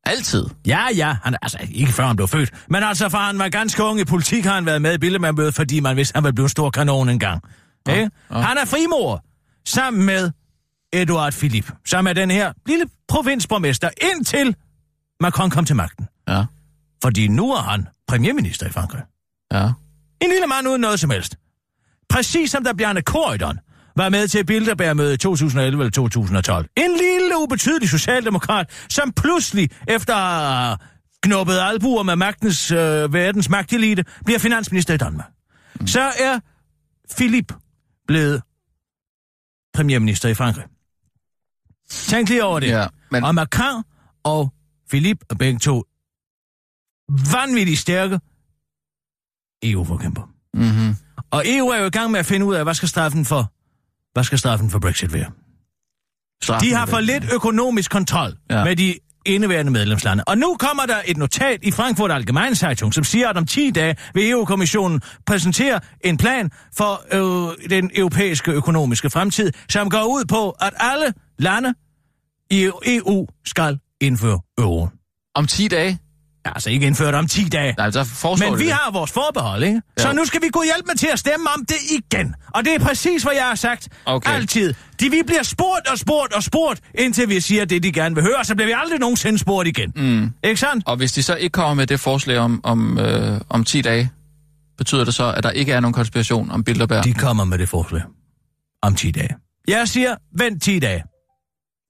Altid. 0.03 0.45
Ja, 0.67 0.87
ja, 0.95 1.15
han, 1.23 1.35
altså 1.41 1.57
ikke 1.71 1.91
før 1.91 2.07
han 2.07 2.15
blev 2.15 2.27
født, 2.27 2.53
men 2.69 2.83
altså 2.83 3.09
fra 3.09 3.25
han 3.25 3.39
var 3.39 3.49
ganske 3.49 3.83
ung 3.83 3.99
i 3.99 4.05
politik, 4.05 4.45
har 4.45 4.53
han 4.53 4.65
været 4.65 4.81
med 4.81 4.93
i 4.93 4.97
Bilderberg-mødet, 4.97 5.55
fordi 5.55 5.79
man 5.79 5.95
vidste, 5.95 6.15
han 6.15 6.23
ville 6.23 6.33
blive 6.33 6.45
en 6.45 6.49
stor 6.49 6.69
kanon 6.69 7.09
engang. 7.09 7.43
Ja, 7.87 7.95
ja. 7.95 8.41
Han 8.41 8.57
er 8.57 8.65
frimor, 8.65 9.25
sammen 9.65 10.05
med 10.05 10.31
Edouard 10.93 11.33
Philippe, 11.33 11.73
som 11.85 12.07
er 12.07 12.13
den 12.13 12.31
her 12.31 12.53
lille 12.67 12.85
provinsborgmester, 13.07 13.89
indtil 14.01 14.55
Macron 15.19 15.49
kom 15.49 15.65
til 15.65 15.75
magten. 15.75 16.07
Ja. 16.27 16.45
Fordi 17.01 17.27
nu 17.27 17.51
er 17.51 17.61
han 17.61 17.87
premierminister 18.07 18.67
i 18.67 18.69
Frankrig. 18.69 19.01
Ja. 19.51 19.63
En 20.21 20.29
lille 20.29 20.47
mand 20.47 20.67
uden 20.67 20.81
noget 20.81 20.99
som 20.99 21.09
helst. 21.09 21.35
Præcis 22.09 22.51
som 22.51 22.63
da 22.63 22.73
Bjarne 22.73 23.01
Corydon 23.01 23.59
var 23.95 24.09
med 24.09 24.27
til 24.27 24.45
Bilderberg-mødet 24.45 25.13
i 25.13 25.17
2011 25.17 25.81
eller 25.83 25.91
2012. 25.91 26.69
En 26.77 26.91
lille 26.91 27.37
ubetydelig 27.37 27.89
socialdemokrat, 27.89 28.85
som 28.89 29.11
pludselig 29.11 29.69
efter 29.87 30.15
knuppet 31.23 31.59
albuer 31.59 32.03
med 32.03 32.15
magtens, 32.15 32.71
øh, 32.71 33.13
verdens 33.13 33.49
magtelite, 33.49 34.05
bliver 34.25 34.39
finansminister 34.39 34.93
i 34.93 34.97
Danmark. 34.97 35.27
Mm. 35.79 35.87
Så 35.87 36.01
er 36.01 36.39
Philippe 37.17 37.55
blevet 38.07 38.41
premierminister 39.73 40.29
i 40.29 40.33
Frankrig. 40.33 40.65
Tænk 41.89 42.29
lige 42.29 42.43
over 42.43 42.59
det. 42.59 42.67
Ja, 42.67 42.87
men- 43.11 43.23
Og 43.23 43.35
Macron 43.35 43.83
og 44.23 44.53
Philippe 44.89 45.25
er 45.29 45.35
begge 45.35 45.59
to 45.59 45.83
vanvittigt 47.33 47.79
stærke 47.79 48.19
EU-forkæmper. 49.63 50.29
Mm-hmm. 50.53 50.95
Og 51.31 51.43
EU 51.45 51.67
er 51.67 51.77
jo 51.79 51.85
i 51.85 51.89
gang 51.89 52.11
med 52.11 52.19
at 52.19 52.25
finde 52.25 52.45
ud 52.45 52.55
af, 52.55 52.63
hvad 52.63 52.73
skal 52.73 52.89
straffen 52.89 53.25
for, 53.25 53.51
hvad 54.13 54.23
skal 54.23 54.39
straffen 54.39 54.69
for 54.69 54.79
Brexit 54.79 55.13
være. 55.13 55.31
De 56.61 56.73
har 56.73 56.85
for 56.85 56.99
lidt 56.99 57.23
økonomisk 57.33 57.91
kontrol 57.91 58.37
ja. 58.49 58.63
med 58.63 58.75
de 58.75 58.95
indeværende 59.25 59.71
medlemslande. 59.71 60.23
Og 60.27 60.37
nu 60.37 60.55
kommer 60.59 60.85
der 60.85 60.97
et 61.05 61.17
notat 61.17 61.59
i 61.63 61.71
Frankfurt 61.71 62.11
Allgemeine 62.11 62.55
Zeitung, 62.55 62.93
som 62.93 63.03
siger, 63.03 63.29
at 63.29 63.37
om 63.37 63.45
10 63.45 63.71
dage 63.71 63.95
vil 64.13 64.29
EU-kommissionen 64.29 65.01
præsentere 65.25 65.79
en 66.01 66.17
plan 66.17 66.51
for 66.77 67.01
øh, 67.11 67.69
den 67.69 67.91
europæiske 67.95 68.51
økonomiske 68.51 69.09
fremtid, 69.09 69.51
som 69.69 69.89
går 69.89 70.03
ud 70.03 70.25
på, 70.25 70.49
at 70.49 70.73
alle 70.79 71.13
lande 71.39 71.73
i 72.51 72.69
EU 72.85 73.27
skal 73.45 73.79
indføre 74.01 74.39
euroen. 74.57 74.89
Om 75.35 75.47
10 75.47 75.67
dage? 75.67 75.99
Altså 76.45 76.69
ikke 76.69 76.87
indføre 76.87 77.07
det 77.07 77.15
om 77.15 77.27
10 77.27 77.43
dage. 77.49 77.75
Nej, 77.77 77.91
så 77.91 78.37
Men 78.39 78.59
vi 78.59 78.65
det. 78.65 78.73
har 78.73 78.91
vores 78.91 79.11
forbehold, 79.11 79.63
ikke? 79.63 79.81
Ja. 79.97 80.03
Så 80.03 80.13
nu 80.13 80.25
skal 80.25 80.41
vi 80.41 80.49
gå 80.51 80.63
hjælpe 80.63 80.87
med 80.87 80.95
til 80.95 81.07
at 81.13 81.19
stemme 81.19 81.49
om 81.55 81.65
det 81.65 81.75
igen. 81.91 82.35
Og 82.55 82.65
det 82.65 82.75
er 82.75 82.79
præcis, 82.79 83.23
hvad 83.23 83.33
jeg 83.33 83.43
har 83.43 83.55
sagt. 83.55 83.87
Okay. 84.05 84.31
Altid. 84.33 84.73
De, 84.99 85.09
vi 85.09 85.21
bliver 85.27 85.43
spurgt 85.43 85.87
og 85.91 85.97
spurgt 85.97 86.33
og 86.33 86.43
spurgt, 86.43 86.81
indtil 86.95 87.29
vi 87.29 87.39
siger 87.39 87.65
det, 87.65 87.83
de 87.83 87.91
gerne 87.91 88.15
vil 88.15 88.23
høre, 88.23 88.43
så 88.45 88.55
bliver 88.55 88.67
vi 88.67 88.73
aldrig 88.77 88.99
nogensinde 88.99 89.37
spurgt 89.39 89.67
igen. 89.67 89.93
Mm. 89.95 90.31
Ikke 90.43 90.59
sandt? 90.59 90.87
Og 90.87 90.97
hvis 90.97 91.11
de 91.11 91.23
så 91.23 91.35
ikke 91.35 91.53
kommer 91.53 91.73
med 91.73 91.87
det 91.87 91.99
forslag 91.99 92.37
om, 92.37 92.61
om, 92.63 92.97
øh, 92.99 93.41
om 93.49 93.63
10 93.63 93.81
dage, 93.81 94.09
betyder 94.77 95.05
det 95.05 95.13
så, 95.13 95.33
at 95.37 95.43
der 95.43 95.51
ikke 95.51 95.73
er 95.73 95.79
nogen 95.79 95.93
konspiration 95.93 96.51
om 96.51 96.63
Bilderberg? 96.63 97.03
De 97.03 97.13
kommer 97.13 97.43
med 97.43 97.57
det 97.57 97.69
forslag. 97.69 98.01
Om 98.83 98.95
10 98.95 99.11
dage. 99.11 99.35
Jeg 99.67 99.87
siger, 99.87 100.15
vent 100.37 100.63
10 100.63 100.79
dage. 100.79 101.03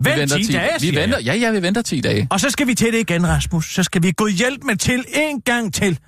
Vi 0.04 0.10
Vent 0.10 0.20
venter 0.20 0.38
10, 0.38 0.44
10 0.44 0.52
dage, 0.54 0.70
Vi 0.82 0.96
venter, 0.96 1.18
jeg. 1.18 1.26
ja, 1.26 1.34
ja, 1.36 1.52
vi 1.52 1.62
venter 1.62 1.82
10 1.82 2.02
dage. 2.02 2.28
Og 2.32 2.40
så 2.40 2.50
skal 2.50 2.68
vi 2.68 2.76
til 2.76 2.94
det 2.94 3.00
igen, 3.00 3.28
Rasmus. 3.28 3.74
Så 3.74 3.84
skal 3.84 4.04
vi 4.04 4.12
gå 4.12 4.28
hjælp 4.28 4.64
med 4.64 4.76
til 4.76 5.06
en 5.14 5.42
gang 5.42 5.74
til 5.74 6.00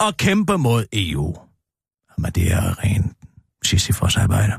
og 0.00 0.16
kæmpe 0.16 0.58
mod 0.58 0.84
EU. 0.92 1.36
Men 2.18 2.32
det 2.32 2.52
er 2.52 2.84
ren 2.84 3.12
Sisyfos 3.64 4.16
arbejde. 4.16 4.52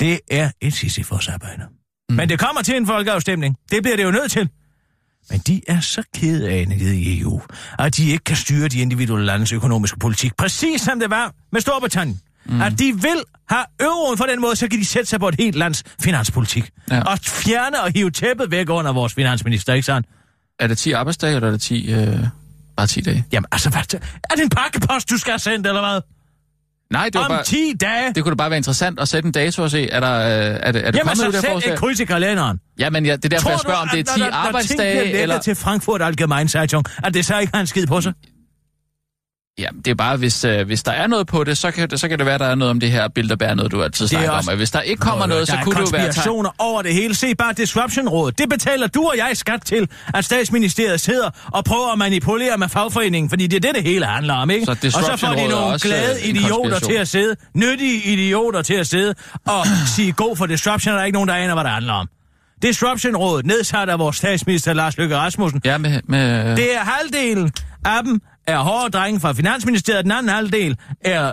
Det 0.00 0.20
er 0.30 0.50
et 0.60 0.74
Sisyfos 0.74 1.28
arbejde. 1.28 1.62
Mm. 2.08 2.16
Men 2.16 2.28
det 2.28 2.38
kommer 2.38 2.62
til 2.62 2.76
en 2.76 2.86
folkeafstemning. 2.86 3.56
Det 3.70 3.82
bliver 3.82 3.96
det 3.96 4.04
jo 4.04 4.10
nødt 4.10 4.30
til. 4.32 4.48
Men 5.30 5.40
de 5.46 5.60
er 5.68 5.80
så 5.80 6.02
kede 6.14 6.50
af 6.50 6.68
nede 6.68 6.96
i 7.00 7.20
EU, 7.20 7.40
at 7.78 7.96
de 7.96 8.10
ikke 8.10 8.24
kan 8.24 8.36
styre 8.36 8.68
de 8.68 8.80
individuelle 8.80 9.26
landes 9.26 9.52
økonomiske 9.52 9.98
politik. 9.98 10.36
Præcis 10.36 10.80
som 10.80 11.00
det 11.00 11.10
var 11.10 11.34
med 11.52 11.60
Storbritannien. 11.60 12.20
Mm. 12.44 12.60
At 12.62 12.78
de 12.78 12.84
vil 12.94 13.22
have 13.48 13.64
euroen 13.80 14.16
på 14.18 14.24
den 14.30 14.40
måde, 14.40 14.56
så 14.56 14.68
kan 14.68 14.78
de 14.78 14.84
sætte 14.84 15.10
sig 15.10 15.20
på 15.20 15.28
et 15.28 15.34
helt 15.38 15.56
lands 15.56 15.82
finanspolitik. 16.00 16.70
Ja. 16.90 17.00
Og 17.02 17.18
fjerne 17.22 17.82
og 17.82 17.92
hive 17.94 18.10
tæppet 18.10 18.50
væk 18.50 18.70
under 18.70 18.92
vores 18.92 19.14
finansminister, 19.14 19.72
ikke 19.74 19.86
sandt? 19.86 20.06
Er 20.60 20.66
det 20.66 20.78
10 20.78 20.92
arbejdsdage, 20.92 21.34
eller 21.34 21.48
er 21.48 21.52
det 21.52 21.60
10, 21.60 21.92
øh, 21.92 22.18
bare 22.76 22.86
10 22.86 23.00
dage? 23.00 23.24
Jamen, 23.32 23.46
altså, 23.52 23.70
hvad, 23.70 23.94
er 24.30 24.34
det 24.34 24.42
en 24.42 24.48
pakkepost, 24.48 25.10
du 25.10 25.18
skal 25.18 25.30
have 25.30 25.38
sendt, 25.38 25.66
eller 25.66 25.80
hvad? 25.90 26.00
Nej, 26.92 27.04
det 27.04 27.14
var 27.14 27.24
om 27.24 27.28
bare- 27.30 27.44
10 27.44 27.72
dage. 27.80 28.12
Det 28.14 28.22
kunne 28.22 28.30
da 28.30 28.34
bare 28.36 28.50
være 28.50 28.56
interessant 28.56 29.00
at 29.00 29.08
sætte 29.08 29.26
en 29.26 29.32
dato 29.32 29.62
og 29.62 29.70
se, 29.70 29.90
er, 29.90 30.00
der, 30.00 30.12
øh, 30.18 30.20
er 30.26 30.72
det, 30.72 30.86
er 30.86 30.90
det 30.90 30.98
Jamen, 30.98 31.08
kommet 31.08 31.26
ud 31.26 31.32
så 31.32 31.38
af 31.46 31.52
forslag? 31.52 31.72
et 31.72 31.78
kryds 31.78 32.00
i 32.00 32.04
kalenderen. 32.04 32.60
Ja, 32.78 32.90
men 32.90 33.06
ja, 33.06 33.16
det 33.16 33.24
er 33.24 33.28
derfor, 33.28 33.48
jeg 33.50 33.58
Tror 33.58 33.62
spørger, 33.62 33.78
du, 33.78 33.82
om 33.82 33.88
det 33.92 34.08
er 34.08 34.12
at 34.12 34.16
10 34.16 34.20
når- 34.20 34.26
når- 34.26 34.30
når 34.30 34.36
arbejdsdage, 34.46 34.76
bliver 34.92 35.04
lækket 35.04 35.22
eller... 35.22 35.38
til 35.40 35.54
Frankfurt 35.54 36.02
Allgemeine 36.02 36.48
Zeitung, 36.48 36.84
at 37.04 37.14
det 37.14 37.24
så 37.26 37.38
ikke 37.38 37.50
har 37.54 37.60
en 37.60 37.66
skid 37.66 37.86
på 37.86 38.00
sig? 38.00 38.12
Ja, 39.58 39.66
det 39.84 39.90
er 39.90 39.94
bare, 39.94 40.16
hvis, 40.16 40.44
øh, 40.44 40.66
hvis 40.66 40.82
der 40.82 40.92
er 40.92 41.06
noget 41.06 41.26
på 41.26 41.44
det, 41.44 41.58
så 41.58 41.70
kan, 41.70 41.90
det, 41.90 42.00
så 42.00 42.08
kan 42.08 42.18
det 42.18 42.26
være, 42.26 42.38
der 42.38 42.44
er 42.46 42.54
noget 42.54 42.70
om 42.70 42.80
det 42.80 42.90
her 42.90 43.08
Bilderberg, 43.08 43.56
noget 43.56 43.72
du 43.72 43.82
altid 43.82 44.08
snakker 44.08 44.30
også- 44.30 44.50
om. 44.50 44.52
Og 44.52 44.56
hvis 44.56 44.70
der 44.70 44.80
ikke 44.80 45.00
kommer 45.00 45.26
noget, 45.26 45.48
så 45.48 45.56
kunne 45.62 45.74
det 45.84 45.92
være... 45.92 46.04
konspirationer 46.06 46.50
over 46.58 46.82
det 46.82 46.94
hele. 46.94 47.14
Se 47.14 47.34
bare 47.34 47.52
Disruption-rådet. 47.52 48.38
Det 48.38 48.48
betaler 48.48 48.86
du 48.86 49.02
og 49.02 49.14
jeg 49.16 49.30
skat 49.36 49.60
til, 49.64 49.88
at 50.14 50.24
statsministeriet 50.24 51.00
sidder 51.00 51.30
og 51.52 51.64
prøver 51.64 51.92
at 51.92 51.98
manipulere 51.98 52.58
med 52.58 52.68
fagforeningen, 52.68 53.30
fordi 53.30 53.46
det 53.46 53.56
er 53.56 53.60
det, 53.60 53.74
det 53.74 53.82
hele 53.84 54.06
handler 54.06 54.34
om, 54.34 54.50
ikke? 54.50 54.64
Så 54.64 54.70
og 54.72 55.04
så 55.04 55.16
får 55.16 55.34
de 55.34 55.48
nogle 55.48 55.78
glade 55.78 56.18
øh, 56.22 56.28
idioter 56.28 56.78
til 56.78 56.92
at 56.94 57.08
sidde, 57.08 57.36
nyttige 57.54 58.02
idioter 58.12 58.62
til 58.62 58.74
at 58.74 58.86
sidde 58.86 59.14
og 59.46 59.66
sige 59.96 60.12
god 60.12 60.36
for 60.36 60.46
Disruption, 60.46 60.92
og 60.92 60.96
der 60.96 61.02
er 61.02 61.06
ikke 61.06 61.16
nogen, 61.16 61.28
der 61.28 61.34
aner, 61.34 61.54
hvad 61.54 61.64
det 61.64 61.72
handler 61.72 61.92
om. 61.92 62.08
Disruption-rådet 62.62 63.46
nedsat 63.46 63.88
af 63.88 63.98
vores 63.98 64.16
statsminister 64.16 64.72
Lars 64.72 64.98
Løkke 64.98 65.16
Rasmussen. 65.16 65.60
Ja, 65.64 65.78
med... 65.78 66.00
med 66.08 66.56
Det 66.56 66.74
er 66.76 66.80
halvdelen 66.80 67.52
af 67.84 68.04
dem 68.04 68.20
er 68.46 68.58
hårde 68.58 68.90
drenge 68.90 69.20
fra 69.20 69.32
Finansministeriet, 69.32 70.04
den 70.04 70.12
anden 70.12 70.32
halvdel 70.32 70.76
er 71.00 71.32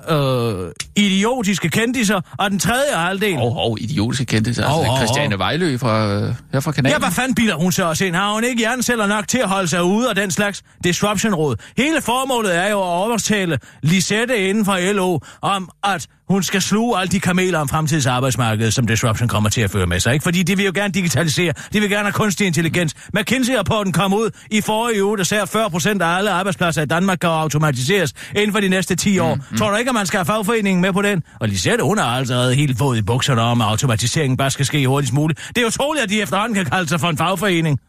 øh, 0.66 0.72
idiotiske 0.96 1.70
kendiser, 1.70 2.22
og 2.38 2.52
den 2.52 2.60
tredje 2.60 2.96
halvdel... 2.96 3.38
Hov, 3.38 3.54
hov, 3.54 3.78
idiotiske 3.80 4.26
kendte. 4.26 4.50
Altså, 4.50 4.64
Hov, 4.64 4.76
hov, 4.76 4.86
hov. 4.86 4.98
Christiane 4.98 5.38
Vejlø 5.40 5.78
fra, 5.78 6.08
øh, 6.08 6.34
her 6.54 6.60
fra 6.60 6.72
kanalen. 6.72 6.94
Ja, 6.94 7.00
hvad 7.00 7.12
fanden 7.12 7.36
bilder 7.36 7.56
hun 7.56 7.72
så 7.72 7.86
også 7.86 8.06
ind? 8.06 8.16
Har 8.16 8.34
hun 8.34 8.44
ikke 8.44 8.60
hjerneceller 8.60 9.08
nok 9.08 9.28
til 9.28 9.38
at 9.38 9.50
holde 9.50 9.68
sig 9.68 9.84
ude 9.84 10.10
af 10.10 10.16
den 10.16 10.32
slags 10.32 10.64
disruption-råd? 10.84 11.56
Hele 11.78 12.02
formålet 12.02 12.56
er 12.56 12.70
jo 12.70 12.80
at 12.80 12.88
overtale 12.88 13.60
Lisette 13.84 14.38
inden 14.50 14.66
for 14.66 14.94
LO 14.94 15.20
om, 15.42 15.70
at 15.84 16.08
hun 16.30 16.44
skal 16.44 16.62
sluge 16.62 17.00
alle 17.00 17.12
de 17.12 17.20
kameler 17.20 17.60
om 17.60 17.68
fremtidens 17.68 18.06
arbejdsmarked, 18.06 18.72
som 18.72 18.88
disruption 18.88 19.28
kommer 19.28 19.50
til 19.50 19.62
at 19.62 19.72
føre 19.72 19.86
med 19.86 20.00
sig. 20.00 20.14
Ikke? 20.14 20.24
Fordi 20.24 20.44
de 20.44 20.58
vil 20.58 20.66
jo 20.66 20.72
gerne 20.76 20.94
digitalisere. 20.94 21.54
De 21.74 21.80
vil 21.80 21.90
gerne 21.90 22.04
have 22.04 22.14
kunstig 22.14 22.48
intelligens. 22.48 22.96
McKinsey-rapporten 23.14 23.94
kom 23.94 24.14
ud 24.14 24.30
i 24.52 24.62
forrige 24.62 25.04
uge, 25.04 25.18
der 25.18 25.24
sagde, 25.24 25.42
at 25.42 25.50
40 25.50 25.70
procent 25.70 26.02
af 26.02 26.08
alle 26.08 26.32
arbejdspladser 26.32 26.82
i 26.82 26.86
Danmark 26.86 27.18
kan 27.18 27.30
automatiseres 27.30 28.14
inden 28.36 28.52
for 28.52 28.60
de 28.60 28.70
næste 28.70 28.96
10 28.96 29.20
år. 29.20 29.36
Mm, 29.36 29.42
mm. 29.52 29.58
Tror 29.58 29.70
du 29.70 29.78
ikke, 29.78 29.90
at 29.90 29.96
man 29.96 30.06
skal 30.06 30.18
have 30.18 30.26
fagforeningen 30.26 30.82
med 30.82 30.94
på 30.94 31.02
den? 31.02 31.24
Og 31.40 31.48
Lisette, 31.48 31.84
hun 31.84 32.00
er 32.00 32.04
allerede 32.04 32.56
helt 32.56 32.80
våd 32.80 32.98
i 32.98 33.02
bukserne 33.02 33.42
om, 33.42 33.62
at 33.62 33.68
automatiseringen 33.68 34.38
bare 34.38 34.52
skal 34.52 34.66
ske 34.66 34.88
hurtigst 34.88 35.14
muligt. 35.14 35.52
Det 35.56 35.62
er 35.62 35.68
utroligt, 35.68 36.04
at 36.04 36.10
de 36.10 36.22
efterhånden 36.22 36.56
kan 36.56 36.66
kalde 36.66 36.90
sig 36.90 37.00
for 37.00 37.08
en 37.08 37.18
fagforening. 37.18 37.80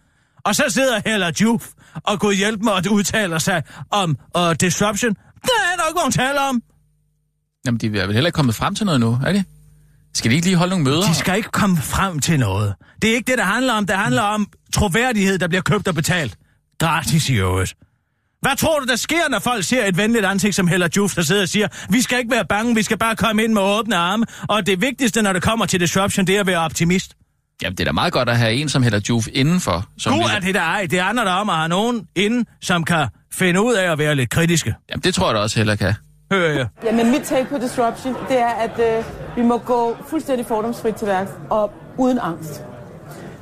Og 0.44 0.54
så 0.54 0.64
sidder 0.68 1.00
Hella 1.06 1.30
Juf 1.40 1.66
og 2.04 2.20
kunne 2.20 2.34
hjælpe 2.34 2.64
mig 2.64 2.76
at 2.76 2.86
udtale 2.86 3.40
sig 3.40 3.62
om 3.90 4.16
uh, 4.38 4.42
disruption. 4.60 5.10
Det 5.42 5.50
er 5.72 5.76
der 5.76 5.88
ikke 5.88 5.98
nogen 5.98 6.12
tale 6.12 6.40
om. 6.40 6.62
Jamen, 7.66 7.78
de 7.78 7.86
er 7.86 7.90
vel 7.90 8.14
heller 8.14 8.28
ikke 8.28 8.36
kommet 8.36 8.54
frem 8.54 8.74
til 8.74 8.86
noget 8.86 9.00
nu, 9.00 9.18
er 9.26 9.32
de? 9.32 9.44
Skal 10.14 10.30
de 10.30 10.34
ikke 10.36 10.46
lige 10.46 10.56
holde 10.56 10.70
nogle 10.70 10.84
møder? 10.84 11.02
De 11.06 11.14
skal 11.14 11.36
ikke 11.36 11.50
komme 11.50 11.76
frem 11.76 12.18
til 12.18 12.38
noget. 12.40 12.74
Det 13.02 13.10
er 13.10 13.14
ikke 13.14 13.30
det, 13.30 13.38
der 13.38 13.44
handler 13.44 13.72
om. 13.72 13.86
Det 13.86 13.96
handler 13.96 14.22
om 14.22 14.46
troværdighed, 14.74 15.38
der 15.38 15.48
bliver 15.48 15.62
købt 15.62 15.88
og 15.88 15.94
betalt. 15.94 16.36
Gratis 16.78 17.28
i 17.28 17.34
øvrigt. 17.34 17.74
Hvad 18.42 18.56
tror 18.56 18.80
du, 18.80 18.86
der 18.86 18.96
sker, 18.96 19.28
når 19.30 19.38
folk 19.38 19.64
ser 19.64 19.86
et 19.86 19.96
venligt 19.96 20.24
ansigt 20.24 20.54
som 20.54 20.68
Hella 20.68 20.88
Juf, 20.96 21.14
der 21.14 21.22
sidder 21.22 21.42
og 21.42 21.48
siger, 21.48 21.68
vi 21.90 22.00
skal 22.02 22.18
ikke 22.18 22.30
være 22.30 22.44
bange, 22.44 22.74
vi 22.74 22.82
skal 22.82 22.98
bare 22.98 23.16
komme 23.16 23.44
ind 23.44 23.52
med 23.52 23.62
åbne 23.62 23.96
arme, 23.96 24.26
og 24.48 24.66
det 24.66 24.80
vigtigste, 24.80 25.22
når 25.22 25.32
det 25.32 25.42
kommer 25.42 25.66
til 25.66 25.80
disruption, 25.80 26.26
det 26.26 26.36
er 26.36 26.40
at 26.40 26.46
være 26.46 26.58
optimist. 26.58 27.14
Jamen, 27.62 27.76
det 27.76 27.80
er 27.80 27.84
da 27.84 27.92
meget 27.92 28.12
godt 28.12 28.28
at 28.28 28.38
have 28.38 28.52
en 28.52 28.68
som 28.68 28.82
Hedda 28.82 29.00
Juf 29.08 29.26
indenfor. 29.32 29.86
Som 29.98 30.12
God 30.12 30.30
er 30.30 30.38
det 30.38 30.54
der 30.54 30.60
ej. 30.60 30.86
Det 30.90 31.02
handler 31.02 31.24
der 31.24 31.32
om 31.32 31.50
at 31.50 31.56
have 31.56 31.68
nogen 31.68 32.06
inden, 32.16 32.46
som 32.60 32.84
kan 32.84 33.06
finde 33.32 33.62
ud 33.62 33.74
af 33.74 33.92
at 33.92 33.98
være 33.98 34.14
lidt 34.14 34.30
kritiske. 34.30 34.74
Jamen, 34.90 35.02
det 35.02 35.14
tror 35.14 35.26
jeg 35.28 35.34
da 35.34 35.40
også 35.40 35.56
heller 35.56 35.76
kan. 35.76 35.94
Hører 36.32 36.52
jeg. 36.52 36.66
Jamen, 36.84 37.10
mit 37.10 37.22
take 37.22 37.46
på 37.48 37.58
disruption, 37.58 38.16
det 38.28 38.38
er, 38.38 38.48
at 38.48 38.98
øh, 38.98 39.04
vi 39.36 39.42
må 39.42 39.58
gå 39.58 39.96
fuldstændig 40.08 40.46
fordomsfrit 40.46 40.94
til 40.94 41.06
værks 41.06 41.30
og 41.50 41.72
uden 41.98 42.18
angst. 42.22 42.64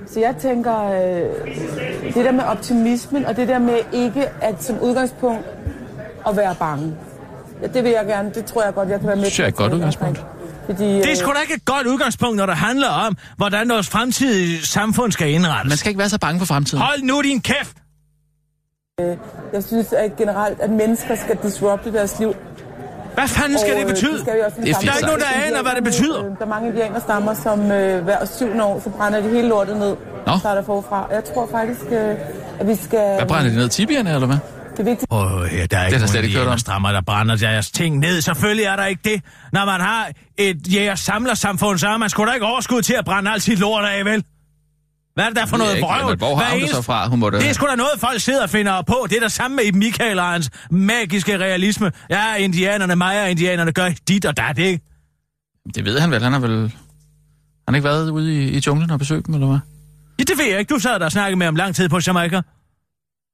Så 0.06 0.20
jeg 0.20 0.36
tænker, 0.40 0.84
øh, 0.84 2.14
det 2.14 2.24
der 2.24 2.32
med 2.32 2.44
optimismen, 2.44 3.24
og 3.24 3.36
det 3.36 3.48
der 3.48 3.58
med 3.58 3.78
ikke 3.92 4.28
at 4.40 4.64
som 4.64 4.78
udgangspunkt 4.80 5.46
at 6.28 6.36
være 6.36 6.54
bange. 6.54 6.94
Ja, 7.62 7.66
det 7.66 7.84
vil 7.84 7.90
jeg 7.90 8.06
gerne, 8.06 8.30
det 8.34 8.44
tror 8.44 8.64
jeg 8.64 8.74
godt, 8.74 8.88
jeg 8.88 8.98
kan 8.98 9.08
være 9.08 9.16
med 9.16 9.24
Synes 9.24 9.38
jeg 9.38 9.44
er 9.44 9.48
et 9.48 9.56
godt 9.56 9.72
udgangspunkt. 9.72 10.24
Fordi, 10.66 10.84
Det 10.84 11.04
er 11.04 11.10
øh, 11.10 11.16
sgu 11.16 11.32
da 11.32 11.40
ikke 11.40 11.54
et 11.54 11.64
godt 11.64 11.86
udgangspunkt, 11.86 12.36
når 12.36 12.46
det 12.46 12.56
handler 12.56 12.88
om, 12.88 13.16
hvordan 13.36 13.68
vores 13.68 13.88
fremtidige 13.88 14.66
samfund 14.66 15.12
skal 15.12 15.30
indrettes. 15.30 15.68
Man 15.68 15.78
skal 15.78 15.88
ikke 15.90 15.98
være 15.98 16.08
så 16.08 16.18
bange 16.18 16.38
for 16.38 16.46
fremtiden. 16.46 16.82
Hold 16.84 17.02
nu 17.02 17.22
din 17.22 17.40
kæft! 17.40 17.76
jeg 19.52 19.64
synes 19.64 19.92
at 19.92 20.16
generelt, 20.16 20.60
at 20.60 20.70
mennesker 20.70 21.14
skal 21.14 21.38
disrupte 21.42 21.92
deres 21.92 22.18
liv. 22.18 22.34
Hvad 23.18 23.28
fanden 23.28 23.58
skal 23.58 23.72
Og, 23.72 23.80
det 23.80 23.86
øh, 23.86 23.92
betyde? 23.94 24.20
skal 24.20 24.34
vi 24.36 24.40
også 24.46 24.56
Det 24.60 24.70
er 24.70 24.78
Der 24.78 24.90
er 24.90 24.96
ikke 24.96 25.06
nogen, 25.06 25.20
der 25.20 25.32
aner, 25.46 25.62
hvad 25.62 25.72
det 25.78 25.84
betyder. 25.84 26.18
Øh, 26.24 26.30
Der 26.38 26.44
er 26.44 26.52
mange 26.56 26.68
indianerstammer, 26.68 27.34
som 27.34 27.70
øh, 27.70 28.04
hver 28.04 28.24
syvende 28.24 28.64
år, 28.64 28.80
så 28.84 28.90
brænder 28.90 29.20
de 29.20 29.28
hele 29.28 29.48
lortet 29.48 29.76
ned. 29.76 29.96
Nå. 30.26 30.32
Og 30.32 30.38
starter 30.38 30.62
forfra. 30.64 31.08
Jeg 31.12 31.22
tror 31.34 31.48
faktisk, 31.50 31.86
øh, 31.90 32.14
at 32.60 32.66
vi 32.68 32.74
skal... 32.74 32.98
Hvad 33.16 33.26
brænder 33.26 33.50
de 33.50 33.56
ned? 33.56 33.68
Tibierne, 33.68 34.14
eller 34.14 34.26
hvad? 34.26 34.36
Det 34.72 34.80
er 34.80 34.84
vigtigt. 34.84 35.12
Åh, 35.12 35.32
oh, 35.34 35.48
ja, 35.52 35.66
der 35.66 35.78
er 35.78 35.86
ikke 35.86 35.98
der 35.98 36.06
slet 36.06 36.24
ikke 36.24 36.36
hørt 36.36 36.44
nogen 36.44 36.52
om. 36.52 36.58
strammer, 36.58 36.92
der 36.92 37.00
brænder 37.00 37.36
deres 37.36 37.70
ting 37.70 37.98
ned. 37.98 38.20
Selvfølgelig 38.20 38.64
er 38.64 38.76
der 38.76 38.84
ikke 38.84 39.00
det. 39.04 39.22
Når 39.52 39.64
man 39.64 39.80
har 39.80 40.08
et 40.38 40.56
jæger-samler-samfund, 40.74 41.78
så 41.78 41.86
har 41.86 41.96
man 41.96 42.08
sgu 42.10 42.24
da 42.26 42.32
ikke 42.32 42.46
overskud 42.46 42.82
til 42.82 42.94
at 42.98 43.04
brænde 43.04 43.30
alt 43.30 43.42
sit 43.42 43.58
lort 43.58 43.84
af, 43.84 44.04
vel? 44.04 44.24
Hvad 45.18 45.26
er 45.26 45.30
det 45.30 45.36
der 45.36 45.46
for 45.46 45.56
noget 45.56 45.82
vrøvl? 45.82 46.16
hvor 46.16 46.36
har 46.36 46.52
hun 46.52 46.60
det 46.60 46.70
så 46.70 46.82
fra? 46.82 47.08
Hun 47.08 47.18
må 47.18 47.30
da... 47.30 47.38
Det 47.38 47.48
er 47.48 47.52
sgu 47.52 47.66
da 47.66 47.74
noget, 47.74 47.92
folk 47.98 48.20
sidder 48.20 48.42
og 48.42 48.50
finder 48.50 48.82
på. 48.82 49.06
Det 49.10 49.16
er 49.16 49.20
der 49.20 49.28
samme 49.28 49.56
med 49.56 49.72
Michael 49.72 50.18
og 50.18 50.26
hans 50.26 50.50
magiske 50.70 51.38
realisme. 51.38 51.92
Ja, 52.10 52.34
indianerne, 52.34 52.96
Maya-indianerne 52.96 53.72
gør 53.72 53.90
dit 54.08 54.24
og 54.24 54.36
dat, 54.36 54.58
ikke? 54.58 54.84
Det 55.74 55.84
ved 55.84 55.98
han 55.98 56.10
vel. 56.10 56.22
Han 56.22 56.32
har 56.32 56.40
vel... 56.40 56.60
Han 56.60 56.70
har 57.68 57.74
ikke 57.74 57.84
været 57.84 58.10
ude 58.10 58.44
i, 58.44 58.48
i 58.48 58.62
junglen 58.66 58.90
og 58.90 58.98
besøgt 58.98 59.26
dem, 59.26 59.34
eller 59.34 59.46
hvad? 59.46 59.58
Ja, 60.18 60.24
det 60.24 60.38
ved 60.38 60.50
jeg 60.50 60.58
ikke. 60.58 60.74
Du 60.74 60.78
sad 60.78 60.98
der 60.98 61.04
og 61.04 61.12
snakkede 61.12 61.36
med 61.38 61.46
om 61.46 61.56
lang 61.56 61.74
tid 61.74 61.88
på 61.88 62.00
Jamaica. 62.06 62.42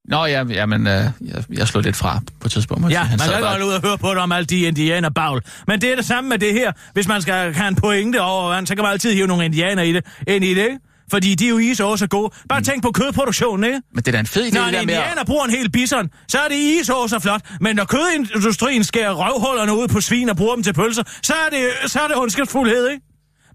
Nå, 0.07 0.25
ja, 0.25 0.43
ja 0.49 0.65
men 0.65 0.87
øh, 0.87 0.93
jeg, 0.93 1.11
jeg 1.49 1.67
slog 1.67 1.83
lidt 1.83 1.95
fra 1.95 2.19
på 2.39 2.47
et 2.47 2.51
tidspunkt. 2.51 2.83
Ja, 2.83 2.89
sige. 2.89 3.17
man 3.17 3.27
kan 3.27 3.37
ikke 3.37 3.47
holde 3.47 3.65
ud 3.65 3.73
og 3.73 3.81
høre 3.81 3.97
på 3.97 4.09
det 4.09 4.17
om 4.17 4.31
alle 4.31 4.45
de 4.45 4.59
indianerbagl. 4.59 5.41
Men 5.67 5.81
det 5.81 5.91
er 5.91 5.95
det 5.95 6.05
samme 6.05 6.29
med 6.29 6.39
det 6.39 6.53
her. 6.53 6.71
Hvis 6.93 7.07
man 7.07 7.21
skal 7.21 7.53
have 7.53 7.67
en 7.67 7.75
pointe 7.75 8.21
over, 8.21 8.65
så 8.65 8.75
kan 8.75 8.83
man 8.83 8.91
altid 8.91 9.13
hive 9.13 9.27
nogle 9.27 9.45
indianer 9.45 9.83
i 9.83 9.93
det, 9.93 10.05
ind 10.27 10.45
i 10.45 10.53
det, 10.53 10.63
ikke? 10.63 10.79
Fordi 11.11 11.35
de 11.35 11.45
er 11.45 11.49
jo 11.49 11.57
is 11.57 11.79
og 11.79 11.99
så 11.99 12.07
gode. 12.07 12.33
Bare 12.49 12.61
tænk 12.61 12.83
på 12.83 12.91
kødproduktionen, 12.91 13.63
ikke? 13.63 13.81
Men 13.93 13.97
det 14.03 14.07
er 14.07 14.11
da 14.11 14.19
en 14.19 14.25
fed 14.27 14.47
idé, 14.51 14.53
Når 14.53 14.61
en 14.65 14.71
med... 14.71 14.75
at- 14.75 14.81
indianer 14.81 15.23
bruger 15.25 15.45
en 15.45 15.51
hel 15.51 15.71
bison, 15.71 16.09
så 16.27 16.37
er 16.37 16.47
det 16.47 16.89
og 16.89 17.09
så 17.09 17.19
flot. 17.19 17.41
Men 17.61 17.75
når 17.75 17.85
kødindustrien 17.85 18.83
skærer 18.83 19.11
røvhullerne 19.13 19.73
ud 19.73 19.87
på 19.87 20.01
svin 20.01 20.29
og 20.29 20.37
bruger 20.37 20.55
dem 20.55 20.63
til 20.63 20.73
pølser, 20.73 21.03
så 21.23 21.33
er 21.33 21.49
det, 21.49 21.91
så 21.91 21.99
er 21.99 22.07
det 22.07 22.17
ondskabsfuldhed, 22.17 22.89
ikke? 22.89 23.01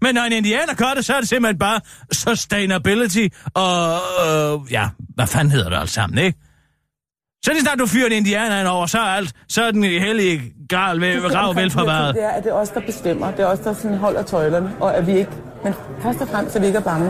Men 0.01 0.15
når 0.15 0.21
en 0.21 0.31
indianer 0.33 0.73
gør 0.73 0.93
det, 0.95 1.05
så 1.05 1.13
er 1.13 1.19
det 1.19 1.29
simpelthen 1.29 1.59
bare 1.59 1.79
sustainability 2.13 3.27
og... 3.53 3.99
Øh, 4.27 4.71
ja, 4.71 4.87
hvad 5.15 5.27
fanden 5.27 5.51
hedder 5.51 5.69
det 5.69 5.77
alt 5.77 5.89
sammen, 5.89 6.19
ikke? 6.25 6.39
Så 7.45 7.51
lige 7.51 7.61
snart 7.61 7.79
du 7.79 7.85
fyrer 7.85 8.05
en 8.05 8.11
indianer 8.11 8.59
ind 8.59 8.67
over, 8.67 8.85
så 8.85 8.99
er 8.99 9.03
alt, 9.03 9.33
så 9.49 9.63
er 9.63 9.71
den 9.71 9.83
hellige 9.83 10.53
gral 10.69 11.01
ved, 11.01 11.35
rav 11.35 11.55
velforvaret. 11.55 12.15
Det 12.15 12.23
er, 12.23 12.29
at 12.29 12.43
det 12.43 12.49
er 12.49 12.53
os, 12.53 12.69
der 12.69 12.79
bestemmer. 12.79 13.31
Det 13.31 13.39
er 13.39 13.45
os, 13.45 13.59
der 13.59 13.73
sådan 13.73 13.97
holder 13.97 14.23
tøjlerne. 14.23 14.75
Og 14.79 14.95
at 14.97 15.07
vi 15.07 15.17
ikke... 15.17 15.31
Men 15.63 15.73
først 16.01 16.21
og 16.21 16.27
fremmest, 16.27 16.55
at 16.55 16.61
vi 16.61 16.67
ikke 16.67 16.79
er 16.79 16.83
bange. 16.83 17.07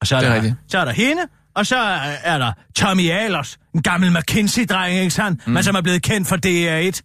Og 0.00 0.06
så 0.06 0.16
er, 0.16 0.20
Det 0.20 0.26
er 0.26 0.30
der, 0.30 0.34
rigtigt. 0.36 0.54
så 0.68 0.78
er 0.78 0.84
der 0.84 0.92
hende, 0.92 1.22
og 1.54 1.66
så 1.66 1.76
er, 1.76 1.98
er 2.24 2.38
der 2.38 2.52
Tommy 2.76 3.10
Ahlers, 3.10 3.58
en 3.74 3.82
gammel 3.82 4.10
McKinsey-dreng, 4.18 4.92
ikke 4.94 5.10
sandt? 5.10 5.46
Mm. 5.46 5.52
Men 5.52 5.62
som 5.62 5.74
er 5.74 5.80
blevet 5.82 6.02
kendt 6.02 6.28
for 6.28 6.36
DR1. 6.46 7.00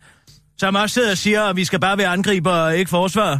Som 0.57 0.75
også 0.75 0.93
sidder 0.93 1.11
og 1.11 1.17
siger, 1.17 1.43
at 1.43 1.55
vi 1.55 1.65
skal 1.65 1.80
bare 1.80 1.97
være 1.97 2.07
angriber 2.07 2.51
og 2.51 2.78
ikke 2.78 2.89
forsvar. 2.89 3.39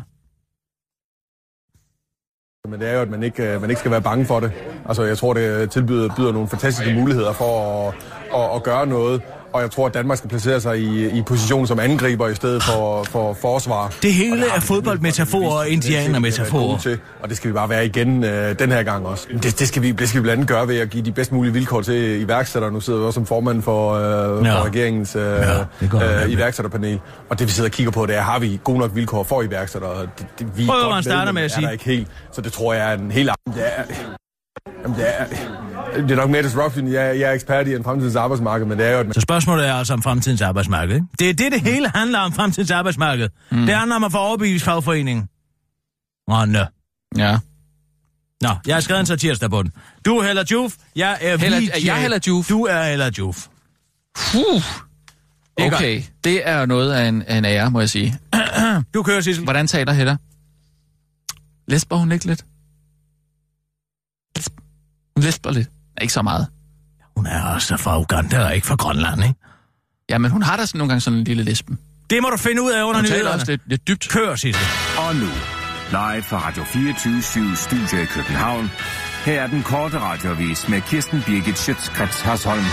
Men 2.70 2.80
det 2.80 2.90
er 2.90 2.94
jo, 2.94 3.02
at 3.02 3.10
man 3.10 3.24
ikke, 3.24 3.44
øh, 3.44 3.62
man 3.62 3.70
ikke 3.70 3.80
skal 3.80 3.92
være 3.92 4.02
bange 4.02 4.26
for 4.26 4.40
det. 4.40 4.52
Altså, 4.88 5.04
jeg 5.04 5.18
tror, 5.18 5.34
det 5.34 5.72
tilbyder 5.72 6.16
byder 6.16 6.32
nogle 6.32 6.48
fantastiske 6.48 6.94
muligheder 6.94 7.34
for 7.34 7.90
at, 7.90 7.96
at, 8.36 8.56
at 8.56 8.64
gøre 8.64 8.88
noget. 8.88 9.22
Og 9.54 9.62
jeg 9.62 9.72
tror, 9.72 9.86
at 9.88 9.94
Danmark 9.94 10.18
skal 10.18 10.30
placere 10.30 10.62
sig 10.62 10.80
i, 10.80 11.10
i 11.18 11.22
position 11.22 11.68
som 11.68 11.80
angriber 11.80 12.28
i 12.28 12.36
stedet 12.36 12.64
for, 12.64 13.04
for 13.04 13.34
forsvar. 13.42 13.94
Det 14.02 14.14
hele 14.14 14.46
er 14.56 14.60
fodboldmetaforer 14.60 15.52
og 15.52 15.60
er 15.62 15.64
indianermetaforer. 15.66 16.78
til, 16.78 17.00
Og 17.22 17.30
det 17.30 17.38
skal 17.38 17.48
vi 17.50 17.54
bare 17.54 17.70
være 17.70 17.86
igen 17.86 18.24
øh, 18.24 18.60
den 18.60 18.72
her 18.72 18.84
gang 18.84 19.06
også. 19.06 19.28
Det, 19.44 19.60
det, 19.60 19.68
skal 19.68 19.82
vi, 19.82 19.92
det 19.92 20.10
skal 20.10 20.22
vi 20.22 20.24
blandt 20.24 20.38
andet 20.38 20.48
gøre 20.50 20.68
ved 20.68 20.78
at 20.80 20.90
give 20.90 21.04
de 21.06 21.12
bedst 21.12 21.32
mulige 21.32 21.54
vilkår 21.54 21.82
til 21.82 22.22
iværksættere. 22.22 22.72
Nu 22.72 22.80
sidder 22.80 23.00
vi 23.00 23.06
også 23.06 23.18
som 23.18 23.26
formand 23.26 23.62
for, 23.62 23.94
øh, 23.94 24.46
Ja. 24.46 24.60
for 24.60 24.66
regeringens 24.66 25.16
øh, 25.16 25.22
Ja, 25.22 26.24
øh, 26.24 26.32
iværksætterpanel. 26.32 27.00
Og 27.30 27.40
det 27.40 27.48
vi 27.48 27.52
sidder 27.52 27.68
og 27.70 27.74
kigger 27.74 27.92
på, 27.92 28.06
det 28.06 28.16
er, 28.16 28.22
har 28.22 28.40
vi 28.40 28.60
gode 28.64 28.80
nok 28.80 28.92
vilkår 28.96 29.24
for 29.24 29.42
iværksættere? 29.42 30.02
Det, 30.02 30.26
det, 30.40 30.58
vi 30.58 30.64
er 30.64 30.68
Prøv, 30.68 30.90
man 30.90 31.04
starter 31.04 31.32
med 31.32 31.42
at 31.42 31.52
sige. 31.52 31.64
Er 31.64 31.68
der 31.68 31.72
ikke 31.74 31.86
helt. 31.86 32.08
Så 32.32 32.42
det 32.42 32.52
tror 32.54 32.74
jeg 32.74 32.94
er 32.94 32.98
en 32.98 33.12
helt 33.12 33.30
er, 33.30 33.34
jamen, 34.84 34.98
det 34.98 35.06
er, 35.08 35.26
det 35.96 36.12
er 36.12 36.16
nok 36.16 36.30
mere 36.30 36.44
disruption. 36.44 36.88
Jeg, 36.88 37.20
jeg 37.20 37.30
er 37.30 37.34
ekspert 37.34 37.68
i 37.68 37.76
en 37.76 37.84
fremtidens 37.84 38.16
arbejdsmarked, 38.16 38.66
men 38.66 38.78
det 38.78 38.86
er 38.88 38.92
jo, 38.98 39.04
man 39.04 39.14
Så 39.14 39.22
spørgsmålet 39.22 39.68
er 39.68 39.74
altså 39.74 39.94
om 39.94 40.02
fremtidens 40.04 40.42
arbejdsmarked. 40.42 40.96
Ikke? 40.96 41.08
Det 41.20 41.30
er 41.30 41.34
det, 41.34 41.52
det 41.52 41.62
hele 41.62 41.90
handler 41.96 42.20
om, 42.20 42.34
fremtidens 42.34 42.72
arbejdsmarked. 42.72 43.30
Mm. 43.52 43.66
Det 43.66 43.76
handler 43.76 43.96
om 43.96 44.04
at 44.04 44.12
få 44.12 44.18
overbevist 44.18 44.66
fagforeningen. 44.66 45.30
Åh, 46.32 46.48
nå. 46.48 46.66
Ja. 47.18 47.38
Nå, 48.42 48.50
jeg 48.68 48.76
har 48.76 48.82
skrevet 48.82 49.00
en 49.00 49.06
satirsdag 49.06 49.50
på 49.50 49.64
den. 49.64 49.72
Du 50.06 50.18
er 50.18 50.24
Hella 50.28 50.44
Juf, 50.52 50.74
jeg 50.96 51.18
er 51.22 51.38
Hella- 51.38 51.56
VJ. 51.60 51.70
er 51.74 51.80
jeg 51.86 52.02
Hella 52.02 52.20
Juf? 52.28 52.48
Du 52.50 52.64
er 52.66 52.84
Hella 52.84 53.10
Juf. 53.18 53.48
Puh. 54.16 54.64
Okay, 55.62 56.04
det 56.24 56.48
er 56.48 56.66
noget 56.66 56.92
af 56.94 57.08
en, 57.08 57.22
af 57.22 57.38
en 57.38 57.46
ære, 57.46 57.72
må 57.72 57.80
jeg 57.80 57.90
sige. 57.90 58.20
Du 58.94 59.04
kører, 59.04 59.22
Sissel. 59.22 59.44
Hvordan 59.44 59.68
taler 59.68 59.94
Hedda? 59.94 60.18
Lesber 61.68 61.96
hun 61.96 62.12
ikke 62.12 62.26
lidt? 62.26 62.46
Hun 65.16 65.24
lesber 65.24 65.52
lidt. 65.52 65.70
Ikke 66.02 66.14
så 66.14 66.22
meget. 66.22 66.48
Hun 67.18 67.26
er 67.26 67.44
også 67.44 67.78
fra 67.78 68.00
Uganda 68.00 68.46
og 68.46 68.56
ikke 68.56 68.68
fra 68.68 68.76
Grønland, 68.76 69.24
ikke? 69.24 69.36
Ja, 70.10 70.18
men 70.18 70.32
hun 70.32 70.44
har 70.44 70.58
da 70.58 70.66
sådan 70.66 70.78
nogle 70.80 70.90
gange 70.90 71.02
sådan 71.02 71.20
en 71.20 71.24
lille 71.26 71.44
lesben. 71.44 71.80
Det 72.10 72.22
må 72.22 72.30
du 72.30 72.38
finde 72.38 72.62
ud 72.62 72.72
af 72.72 72.84
under 72.84 72.96
Hun 73.00 73.06
taler 73.06 73.16
nyhederne. 73.18 73.36
også 73.42 73.52
lidt, 73.52 73.62
lidt 73.68 73.88
dybt. 73.88 74.10
Kør, 74.10 74.36
Sissel. 74.36 74.66
Og 74.98 75.16
nu, 75.16 75.28
live 75.90 76.24
fra 76.24 76.48
Radio 76.48 76.64
24 76.64 77.56
Studio 77.56 77.98
i 78.02 78.06
København. 78.06 78.72
Her 79.26 79.42
er 79.42 79.48
den 79.48 79.64
korte 79.64 80.00
radiovis 80.00 80.70
med 80.70 80.82
Kirsten 80.82 81.22
Birgit 81.26 81.58
Schøtzgrads 81.60 82.22
Hasholm. 82.22 82.64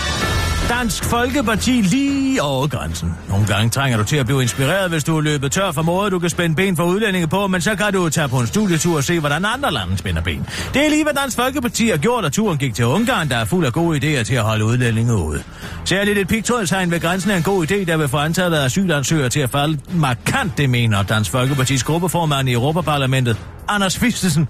Dansk 0.69 1.03
Folkeparti 1.03 1.71
lige 1.71 2.41
over 2.41 2.67
grænsen. 2.67 3.13
Nogle 3.29 3.47
gange 3.47 3.69
trænger 3.69 3.97
du 3.97 4.03
til 4.03 4.17
at 4.17 4.25
blive 4.25 4.41
inspireret, 4.41 4.89
hvis 4.89 5.03
du 5.03 5.17
er 5.17 5.21
løbet 5.21 5.51
tør 5.51 5.71
for 5.71 5.81
måde, 5.81 6.11
du 6.11 6.19
kan 6.19 6.29
spænde 6.29 6.55
ben 6.55 6.75
for 6.75 6.83
udlændinge 6.83 7.27
på, 7.27 7.47
men 7.47 7.61
så 7.61 7.75
kan 7.75 7.93
du 7.93 8.09
tage 8.09 8.29
på 8.29 8.39
en 8.39 8.47
studietur 8.47 8.97
og 8.97 9.03
se, 9.03 9.19
hvordan 9.19 9.45
andre 9.45 9.71
lande 9.71 9.97
spænder 9.97 10.21
ben. 10.21 10.47
Det 10.73 10.85
er 10.85 10.89
lige, 10.89 11.03
hvad 11.03 11.13
Dansk 11.13 11.37
Folkeparti 11.37 11.89
har 11.89 11.97
gjort, 11.97 12.25
og 12.25 12.33
turen 12.33 12.57
gik 12.57 12.73
til 12.73 12.85
Ungarn, 12.85 13.29
der 13.29 13.35
er 13.35 13.45
fuld 13.45 13.65
af 13.65 13.73
gode 13.73 13.97
idéer 13.97 14.23
til 14.23 14.35
at 14.35 14.43
holde 14.43 14.65
udlændinge 14.65 15.15
ude. 15.15 15.43
Særligt 15.85 16.17
et 16.17 16.27
pigtrådshegn 16.27 16.91
ved 16.91 16.99
grænsen 16.99 17.31
er 17.31 17.35
en 17.35 17.43
god 17.43 17.71
idé, 17.71 17.85
der 17.85 17.97
vil 17.97 18.07
få 18.07 18.17
antallet 18.17 18.57
af 18.57 18.65
asylansøgere 18.65 19.29
til 19.29 19.39
at 19.39 19.49
falde 19.49 19.79
markant, 19.93 20.57
det 20.57 20.69
mener 20.69 21.03
Dansk 21.03 21.31
Folkepartis 21.31 21.83
gruppeformand 21.83 22.49
i 22.49 22.53
Europaparlamentet, 22.53 23.37
Anders 23.67 23.97
Fistesen. 23.97 24.47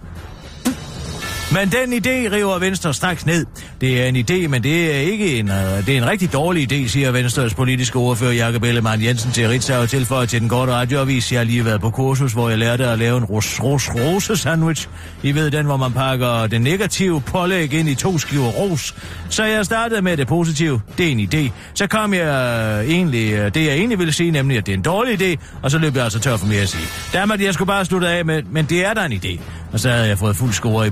Men 1.55 1.69
den 1.69 1.93
idé 1.93 2.35
river 2.35 2.59
Venstre 2.59 2.93
straks 2.93 3.25
ned. 3.25 3.45
Det 3.81 4.01
er 4.01 4.05
en 4.05 4.15
idé, 4.15 4.47
men 4.47 4.63
det 4.63 4.95
er 4.95 4.99
ikke 4.99 5.39
en, 5.39 5.49
uh, 5.49 5.55
det 5.55 5.89
er 5.89 5.97
en 5.97 6.07
rigtig 6.07 6.33
dårlig 6.33 6.73
idé, 6.73 6.87
siger 6.87 7.11
Venstres 7.11 7.53
politiske 7.53 7.99
ordfører 7.99 8.31
Jakob 8.31 8.63
Ellemann 8.63 9.03
Jensen 9.03 9.31
til 9.31 9.47
Ritzau 9.47 9.81
og 9.81 9.89
tilføjer 9.89 10.25
til 10.25 10.41
den 10.41 10.49
korte 10.49 10.71
radioavis. 10.71 11.31
Jeg 11.31 11.39
har 11.39 11.45
lige 11.45 11.65
været 11.65 11.81
på 11.81 11.89
kursus, 11.89 12.33
hvor 12.33 12.49
jeg 12.49 12.57
lærte 12.57 12.85
at 12.85 12.99
lave 12.99 13.17
en 13.17 13.23
ros, 13.23 13.63
ros, 13.63 13.89
rose 13.95 14.37
sandwich. 14.37 14.87
I 15.23 15.31
ved 15.31 15.51
den, 15.51 15.65
hvor 15.65 15.77
man 15.77 15.91
pakker 15.91 16.47
det 16.47 16.61
negative 16.61 17.21
pålæg 17.21 17.73
ind 17.73 17.89
i 17.89 17.95
to 17.95 18.17
skiver 18.17 18.47
ros. 18.47 18.95
Så 19.29 19.43
jeg 19.43 19.65
startede 19.65 20.01
med 20.01 20.17
det 20.17 20.27
positive. 20.27 20.81
Det 20.97 21.07
er 21.07 21.11
en 21.11 21.19
idé. 21.33 21.51
Så 21.73 21.87
kom 21.87 22.13
jeg 22.13 22.83
øh, 22.83 22.89
egentlig, 22.91 23.33
uh, 23.33 23.45
det 23.53 23.65
jeg 23.65 23.73
egentlig 23.73 23.99
ville 23.99 24.13
sige, 24.13 24.31
nemlig 24.31 24.57
at 24.57 24.65
det 24.65 24.71
er 24.71 24.77
en 24.77 24.83
dårlig 24.83 25.21
idé, 25.21 25.59
og 25.61 25.71
så 25.71 25.77
løb 25.77 25.95
jeg 25.95 26.03
altså 26.03 26.19
tør 26.19 26.37
for 26.37 26.47
mere 26.47 26.61
at 26.61 26.69
sige. 26.69 26.87
Dermed, 27.13 27.39
jeg 27.39 27.53
skulle 27.53 27.67
bare 27.67 27.85
slutte 27.85 28.07
af 28.07 28.25
med, 28.25 28.43
men 28.43 28.65
det 28.65 28.85
er 28.85 28.93
da 28.93 29.05
en 29.05 29.13
idé. 29.13 29.39
Og 29.73 29.79
så 29.79 29.89
havde 29.89 30.07
jeg 30.07 30.17
fået 30.17 30.35
fuld 30.35 30.53
score 30.53 30.87
i 30.87 30.89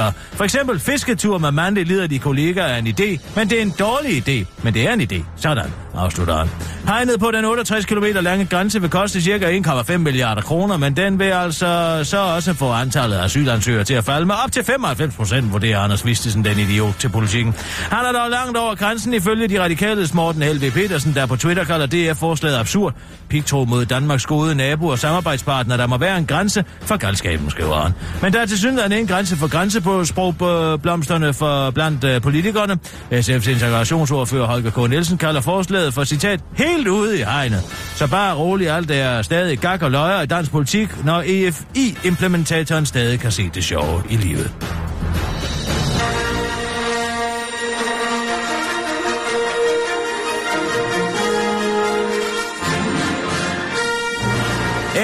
politikersvar. 0.00 0.36
For 0.36 0.44
eksempel 0.44 0.80
fisketur 0.80 1.38
med 1.38 1.50
mandlige 1.50 1.84
liderlige 1.84 2.18
kollegaer 2.18 2.66
er 2.66 2.78
en 2.78 2.86
idé, 2.86 3.18
men 3.36 3.50
det 3.50 3.58
er 3.58 3.62
en 3.62 3.74
dårlig 3.78 4.28
idé. 4.28 4.46
Men 4.62 4.74
det 4.74 4.88
er 4.88 4.92
en 4.92 5.00
idé. 5.00 5.24
Sådan, 5.36 5.70
afslutter 5.94 6.36
han. 6.36 6.48
Hegnet 6.86 7.20
på 7.20 7.30
den 7.30 7.44
68 7.44 7.86
km 7.86 8.04
lange 8.20 8.46
grænse 8.46 8.80
vil 8.80 8.90
koste 8.90 9.22
ca. 9.22 9.58
1,5 9.92 9.96
milliarder 9.96 10.42
kroner, 10.42 10.76
men 10.76 10.96
den 10.96 11.18
vil 11.18 11.24
altså 11.24 12.00
så 12.04 12.18
også 12.18 12.54
få 12.54 12.72
antallet 12.72 13.16
af 13.16 13.24
asylansøgere 13.24 13.84
til 13.84 13.94
at 13.94 14.04
falde 14.04 14.26
med 14.26 14.34
op 14.44 14.52
til 14.52 14.64
95 14.64 15.14
procent, 15.14 15.52
vurderer 15.52 15.78
Anders 15.78 16.06
Vistesen, 16.06 16.44
den 16.44 16.58
idiot 16.58 16.94
til 16.98 17.08
politikken. 17.08 17.54
Han 17.90 18.04
er 18.04 18.12
dog 18.12 18.30
langt 18.30 18.56
over 18.56 18.74
grænsen 18.74 19.14
ifølge 19.14 19.48
de 19.48 19.62
radikale 19.62 20.08
Morten 20.14 20.42
Helve 20.42 20.70
Petersen, 20.70 21.14
der 21.14 21.26
på 21.26 21.36
Twitter 21.36 21.64
kalder 21.64 21.86
DF-forslaget 21.86 22.58
absurd. 22.58 22.94
Pigtro 23.28 23.64
mod 23.64 23.86
Danmarks 23.86 24.26
gode 24.26 24.54
nabo 24.54 24.86
og 24.86 24.98
samarbejdspartner, 24.98 25.76
der 25.76 25.86
må 25.86 25.98
være 25.98 26.18
en 26.18 26.26
grænse 26.26 26.64
for 26.80 26.96
galskaben, 26.96 27.50
skriver 27.50 27.80
han. 27.80 27.92
Men 28.22 28.32
der 28.32 28.40
er 28.40 28.46
til 28.46 28.58
synligheden 28.58 28.92
en 28.92 29.06
grænse 29.06 29.36
for 29.36 29.48
grænse 29.48 29.79
på 29.80 30.04
sprogblomsterne 30.04 31.34
for 31.34 31.70
blandt 31.70 32.04
øh, 32.04 32.20
politikerne. 32.20 32.78
SF's 33.12 33.50
integrationsordfører 33.50 34.46
Holger 34.46 34.70
K. 34.70 34.90
Nielsen 34.90 35.18
kalder 35.18 35.40
forslaget 35.40 35.94
for 35.94 36.04
citat 36.04 36.40
helt 36.54 36.88
ude 36.88 37.18
i 37.18 37.22
hegnet. 37.22 37.62
Så 37.94 38.06
bare 38.10 38.34
rolig, 38.34 38.70
alt 38.70 38.90
er 38.90 39.22
stadig 39.22 39.58
gak 39.58 39.82
og 39.82 39.90
løjer 39.90 40.22
i 40.22 40.26
dansk 40.26 40.50
politik, 40.50 41.04
når 41.04 41.22
EFI-implementatoren 41.22 42.86
stadig 42.86 43.20
kan 43.20 43.32
se 43.32 43.50
det 43.54 43.64
sjove 43.64 44.02
i 44.10 44.16
livet. 44.16 44.52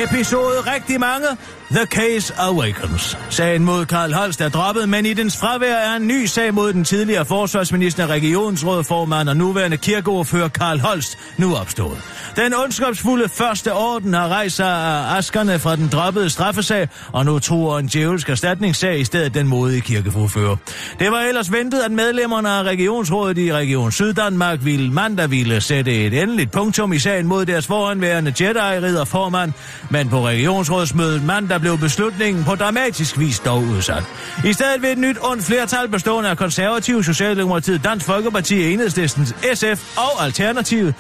Episode 0.05 0.61
rigtig 0.74 1.01
mange. 1.01 1.27
The 1.70 1.86
Case 1.86 2.32
Awakens. 2.38 3.18
Sagen 3.30 3.64
mod 3.64 3.86
Karl 3.86 4.12
Holst 4.12 4.40
er 4.40 4.48
droppet, 4.48 4.88
men 4.88 5.06
i 5.06 5.14
dens 5.14 5.36
fravær 5.36 5.74
er 5.74 5.96
en 5.96 6.06
ny 6.06 6.26
sag 6.26 6.54
mod 6.54 6.72
den 6.72 6.84
tidligere 6.84 7.24
forsvarsminister, 7.24 8.06
regionsrådformand 8.06 9.28
og 9.28 9.36
nuværende 9.36 9.76
kirkeordfører 9.76 10.48
Karl 10.48 10.80
Holst 10.80 11.18
nu 11.36 11.56
opstået. 11.56 11.98
Den 12.36 12.54
ondskabsfulde 12.54 13.28
første 13.28 13.72
orden 13.72 14.14
har 14.14 14.28
rejst 14.28 14.56
sig 14.56 14.68
af 14.68 15.16
askerne 15.16 15.58
fra 15.58 15.76
den 15.76 15.88
droppede 15.88 16.30
straffesag, 16.30 16.88
og 17.12 17.24
nu 17.24 17.38
tror 17.38 17.78
en 17.78 17.86
djævelsk 17.86 18.28
erstatningssag 18.28 19.00
i 19.00 19.04
stedet 19.04 19.34
den 19.34 19.48
modige 19.48 19.80
kirkeforfører. 19.80 20.56
Det 20.98 21.10
var 21.10 21.20
ellers 21.20 21.52
ventet, 21.52 21.80
at 21.80 21.92
medlemmerne 21.92 22.50
af 22.50 22.62
regionsrådet 22.62 23.38
i 23.38 23.52
Region 23.52 23.92
Syddanmark 23.92 24.64
ville 24.64 24.92
mandag 24.92 25.30
ville 25.30 25.60
sætte 25.60 26.06
et 26.06 26.22
endeligt 26.22 26.52
punktum 26.52 26.92
i 26.92 26.98
sagen 26.98 27.26
mod 27.26 27.46
deres 27.46 27.66
foranværende 27.66 28.32
Jedi-ridderformand, 28.40 29.52
men 29.90 30.08
på 30.08 30.26
regionsrådsmødet 30.26 31.24
mandag 31.24 31.55
blev 31.59 31.78
beslutningen 31.78 32.44
på 32.44 32.54
dramatisk 32.54 33.18
vis 33.18 33.38
dog 33.38 33.62
udsat. 33.62 34.04
I 34.44 34.52
stedet 34.52 34.82
vil 34.82 34.90
et 34.90 34.98
nyt 34.98 35.16
ondt 35.20 35.44
flertal 35.44 35.88
bestående 35.88 36.30
af 36.30 36.36
konservative 36.36 37.04
Socialdemokratiet, 37.04 37.84
Dansk 37.84 38.07
Folkeparti, 38.07 38.72
Enhedslisten, 38.72 39.26
SF 39.54 39.98
og 39.98 40.24
Alternativet 40.24 40.94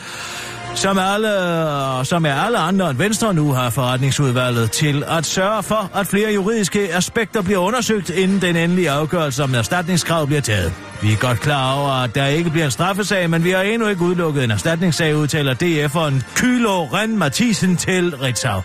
som 0.76 0.98
alle, 0.98 2.04
som 2.04 2.26
er 2.26 2.34
alle 2.34 2.58
andre 2.58 2.90
end 2.90 2.98
Venstre 2.98 3.34
nu 3.34 3.52
har 3.52 3.70
forretningsudvalget 3.70 4.70
til 4.70 5.04
at 5.06 5.26
sørge 5.26 5.62
for, 5.62 5.90
at 5.94 6.06
flere 6.06 6.32
juridiske 6.32 6.94
aspekter 6.94 7.42
bliver 7.42 7.58
undersøgt, 7.58 8.10
inden 8.10 8.42
den 8.42 8.56
endelige 8.56 8.90
afgørelse 8.90 9.42
om 9.42 9.54
erstatningskrav 9.54 10.26
bliver 10.26 10.40
taget. 10.42 10.72
Vi 11.02 11.12
er 11.12 11.16
godt 11.16 11.40
klar 11.40 11.74
over, 11.80 11.90
at 11.90 12.14
der 12.14 12.26
ikke 12.26 12.50
bliver 12.50 12.64
en 12.64 12.70
straffesag, 12.70 13.30
men 13.30 13.44
vi 13.44 13.50
har 13.50 13.62
endnu 13.62 13.88
ikke 13.88 14.02
udelukket 14.02 14.44
en 14.44 14.50
erstatningssag, 14.50 15.16
udtaler 15.16 15.54
DF'eren 15.54 16.36
Kylo 16.36 16.84
Ren 16.84 17.18
Mathisen 17.18 17.76
til 17.76 18.16
Ritzau. 18.16 18.62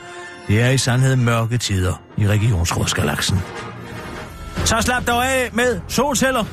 Det 0.47 0.61
er 0.61 0.69
i 0.69 0.77
sandhed 0.77 1.15
mørke 1.15 1.57
tider 1.57 2.01
i 2.17 2.27
regionsrådsgalaksen. 2.27 3.39
Så 4.65 4.75
slap 4.81 5.07
dog 5.07 5.25
af 5.25 5.49
med 5.53 5.79
solceller. 5.87 6.45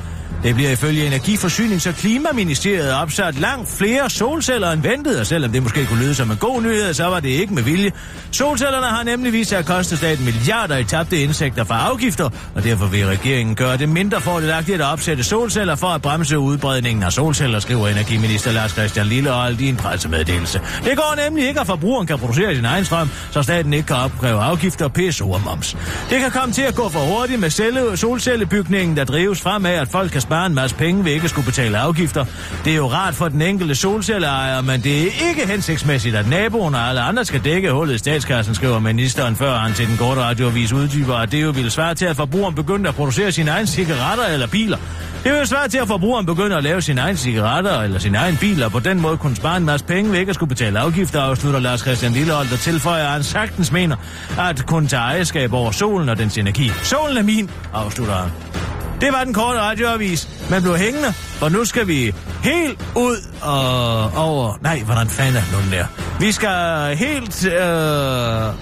Det 0.43 0.55
bliver 0.55 0.71
ifølge 0.71 1.07
Energiforsynings- 1.07 1.89
og 1.89 1.95
Klimaministeriet 1.95 2.93
opsat 2.93 3.39
langt 3.39 3.69
flere 3.69 4.09
solceller 4.09 4.71
end 4.71 4.81
ventet, 4.81 5.19
og 5.19 5.27
selvom 5.27 5.51
det 5.51 5.63
måske 5.63 5.85
kunne 5.85 5.99
lyde 5.99 6.15
som 6.15 6.31
en 6.31 6.37
god 6.37 6.61
nyhed, 6.61 6.93
så 6.93 7.05
var 7.05 7.19
det 7.19 7.29
ikke 7.29 7.53
med 7.53 7.63
vilje. 7.63 7.91
Solcellerne 8.31 8.85
har 8.85 9.03
nemlig 9.03 9.33
vist 9.33 9.49
sig 9.49 9.59
at 9.59 9.65
koste 9.65 9.97
staten 9.97 10.25
milliarder 10.25 10.77
i 10.77 10.83
tabte 10.83 11.23
indsigter 11.23 11.63
fra 11.63 11.87
afgifter, 11.89 12.29
og 12.55 12.63
derfor 12.63 12.85
vil 12.85 13.05
regeringen 13.05 13.55
gøre 13.55 13.77
det 13.77 13.89
mindre 13.89 14.21
fordelagtigt 14.21 14.81
at 14.81 14.87
opsætte 14.87 15.23
solceller 15.23 15.75
for 15.75 15.87
at 15.87 16.01
bremse 16.01 16.39
udbredningen 16.39 17.03
af 17.03 17.13
solceller, 17.13 17.59
skriver 17.59 17.87
energiminister 17.87 18.51
Lars 18.51 18.71
Christian 18.71 19.05
Lillehold 19.05 19.59
i 19.59 19.69
en 19.69 19.75
pressemeddelelse. 19.75 20.61
Det 20.83 20.97
går 20.97 21.15
nemlig 21.25 21.47
ikke, 21.47 21.59
at 21.59 21.67
forbrugeren 21.67 22.07
kan 22.07 22.19
producere 22.19 22.55
sin 22.55 22.65
egen 22.65 22.85
strøm, 22.85 23.09
så 23.31 23.43
staten 23.43 23.73
ikke 23.73 23.87
kan 23.87 23.95
opkræve 23.95 24.39
afgifter, 24.39 24.87
PSO 24.87 25.31
og 25.31 25.41
moms. 25.45 25.77
Det 26.09 26.19
kan 26.19 26.31
komme 26.31 26.53
til 26.53 26.61
at 26.61 26.75
gå 26.75 26.89
for 26.89 26.99
hurtigt 26.99 27.39
med 27.39 27.49
solcellebygningen, 27.95 28.97
der 28.97 29.03
drives 29.03 29.41
frem 29.41 29.65
af, 29.65 29.81
at 29.81 29.87
folk 29.87 30.18
kan 30.19 30.27
spare 30.27 30.45
en 30.45 30.55
masse 30.55 30.75
penge 30.75 31.05
ved 31.05 31.11
ikke 31.11 31.23
at 31.23 31.29
skulle 31.29 31.45
betale 31.45 31.77
afgifter. 31.77 32.25
Det 32.65 32.71
er 32.71 32.77
jo 32.77 32.87
rart 32.87 33.15
for 33.15 33.27
den 33.27 33.41
enkelte 33.41 33.75
solcelleejer, 33.75 34.61
men 34.61 34.81
det 34.81 35.01
er 35.01 35.29
ikke 35.29 35.47
hensigtsmæssigt, 35.47 36.15
at 36.15 36.29
naboen 36.29 36.75
og 36.75 36.81
alle 36.81 37.01
andre 37.01 37.25
skal 37.25 37.43
dække 37.43 37.71
hullet 37.71 37.95
i 37.95 37.97
statskassen, 37.97 38.55
skriver 38.55 38.79
ministeren 38.79 39.35
før 39.35 39.57
han 39.57 39.73
til 39.73 39.87
den 39.87 39.97
korte 39.97 40.21
radioavis 40.21 40.73
uddyber, 40.73 41.15
at 41.15 41.31
det 41.31 41.43
jo 41.43 41.49
ville 41.49 41.71
svare 41.71 41.95
til, 41.95 42.05
at 42.05 42.15
forbrugeren 42.15 42.55
begyndte 42.55 42.89
at 42.89 42.95
producere 42.95 43.31
sine 43.31 43.51
egne 43.51 43.67
cigaretter 43.67 44.25
eller 44.25 44.47
biler. 44.47 44.77
Det 45.23 45.33
vil 45.33 45.47
svare 45.47 45.67
til, 45.67 45.77
at 45.77 45.87
forbrugeren 45.87 46.25
begynder 46.25 46.57
at 46.57 46.63
lave 46.63 46.81
sine 46.81 47.01
egne 47.01 47.17
cigaretter 47.17 47.81
eller 47.81 47.99
sine 47.99 48.17
egne 48.17 48.37
biler, 48.37 48.65
og 48.65 48.71
på 48.71 48.79
den 48.79 49.01
måde 49.01 49.17
kunne 49.17 49.35
spare 49.35 49.57
en 49.57 49.65
masse 49.65 49.85
penge 49.85 50.11
ved 50.11 50.19
ikke 50.19 50.29
at 50.29 50.35
skulle 50.35 50.49
betale 50.49 50.79
afgifter, 50.79 51.21
afslutter 51.21 51.59
Lars 51.59 51.79
Christian 51.79 52.11
Lillehold, 52.11 52.49
der 52.49 52.57
tilføjer, 52.57 53.05
at 53.05 53.11
han 53.11 53.23
sagtens 53.23 53.71
mener, 53.71 53.95
at 54.39 54.65
kun 54.65 54.87
tage 54.87 55.01
ejerskab 55.01 55.53
over 55.53 55.71
solen 55.71 56.09
og 56.09 56.17
dens 56.17 56.37
energi. 56.37 56.71
Solen 56.83 57.17
er 57.17 57.23
min, 57.23 57.49
afslutter 57.73 58.15
han. 58.15 58.58
Det 59.01 59.13
var 59.13 59.23
den 59.23 59.33
korte 59.33 59.59
radioavis. 59.59 60.29
Man 60.49 60.61
blev 60.61 60.77
hængende, 60.77 61.13
og 61.41 61.51
nu 61.51 61.65
skal 61.65 61.87
vi 61.87 62.13
helt 62.43 62.79
ud 62.95 63.17
og 63.41 64.11
over... 64.17 64.57
Nej, 64.61 64.79
hvordan 64.79 65.07
fanden 65.07 65.35
er 65.35 65.61
den 65.61 65.71
der? 65.71 65.85
Vi 66.19 66.31
skal 66.31 66.95
helt... 66.97 67.45
Øh... 67.45 68.53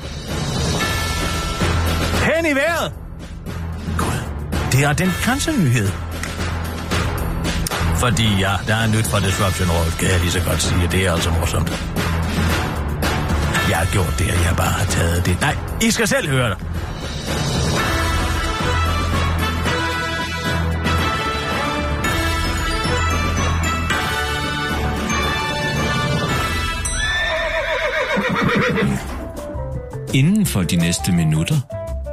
Hen 2.23 2.45
i 2.45 2.55
vejret! 2.55 2.91
Gud, 3.97 4.19
det 4.71 4.83
er 4.83 4.93
den 4.93 5.11
grænsenyhed. 5.23 5.89
Fordi 7.95 8.27
ja, 8.39 8.53
der 8.67 8.75
er 8.75 8.88
nyt 8.88 9.07
fra 9.07 9.19
Disruption 9.19 9.69
World, 9.69 9.91
kan 9.99 10.09
jeg 10.09 10.19
lige 10.19 10.31
så 10.31 10.41
godt 10.47 10.61
sige. 10.61 10.88
Det 10.91 11.05
er 11.07 11.13
altså 11.13 11.29
morsomt. 11.29 11.69
Jeg 13.69 13.77
har 13.77 13.85
gjort 13.91 14.15
det, 14.19 14.25
at 14.25 14.45
jeg 14.45 14.55
bare 14.57 14.67
har 14.67 14.85
taget 14.85 15.25
det. 15.25 15.41
Nej, 15.41 15.55
I 15.81 15.91
skal 15.91 16.07
selv 16.07 16.29
høre 16.29 16.49
det. 16.49 16.57
Inden 30.13 30.45
for 30.45 30.63
de 30.63 30.75
næste 30.75 31.11
minutter 31.11 31.55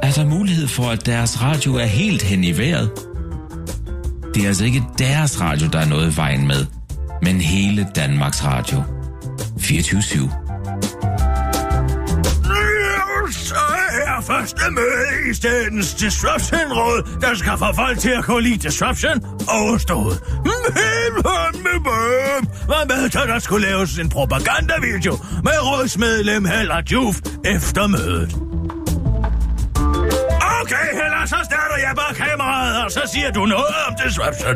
er 0.03 0.11
der 0.11 0.25
mulighed 0.25 0.67
for, 0.67 0.83
at 0.83 1.05
deres 1.05 1.41
radio 1.41 1.75
er 1.75 1.85
helt 1.85 2.21
hen 2.21 2.43
i 2.43 2.57
vejret. 2.57 2.91
Det 4.33 4.43
er 4.43 4.47
altså 4.47 4.65
ikke 4.65 4.83
deres 4.99 5.41
radio, 5.41 5.67
der 5.67 5.79
er 5.79 5.85
noget 5.85 6.17
vejen 6.17 6.47
med, 6.47 6.65
men 7.21 7.41
hele 7.41 7.87
Danmarks 7.95 8.45
Radio. 8.45 8.83
24 9.59 9.99
/7. 10.01 10.44
Første 14.27 14.61
møde 14.71 15.29
i 15.31 15.33
statens 15.33 15.93
disruption-råd, 15.93 17.17
der 17.21 17.35
skal 17.35 17.51
få 17.57 17.73
folk 17.75 17.99
til 17.99 18.09
at 18.09 18.23
kunne 18.23 18.43
lide 18.43 18.57
disruption 18.57 19.17
overstået. 19.47 20.23
Hvad 22.65 22.85
med, 22.87 23.05
at 23.05 23.13
der 23.13 23.39
skulle 23.39 23.67
laves 23.67 23.99
en 23.99 24.09
propagandavideo 24.09 25.15
med 25.43 25.57
rådsmedlem 25.61 26.45
Heller 26.45 26.81
Juf 26.91 27.15
efter 27.45 27.87
mødet? 27.87 28.35
Okay, 30.61 30.87
Heller, 30.91 31.25
så 31.25 31.35
starter 31.43 31.77
jeg 31.87 31.93
bare 31.95 32.13
kameraet, 32.13 32.85
og 32.85 32.91
så 32.91 33.01
siger 33.13 33.31
du 33.31 33.45
noget 33.45 33.75
om 33.87 33.93
disruption. 34.05 34.55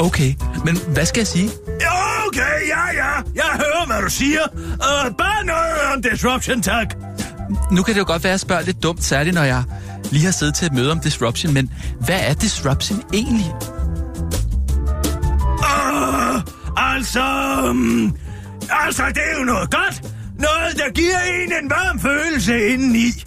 Okay, 0.00 0.34
men 0.64 0.78
hvad 0.94 1.06
skal 1.06 1.20
jeg 1.20 1.26
sige? 1.26 1.50
Okay, 2.26 2.68
ja, 2.68 2.84
ja. 2.94 3.12
Jeg 3.34 3.50
hører, 3.52 3.86
hvad 3.86 4.02
du 4.02 4.10
siger. 4.10 4.42
Uh, 4.54 5.16
bare 5.16 5.44
noget 5.44 5.80
om 5.94 6.02
disruption, 6.02 6.62
tak. 6.62 7.07
Nu 7.70 7.82
kan 7.82 7.94
det 7.94 8.00
jo 8.00 8.04
godt 8.06 8.24
være, 8.24 8.30
at 8.30 8.32
jeg 8.32 8.40
spørger 8.40 8.62
lidt 8.62 8.82
dumt, 8.82 9.04
særligt 9.04 9.34
når 9.34 9.42
jeg 9.42 9.62
lige 10.10 10.24
har 10.24 10.32
siddet 10.32 10.54
til 10.54 10.66
et 10.66 10.72
møde 10.72 10.92
om 10.92 11.00
disruption, 11.00 11.54
men 11.54 11.70
hvad 12.00 12.20
er 12.20 12.34
disruption 12.34 13.02
egentlig? 13.12 13.52
Uh, 15.58 16.42
altså... 16.76 17.24
Um, 17.70 18.16
altså, 18.70 19.02
det 19.08 19.22
er 19.32 19.38
jo 19.38 19.44
noget 19.44 19.70
godt. 19.70 20.02
Noget, 20.38 20.76
der 20.76 20.92
giver 20.92 21.18
en 21.20 21.52
en 21.64 21.70
varm 21.70 22.00
følelse 22.00 22.68
indeni. 22.68 23.24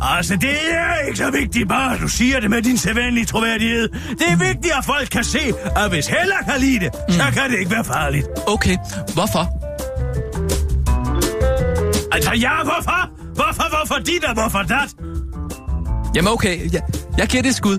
Altså, 0.00 0.36
det 0.36 0.56
er 0.70 1.06
ikke 1.06 1.18
så 1.18 1.30
vigtigt 1.30 1.68
bare, 1.68 1.94
at 1.94 2.00
du 2.00 2.08
siger 2.08 2.40
det 2.40 2.50
med 2.50 2.62
din 2.62 2.78
sædvanlige 2.78 3.26
troværdighed. 3.26 3.88
Det 3.88 4.28
er 4.28 4.36
vigtigt, 4.36 4.74
at 4.78 4.84
folk 4.84 5.08
kan 5.08 5.24
se, 5.24 5.52
at 5.76 5.88
hvis 5.90 6.06
Heller 6.06 6.36
kan 6.50 6.60
lide 6.60 6.80
det, 6.80 6.90
mm. 7.08 7.14
så 7.14 7.22
kan 7.32 7.50
det 7.50 7.58
ikke 7.58 7.70
være 7.70 7.84
farligt. 7.84 8.26
Okay, 8.46 8.76
hvorfor? 9.14 9.44
Altså, 12.12 12.30
ja, 12.34 12.62
hvorfor? 12.64 13.15
Hvorfor, 13.36 13.76
hvorfor 13.76 14.04
dit 14.04 14.24
og 14.24 14.34
hvorfor 14.34 14.58
dat? 14.58 14.90
Jamen 16.14 16.32
okay, 16.32 16.72
jeg, 16.72 16.82
jeg 17.18 17.26
giver 17.26 17.42
det 17.42 17.48
et 17.48 17.56
skud. 17.56 17.78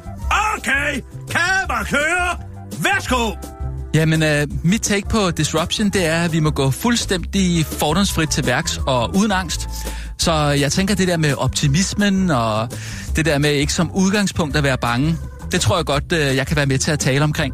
Okay, 0.58 1.02
kamera 1.30 1.84
kører. 1.84 2.40
Værsgo. 2.84 3.32
Jamen, 3.94 4.24
øh, 4.24 4.48
mit 4.64 4.82
take 4.82 5.10
på 5.10 5.32
disruption, 5.32 5.90
det 5.90 6.06
er, 6.06 6.22
at 6.22 6.34
vi 6.34 6.40
må 6.40 6.50
gå 6.50 6.72
fuldstændig 6.72 7.66
fordomsfrit 7.66 8.30
til 8.30 8.46
værks 8.46 8.80
og 8.88 9.16
uden 9.16 9.32
angst. 9.32 9.70
Så 10.18 10.34
jeg 10.34 10.72
tænker, 10.72 10.96
det 10.96 11.08
der 11.08 11.18
med 11.18 11.34
optimismen 11.34 12.32
og 12.32 12.70
det 13.16 13.26
der 13.26 13.38
med 13.38 13.52
ikke 13.52 13.74
som 13.74 13.92
udgangspunkt 13.92 14.56
at 14.56 14.64
være 14.64 14.78
bange, 14.78 15.18
det 15.52 15.62
tror 15.62 15.76
jeg 15.76 15.86
godt, 15.86 16.12
øh, 16.12 16.36
jeg 16.36 16.48
kan 16.48 16.58
være 16.58 16.66
med 16.66 16.78
til 16.78 16.92
at 16.92 17.00
tale 17.00 17.24
omkring. 17.24 17.54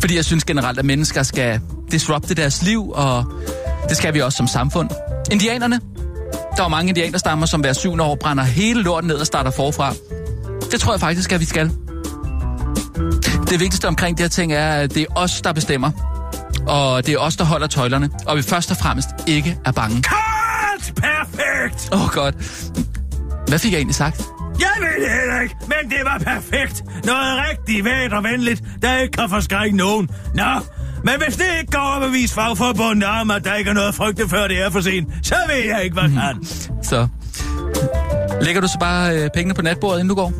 Fordi 0.00 0.16
jeg 0.16 0.24
synes 0.24 0.44
generelt, 0.44 0.78
at 0.78 0.84
mennesker 0.84 1.22
skal 1.22 1.60
disrupte 1.90 2.34
deres 2.34 2.62
liv, 2.62 2.90
og 2.90 3.24
det 3.88 3.96
skal 3.96 4.14
vi 4.14 4.20
også 4.20 4.36
som 4.36 4.46
samfund. 4.46 4.90
Indianerne, 5.32 5.80
der 6.56 6.64
er 6.64 6.68
mange 6.68 6.88
indianerstammer, 6.88 7.46
som 7.46 7.60
hver 7.60 7.72
syvende 7.72 8.04
år 8.04 8.14
brænder 8.14 8.44
hele 8.44 8.82
lorten 8.82 9.08
ned 9.08 9.16
og 9.16 9.26
starter 9.26 9.50
forfra. 9.50 9.94
Det 10.72 10.80
tror 10.80 10.92
jeg 10.92 11.00
faktisk, 11.00 11.32
at 11.32 11.40
vi 11.40 11.44
skal. 11.44 11.70
Det 13.50 13.60
vigtigste 13.60 13.88
omkring 13.88 14.18
de 14.18 14.22
her 14.22 14.28
ting 14.28 14.52
er, 14.52 14.70
at 14.70 14.94
det 14.94 15.02
er 15.02 15.06
os, 15.16 15.42
der 15.42 15.52
bestemmer. 15.52 15.90
Og 16.66 17.06
det 17.06 17.14
er 17.14 17.18
os, 17.18 17.36
der 17.36 17.44
holder 17.44 17.66
tøjlerne. 17.66 18.10
Og 18.26 18.36
vi 18.36 18.42
først 18.42 18.70
og 18.70 18.76
fremmest 18.76 19.08
ikke 19.26 19.58
er 19.64 19.72
bange. 19.72 20.02
Cut! 20.02 20.92
Perfekt! 20.96 21.88
Åh, 21.92 22.04
oh, 22.04 22.10
godt. 22.10 22.34
Hvad 23.48 23.58
fik 23.58 23.72
jeg 23.72 23.78
egentlig 23.78 23.94
sagt? 23.94 24.22
Jeg 24.60 24.70
ved 24.80 25.04
det 25.04 25.12
heller 25.20 25.40
ikke, 25.40 25.56
men 25.60 25.90
det 25.90 25.98
var 26.04 26.18
perfekt. 26.18 26.84
Noget 27.04 27.42
rigtig 27.50 27.84
vægt 27.84 28.12
og 28.12 28.24
venligt, 28.24 28.62
der 28.82 28.98
ikke 28.98 29.12
kan 29.12 29.28
forskrække 29.28 29.76
nogen. 29.76 30.10
Nå, 30.34 30.42
men 31.04 31.14
hvis 31.24 31.36
det 31.36 31.44
ikke 31.60 31.72
går 31.72 31.78
op 31.78 32.02
at 32.02 32.12
vise 32.12 32.34
fagforbundet 32.34 33.08
om, 33.08 33.30
at 33.30 33.44
der 33.44 33.54
ikke 33.54 33.70
er 33.70 33.74
noget 33.74 33.94
frygte, 33.94 34.28
før 34.28 34.48
det 34.48 34.62
er 34.62 34.70
for 34.70 34.80
sent, 34.80 35.08
så 35.22 35.34
ved 35.48 35.64
jeg 35.64 35.84
ikke, 35.84 35.94
hvad 35.94 36.10
kan. 36.10 36.44
Så 36.82 37.08
lægger 38.40 38.60
du 38.60 38.66
så 38.66 38.78
bare 38.80 39.16
øh, 39.16 39.30
pengene 39.34 39.54
på 39.54 39.62
natbordet, 39.62 40.00
inden 40.00 40.08
du 40.08 40.14
går? 40.14 40.32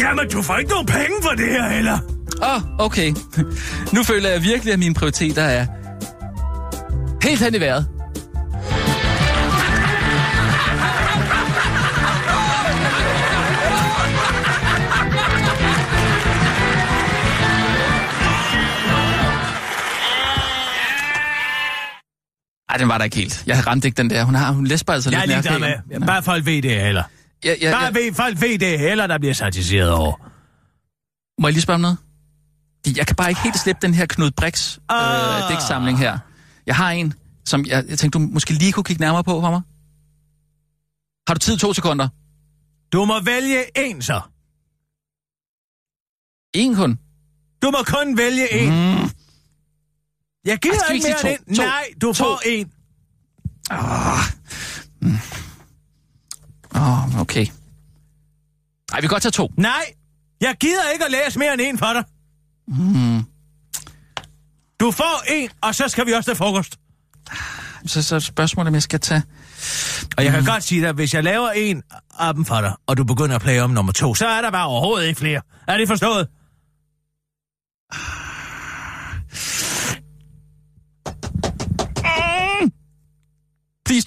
Jamen, 0.00 0.28
du 0.28 0.42
får 0.42 0.56
ikke 0.56 0.70
nogen 0.70 0.86
penge 0.86 1.14
for 1.22 1.30
det 1.30 1.48
her, 1.48 1.68
heller. 1.68 1.98
Åh, 2.42 2.54
oh, 2.54 2.86
okay. 2.86 3.14
Nu 3.92 4.02
føler 4.02 4.28
jeg 4.30 4.42
virkelig, 4.42 4.72
at 4.72 4.78
mine 4.78 4.94
prioriteter 4.94 5.42
er 5.42 5.66
helt 7.22 7.42
hen 7.42 7.54
i 7.54 7.60
vejret. 7.60 7.86
Ej, 22.76 22.78
den 22.78 22.88
var 22.88 22.98
der 22.98 23.04
ikke 23.04 23.16
helt. 23.16 23.42
Jeg 23.46 23.66
ramte 23.66 23.88
ikke 23.88 23.96
den 23.96 24.10
der. 24.10 24.24
Hun 24.24 24.34
har 24.34 24.52
hun 24.52 24.66
læsper 24.66 24.92
altså 24.92 25.10
jeg 25.10 25.20
lidt 25.20 25.30
Jeg 25.30 25.54
er 25.54 25.58
ligeglad 25.58 25.98
med. 25.98 26.06
Bare 26.06 26.22
folk 26.22 26.46
ved 26.46 26.62
det 26.62 26.80
heller. 26.80 27.02
Ja, 27.44 27.54
ja, 27.60 27.70
Bare 27.70 27.84
ja. 27.84 27.90
ved, 27.90 28.14
folk 28.14 28.40
ved 28.40 28.58
det 28.58 28.78
heller, 28.78 29.06
der 29.06 29.18
bliver 29.18 29.34
satiseret 29.34 29.90
over. 29.90 30.16
Må 31.40 31.48
jeg 31.48 31.52
lige 31.52 31.62
spørge 31.62 31.74
om 31.74 31.80
noget? 31.80 31.96
Jeg 32.96 33.06
kan 33.06 33.16
bare 33.16 33.28
ikke 33.28 33.42
helt 33.42 33.58
slippe 33.58 33.86
den 33.86 33.94
her 33.94 34.06
Knud 34.06 34.30
Brix 34.30 34.76
øh, 34.76 34.82
Ah. 34.88 35.50
dæksamling 35.52 35.98
her. 35.98 36.18
Jeg 36.66 36.76
har 36.76 36.90
en, 36.90 37.14
som 37.44 37.66
jeg, 37.66 37.84
jeg 37.88 37.98
tænkte, 37.98 38.18
du 38.18 38.24
måske 38.32 38.52
lige 38.52 38.72
kunne 38.72 38.84
kigge 38.84 39.00
nærmere 39.00 39.24
på 39.24 39.40
for 39.40 39.50
mig. 39.50 39.60
Har 41.28 41.34
du 41.34 41.38
tid 41.38 41.56
to 41.58 41.72
sekunder? 41.74 42.08
Du 42.92 43.04
må 43.04 43.20
vælge 43.20 43.58
en 43.88 44.02
så. 44.02 44.20
En 46.54 46.74
kun? 46.74 46.98
Du 47.62 47.70
må 47.70 47.78
kun 47.86 48.16
vælge 48.18 48.52
en. 48.54 48.70
Mm. 49.02 49.10
Jeg 50.46 50.52
Ej, 50.52 50.78
skal 50.78 50.92
vi 50.92 50.96
ikke 50.96 51.08
mere 51.22 51.32
end? 51.32 51.56
Nej, 51.56 51.84
du 52.02 52.06
To. 52.12 52.24
får 52.24 52.40
en. 52.46 52.70
Ah. 53.70 54.18
Mm. 55.02 55.18
Åh, 56.76 57.20
okay. 57.20 57.46
Ej, 58.92 58.96
vi 58.96 59.00
kan 59.00 59.08
godt 59.08 59.22
tage 59.22 59.32
to. 59.32 59.52
Nej, 59.56 59.84
jeg 60.40 60.56
gider 60.60 60.90
ikke 60.92 61.04
at 61.04 61.10
læse 61.10 61.38
mere 61.38 61.52
end 61.52 61.60
en 61.62 61.78
for 61.78 61.92
dig. 61.92 62.04
Mm. 62.68 63.22
Du 64.80 64.90
får 64.90 65.32
en, 65.32 65.50
og 65.62 65.74
så 65.74 65.88
skal 65.88 66.06
vi 66.06 66.12
også 66.12 66.30
til 66.30 66.36
frokost. 66.36 66.76
Så, 67.86 68.02
så 68.02 68.20
spørgsmålet, 68.20 68.68
om 68.68 68.74
jeg 68.74 68.82
skal 68.82 69.00
tage... 69.00 69.22
Og 70.16 70.24
jeg 70.24 70.32
kan 70.32 70.44
godt 70.44 70.64
sige 70.64 70.82
dig, 70.82 70.92
hvis 70.92 71.14
jeg 71.14 71.24
laver 71.24 71.50
en 71.50 71.82
af 72.18 72.34
dem 72.34 72.44
for 72.44 72.60
dig, 72.60 72.72
og 72.86 72.96
du 72.96 73.04
begynder 73.04 73.36
at 73.36 73.42
plage 73.42 73.62
om 73.62 73.70
nummer 73.70 73.92
to, 73.92 74.14
så 74.14 74.26
er 74.26 74.40
der 74.40 74.50
bare 74.50 74.66
overhovedet 74.66 75.06
ikke 75.08 75.18
flere. 75.18 75.40
Er 75.68 75.76
det 75.76 75.88
forstået? 75.88 76.28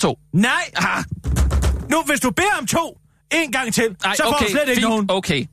To. 0.10 0.20
Nej! 0.34 0.72
Ah. 0.76 1.04
Nu, 1.90 2.04
hvis 2.06 2.20
du 2.20 2.32
beder 2.32 2.56
om 2.60 2.66
to, 2.68 2.98
en 3.34 3.52
gang 3.52 3.74
til, 3.74 3.84
Ej, 4.04 4.16
så 4.16 4.24
får 4.24 4.34
okay, 4.36 4.46
du 4.46 4.52
slet 4.52 4.62
ikke 4.62 4.74
fint, 4.76 4.90
nogen. 4.90 5.06
Okay. 5.10 5.46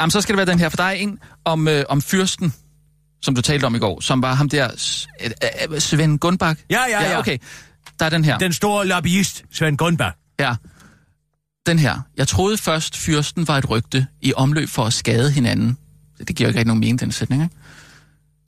Jamen, 0.00 0.10
så 0.10 0.20
skal 0.20 0.32
det 0.32 0.36
være 0.36 0.46
den 0.46 0.58
her, 0.58 0.68
for 0.68 0.76
der 0.76 0.84
er 0.84 0.90
en 0.90 1.18
om, 1.44 1.68
øh, 1.68 1.84
om 1.88 2.02
fyrsten, 2.02 2.54
som 3.22 3.34
du 3.34 3.40
talte 3.42 3.64
om 3.64 3.74
i 3.74 3.78
går, 3.78 4.00
som 4.00 4.22
var 4.22 4.34
ham 4.34 4.48
der, 4.48 4.76
S- 4.76 5.06
øh, 5.24 5.30
øh, 5.72 5.80
Svend 5.80 6.18
Gunbak. 6.18 6.58
Ja, 6.70 6.82
ja, 6.90 7.10
ja. 7.10 7.18
okay. 7.18 7.38
Der 7.98 8.04
er 8.06 8.10
den 8.10 8.24
her. 8.24 8.38
Den 8.38 8.52
store 8.52 8.86
lobbyist, 8.86 9.44
Svend 9.52 9.78
Gunnberg. 9.78 10.12
Ja. 10.40 10.54
Den 11.66 11.78
her. 11.78 12.00
Jeg 12.16 12.28
troede 12.28 12.56
først, 12.58 12.96
fyrsten 12.96 13.48
var 13.48 13.58
et 13.58 13.70
rygte 13.70 14.06
i 14.22 14.32
omløb 14.36 14.68
for 14.68 14.84
at 14.84 14.92
skade 14.92 15.30
hinanden. 15.30 15.78
Det 16.28 16.36
giver 16.36 16.48
jo 16.48 16.50
ikke 16.50 16.58
rigtig 16.58 16.66
nogen 16.66 16.80
mening, 16.80 17.00
den 17.00 17.12
sætning, 17.12 17.42
ikke? 17.42 17.54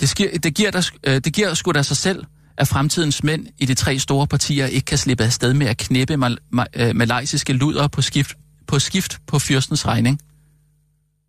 Det, 0.00 0.08
sker, 0.08 0.38
det, 0.38 0.54
giver 0.54 0.70
der, 0.70 0.90
øh, 1.04 1.20
det 1.24 1.32
giver 1.32 1.54
sgu 1.54 1.72
da 1.72 1.82
sig 1.82 1.96
selv, 1.96 2.24
at 2.58 2.68
fremtidens 2.68 3.22
mænd 3.22 3.46
i 3.58 3.66
de 3.66 3.74
tre 3.74 3.98
store 3.98 4.26
partier 4.26 4.66
ikke 4.66 4.84
kan 4.84 4.98
slippe 4.98 5.24
afsted 5.24 5.54
med 5.54 5.66
at 5.66 5.76
knæppe 5.76 6.16
mal, 6.16 6.38
mal, 6.50 6.66
øh, 6.74 6.96
malaysiske 6.96 7.52
luder 7.52 7.88
på 7.88 8.02
skift, 8.02 8.34
på 8.66 8.78
skift 8.78 9.18
på 9.26 9.38
fyrstens 9.38 9.86
regning. 9.86 10.20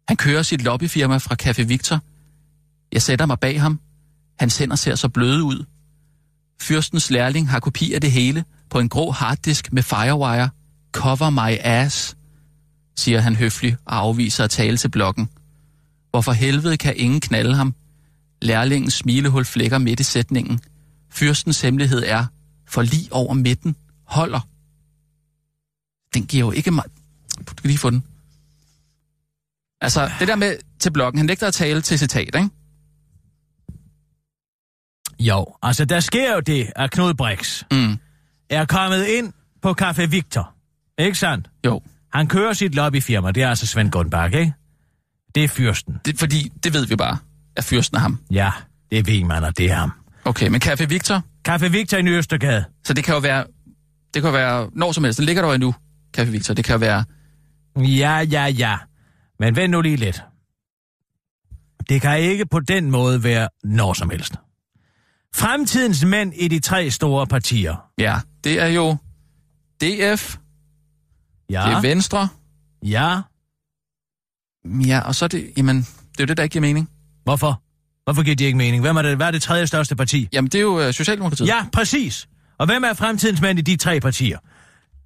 Han 0.07 0.17
kører 0.17 0.41
sit 0.41 0.61
lobbyfirma 0.61 1.17
fra 1.17 1.35
Café 1.43 1.63
Victor. 1.63 1.99
Jeg 2.91 3.01
sætter 3.01 3.25
mig 3.25 3.39
bag 3.39 3.61
ham. 3.61 3.79
Hans 4.39 4.57
hænder 4.57 4.75
ser 4.75 4.95
så 4.95 5.09
bløde 5.09 5.43
ud. 5.43 5.65
Fyrstens 6.61 7.11
lærling 7.11 7.49
har 7.49 7.59
kopi 7.59 7.93
af 7.93 8.01
det 8.01 8.11
hele 8.11 8.43
på 8.69 8.79
en 8.79 8.89
grå 8.89 9.11
harddisk 9.11 9.73
med 9.73 9.83
firewire. 9.83 10.49
Cover 10.91 11.29
my 11.29 11.57
ass, 11.59 12.17
siger 12.97 13.19
han 13.19 13.35
høfligt 13.35 13.77
og 13.85 13.97
afviser 13.97 14.43
at 14.43 14.49
tale 14.49 14.77
til 14.77 14.89
blokken. 14.89 15.29
Hvorfor 16.11 16.31
helvede 16.31 16.77
kan 16.77 16.93
ingen 16.97 17.19
knalde 17.19 17.55
ham? 17.55 17.73
Lærlingens 18.41 18.93
smilehul 18.93 19.45
flækker 19.45 19.77
midt 19.77 19.99
i 19.99 20.03
sætningen. 20.03 20.59
Fyrstens 21.17 21.61
hemmelighed 21.61 22.03
er, 22.05 22.25
for 22.67 22.81
lige 22.81 23.13
over 23.13 23.33
midten 23.33 23.75
holder. 24.03 24.39
Den 26.13 26.25
giver 26.25 26.45
jo 26.45 26.51
ikke 26.51 26.71
meget... 26.71 26.91
Du 27.37 27.53
kan 27.53 27.67
lige 27.67 27.77
få 27.77 27.89
den. 27.89 28.03
Altså, 29.81 30.11
det 30.19 30.27
der 30.27 30.35
med 30.35 30.57
til 30.79 30.91
blokken, 30.91 31.17
han 31.17 31.25
nægter 31.25 31.47
at 31.47 31.53
tale 31.53 31.81
til 31.81 31.99
citat, 31.99 32.35
ikke? 32.35 32.49
Jo, 35.19 35.45
altså 35.61 35.85
der 35.85 35.99
sker 35.99 36.33
jo 36.33 36.39
det 36.39 36.71
af 36.75 36.91
Knud 36.91 37.13
Brix, 37.13 37.63
Mm. 37.71 37.97
er 38.49 38.65
kommet 38.65 39.05
ind 39.05 39.33
på 39.61 39.75
Café 39.81 40.05
Victor. 40.05 40.53
Ikke 40.97 41.17
sandt? 41.17 41.49
Jo. 41.65 41.81
Han 42.13 42.27
kører 42.27 42.53
sit 42.53 42.75
lobbyfirma, 42.75 43.31
det 43.31 43.43
er 43.43 43.49
altså 43.49 43.67
Svend 43.67 43.91
Gunnbach, 43.91 44.33
ikke? 44.35 44.53
Det 45.35 45.43
er 45.43 45.47
fyrsten. 45.47 45.99
Det, 46.05 46.19
fordi 46.19 46.51
det 46.63 46.73
ved 46.73 46.85
vi 46.85 46.95
bare, 46.95 47.17
at 47.55 47.63
fyrsten 47.63 47.95
er 47.97 48.01
ham. 48.01 48.19
Ja, 48.31 48.51
det 48.91 49.07
ved 49.07 49.23
man, 49.23 49.43
og 49.43 49.57
det 49.57 49.71
er 49.71 49.75
ham. 49.75 49.91
Okay, 50.27 50.47
men 50.47 50.61
Café 50.61 50.85
Victor, 50.85 51.21
Café 51.47 51.67
Victor 51.67 51.97
i 51.97 52.01
Ny 52.01 52.17
Østergade. 52.17 52.65
så 52.85 52.93
det 52.93 53.03
kan 53.03 53.13
jo 53.13 53.19
være, 53.19 53.45
det 54.13 54.21
kan 54.21 54.33
være 54.33 54.69
når 54.73 54.91
som 54.91 55.03
helst. 55.03 55.17
Det 55.17 55.25
ligger 55.25 55.41
der 55.41 55.49
jo 55.49 55.53
endnu, 55.55 55.75
Café 56.17 56.23
Victor. 56.23 56.53
Det 56.53 56.65
kan 56.65 56.73
jo 56.73 56.79
være, 56.79 57.05
Ja, 57.77 58.17
ja, 58.19 58.45
ja. 58.45 58.77
Men 59.39 59.55
vent 59.55 59.71
nu 59.71 59.81
lige 59.81 59.95
lidt. 59.95 60.21
Det 61.89 62.01
kan 62.01 62.19
ikke 62.19 62.45
på 62.45 62.59
den 62.59 62.91
måde 62.91 63.23
være 63.23 63.49
når 63.63 63.93
som 63.93 64.09
helst. 64.09 64.33
Fremtidens 65.35 66.05
mænd 66.05 66.33
i 66.35 66.47
de 66.47 66.59
tre 66.59 66.91
store 66.91 67.27
partier. 67.27 67.89
ja, 67.97 68.19
det 68.43 68.61
er 68.61 68.67
jo 68.67 68.97
DF, 69.81 70.37
Ja, 71.49 71.61
det 71.67 71.73
er 71.73 71.81
Venstre, 71.81 72.29
ja. 72.83 73.21
ja, 74.87 74.99
og 74.99 75.15
så 75.15 75.25
er 75.25 75.29
det, 75.29 75.51
jamen, 75.57 75.77
det 75.77 76.19
er 76.19 76.23
jo 76.23 76.25
det, 76.25 76.37
der 76.37 76.43
ikke 76.43 76.53
giver 76.53 76.61
mening. 76.61 76.89
Hvorfor? 77.23 77.61
Hvorfor 78.07 78.23
giver 78.23 78.35
det 78.35 78.45
ikke 78.45 78.57
mening? 78.57 78.81
Hvem 78.81 78.97
er 78.97 79.01
det, 79.01 79.15
hvad 79.15 79.27
er 79.27 79.31
det 79.31 79.41
tredje 79.41 79.67
største 79.67 79.95
parti? 79.95 80.29
Jamen, 80.33 80.49
det 80.49 80.57
er 80.57 80.61
jo 80.61 80.81
øh, 80.81 80.93
Socialdemokratiet. 80.93 81.47
Ja, 81.47 81.65
præcis. 81.73 82.27
Og 82.59 82.65
hvem 82.65 82.83
er 82.83 82.93
fremtidens 82.93 83.41
mænd 83.41 83.59
i 83.59 83.61
de 83.61 83.77
tre 83.77 83.99
partier? 83.99 84.37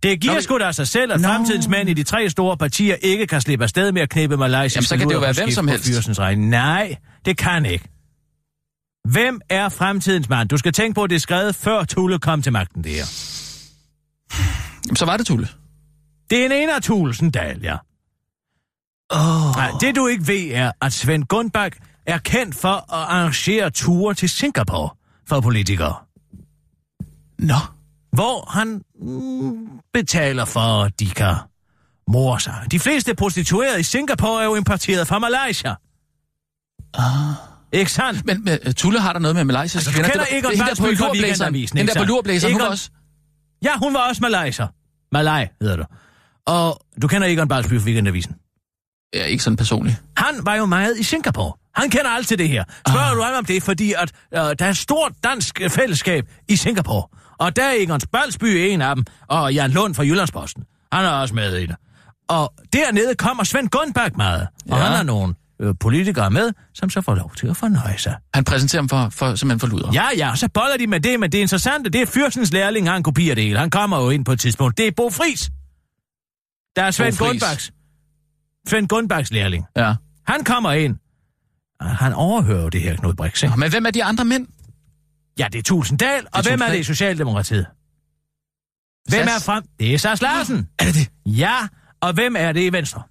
Det 0.03 0.21
giver 0.21 0.33
Nå, 0.33 0.41
sgu 0.41 0.57
da 0.57 0.71
sig 0.71 0.87
selv, 0.87 1.11
at 1.11 1.21
Nå. 1.21 1.27
fremtidens 1.27 1.67
mænd 1.67 1.89
i 1.89 1.93
de 1.93 2.03
tre 2.03 2.29
store 2.29 2.57
partier 2.57 2.95
ikke 2.95 3.27
kan 3.27 3.41
slippe 3.41 3.63
afsted 3.63 3.91
med 3.91 4.01
at 4.01 4.09
knippe 4.09 4.37
malaysiske 4.37 4.77
Jamen, 4.77 4.85
så 4.85 4.97
kan 4.97 5.07
det 5.07 5.13
jo 5.13 5.19
være 5.19 5.33
hvem 5.33 5.51
som 5.51 5.67
helst. 5.67 6.19
Nej, 6.37 6.95
det 7.25 7.37
kan 7.37 7.65
ikke. 7.65 7.89
Hvem 9.09 9.41
er 9.49 9.69
fremtidens 9.69 10.29
mand? 10.29 10.49
Du 10.49 10.57
skal 10.57 10.73
tænke 10.73 10.95
på, 10.95 11.03
at 11.03 11.09
det 11.09 11.15
er 11.15 11.19
skrevet 11.19 11.55
før 11.55 11.83
Tulle 11.83 12.19
kom 12.19 12.41
til 12.41 12.51
magten, 12.51 12.83
det 12.83 12.91
her. 12.91 13.05
Jamen, 14.85 14.95
så 14.95 15.05
var 15.05 15.17
det 15.17 15.25
Tulle. 15.25 15.47
Det 16.29 16.41
er 16.41 16.45
en 16.45 16.51
ener 16.51 16.79
Thulesen 16.79 17.31
Dahl, 17.31 17.59
ja. 17.63 17.77
Oh. 19.09 19.55
Nej, 19.55 19.71
det 19.81 19.95
du 19.95 20.07
ikke 20.07 20.27
ved 20.27 20.51
er, 20.51 20.71
at 20.81 20.93
Svend 20.93 21.23
Gunnbach 21.23 21.77
er 22.07 22.17
kendt 22.17 22.55
for 22.55 22.67
at 22.73 22.83
arrangere 22.89 23.69
ture 23.69 24.13
til 24.13 24.29
Singapore 24.29 24.89
for 25.27 25.41
politikere. 25.41 25.95
Nå. 27.39 27.55
hvor 28.13 28.49
han 28.51 28.81
mm, 29.01 29.67
betaler 29.93 30.45
for, 30.45 30.83
at 30.83 30.99
de 30.99 31.09
kan 31.09 31.35
more 32.07 32.39
sig. 32.39 32.65
De 32.71 32.79
fleste 32.79 33.15
prostituerede 33.15 33.79
i 33.79 33.83
Singapore 33.83 34.41
er 34.41 34.45
jo 34.45 34.55
importeret 34.55 35.07
fra 35.07 35.19
Malaysia. 35.19 35.75
Ah. 36.93 37.33
Ikke 37.73 37.91
sandt? 37.91 38.25
Men, 38.25 38.43
men 38.43 38.59
øh, 38.65 38.73
Tulle 38.73 38.99
har 38.99 39.13
der 39.13 39.19
noget 39.19 39.35
med 39.35 39.43
malaysiske 39.43 39.77
Altså, 39.77 39.91
du 39.91 40.07
kender 40.07 40.25
Det 40.25 40.43
var- 40.43 40.49
Egon 40.51 40.75
på 40.77 40.83
fra 40.83 40.91
lurblæseren. 40.91 41.53
Weekendavisen, 41.53 41.77
ikke 41.77 41.93
der 41.93 41.99
på 41.99 42.05
lurblæseren, 42.05 42.53
hun 42.53 42.61
var 42.61 42.67
også... 42.69 42.89
Ja, 43.63 43.77
hun 43.77 43.93
var 43.93 44.07
også 44.09 44.21
malayser. 44.21 44.67
Malay 45.11 45.47
hedder 45.61 45.75
du. 45.75 45.83
Og 46.45 46.81
du 47.01 47.07
kender 47.07 47.27
Egon 47.27 47.47
Balsby 47.47 47.79
fra 47.79 47.85
Weekendavisen. 47.85 48.35
Ja, 49.13 49.23
ikke 49.23 49.43
sådan 49.43 49.57
personligt. 49.57 50.03
Han 50.17 50.35
var 50.45 50.55
jo 50.55 50.65
meget 50.65 50.99
i 50.99 51.03
Singapore. 51.03 51.53
Han 51.75 51.89
kender 51.89 52.09
alt 52.09 52.27
til 52.27 52.37
det 52.37 52.49
her. 52.49 52.63
Spørger 52.87 53.05
Ah. 53.11 53.15
du 53.17 53.21
ham 53.21 53.33
om 53.33 53.45
det, 53.45 53.63
fordi 53.63 53.93
at, 53.97 54.11
øh, 54.33 54.39
der 54.39 54.55
er 54.65 54.69
et 54.69 54.77
stort 54.77 55.11
dansk 55.23 55.61
fællesskab 55.69 56.23
i 56.49 56.55
Singapore. 56.55 57.07
Og 57.39 57.55
der 57.55 57.63
er 57.63 57.73
Egon 57.77 57.99
Balsby 58.13 58.45
en 58.45 58.81
af 58.81 58.95
dem, 58.95 59.05
og 59.29 59.53
Jan 59.53 59.71
Lund 59.71 59.95
fra 59.95 60.03
Jyllandsposten. 60.03 60.63
Han 60.93 61.05
er 61.05 61.09
også 61.09 61.35
med 61.35 61.57
i 61.57 61.65
det. 61.65 61.75
Og 62.29 62.53
dernede 62.73 63.15
kommer 63.15 63.43
Svend 63.43 63.69
Gunnbach 63.69 64.17
meget. 64.17 64.41
Og 64.71 64.77
Ja. 64.77 64.83
han 64.83 64.91
har 64.95 65.03
nogle 65.03 65.33
øh, 65.61 65.73
politikere 65.79 66.31
med, 66.31 66.51
som 66.73 66.89
så 66.89 67.01
får 67.01 67.15
lov 67.15 67.31
til 67.35 67.47
at 67.47 67.57
fornøje 67.57 67.97
sig. 67.97 68.15
Han 68.33 68.43
præsenterer 68.43 68.81
dem 68.81 68.89
for, 68.89 69.09
for 69.09 69.35
simpelthen 69.35 69.59
for 69.59 69.67
luder. 69.67 69.91
Ja, 69.93 70.05
ja, 70.17 70.35
så 70.35 70.49
boller 70.53 70.77
de 70.77 70.87
med 70.87 70.99
det, 70.99 71.19
men 71.19 71.31
det 71.31 71.37
er 71.37 71.41
interessant, 71.41 71.85
det 71.93 72.01
er 72.01 72.05
Fyrsens 72.05 72.51
lærling, 72.53 72.89
han 72.89 73.03
kopierer 73.03 73.35
det 73.35 73.43
hele. 73.43 73.59
Han 73.59 73.69
kommer 73.69 74.01
jo 74.03 74.09
ind 74.09 74.25
på 74.25 74.31
et 74.31 74.39
tidspunkt. 74.39 74.77
Det 74.77 74.87
er 74.87 74.91
Bo 74.97 75.09
Fris. 75.09 75.49
Der 76.75 76.83
er 76.83 76.91
Svend. 76.91 77.17
Gunnbachs. 77.17 77.71
Svend 78.67 78.87
Gunnbachs 78.87 79.31
lærling. 79.31 79.65
ja. 79.77 79.93
Han 80.27 80.43
kommer 80.43 80.71
ind. 80.71 80.95
Han 81.81 82.13
overhører 82.13 82.69
det 82.69 82.81
her 82.81 82.95
Knud 82.95 83.13
Brix, 83.13 83.43
ikke? 83.43 83.55
Nå, 83.55 83.59
Men 83.59 83.69
hvem 83.69 83.85
er 83.85 83.91
de 83.91 84.03
andre 84.03 84.25
mænd? 84.25 84.47
Ja, 85.39 85.47
det 85.51 85.59
er 85.59 85.63
Tulsendal. 85.63 86.25
Og 86.33 86.43
hvem 86.43 86.61
er 86.61 86.67
det 86.69 86.79
i 86.79 86.83
Socialdemokratiet? 86.83 87.65
Hvem 89.09 89.27
Sas. 89.27 89.35
er 89.35 89.45
frem? 89.45 89.63
Det 89.79 89.93
er 89.93 89.97
Sars 89.97 90.21
Larsen. 90.21 90.67
Er 90.79 90.85
det 90.85 90.95
det? 90.95 91.09
Ja, 91.25 91.55
og 92.01 92.13
hvem 92.13 92.35
er 92.37 92.51
det 92.51 92.61
i 92.61 92.71
Venstre? 92.73 93.01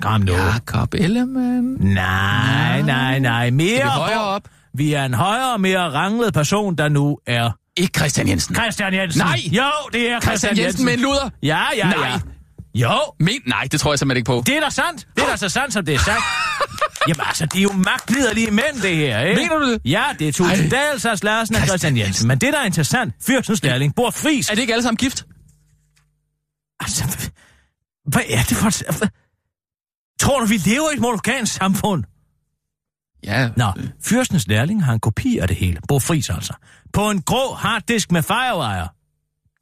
Kom 0.00 0.20
nu. 0.20 0.32
Jakob 0.32 0.94
Ellemann. 0.94 1.76
Nej, 1.80 2.82
nej, 2.82 3.18
nej. 3.18 3.50
Mere 3.50 3.74
vi 3.76 3.80
højere 3.88 4.20
op? 4.20 4.48
Vi 4.74 4.92
er 4.92 5.04
en 5.04 5.14
højere 5.14 5.52
og 5.52 5.60
mere 5.60 5.90
ranglet 5.90 6.34
person, 6.34 6.76
der 6.76 6.88
nu 6.88 7.18
er... 7.26 7.50
Ikke 7.76 7.98
Christian 7.98 8.28
Jensen. 8.28 8.54
Christian 8.54 8.94
Jensen. 8.94 9.18
Nej! 9.22 9.38
Jo, 9.52 9.62
det 9.92 10.10
er 10.10 10.20
Christian, 10.20 10.38
Christian 10.38 10.58
Jensen 10.58 10.84
med 10.84 10.92
en 10.94 11.00
luder. 11.00 11.30
Ja, 11.42 11.62
ja, 11.76 11.84
Nej. 11.90 12.08
ja. 12.08 12.20
Jo, 12.74 12.98
Men, 13.20 13.34
nej, 13.46 13.68
det 13.72 13.80
tror 13.80 13.92
jeg 13.92 13.98
simpelthen 13.98 14.16
ikke 14.16 14.26
på. 14.26 14.42
det 14.46 14.56
er 14.56 14.60
da 14.60 14.70
sandt. 14.70 15.08
Det 15.16 15.24
er 15.24 15.28
da 15.28 15.36
så 15.36 15.48
sandt, 15.48 15.72
som 15.72 15.84
det 15.84 15.94
er 15.94 15.98
sagt. 15.98 16.22
Jamen 17.08 17.20
altså, 17.26 17.46
de 17.46 17.58
er 17.58 17.62
jo 17.62 17.72
magtliderlige 17.72 18.50
mænd, 18.50 18.82
det 18.82 18.96
her, 18.96 19.20
ikke? 19.20 19.40
Mener 19.42 19.58
du 19.58 19.72
det? 19.72 19.80
Ja, 19.84 20.04
det 20.18 20.28
er 20.28 20.32
Tulsendal, 20.32 21.00
Sars 21.00 21.22
Larsen 21.22 21.54
og 21.56 21.62
Christian 21.62 21.96
Jensen. 21.96 22.28
Men 22.28 22.38
det, 22.38 22.52
der 22.52 22.58
er 22.60 22.64
interessant, 22.64 23.14
Fyrsens 23.26 23.62
lærling, 23.62 23.94
bor 23.94 24.10
fris. 24.10 24.50
Er 24.50 24.54
det 24.54 24.60
ikke 24.60 24.72
alle 24.72 24.82
sammen 24.82 24.96
gift? 24.96 25.24
Altså, 26.80 27.30
hvad 28.12 28.22
er 28.28 28.42
det 28.42 28.56
for... 28.56 29.06
Tror 30.20 30.40
du, 30.40 30.46
vi 30.46 30.56
lever 30.56 30.90
i 30.90 30.94
et 30.94 31.00
monogamsk 31.00 31.52
samfund? 31.52 32.04
Ja. 33.24 33.50
Nå, 33.56 33.72
fyrstens 34.04 34.46
lærling 34.46 34.84
har 34.84 34.92
en 34.92 35.00
kopi 35.00 35.38
af 35.38 35.48
det 35.48 35.56
hele. 35.56 35.80
Bo 35.88 35.98
Friis 35.98 36.30
altså. 36.30 36.54
På 36.92 37.10
en 37.10 37.22
grå 37.22 37.54
harddisk 37.54 38.12
med 38.12 38.22
firewire. 38.22 38.88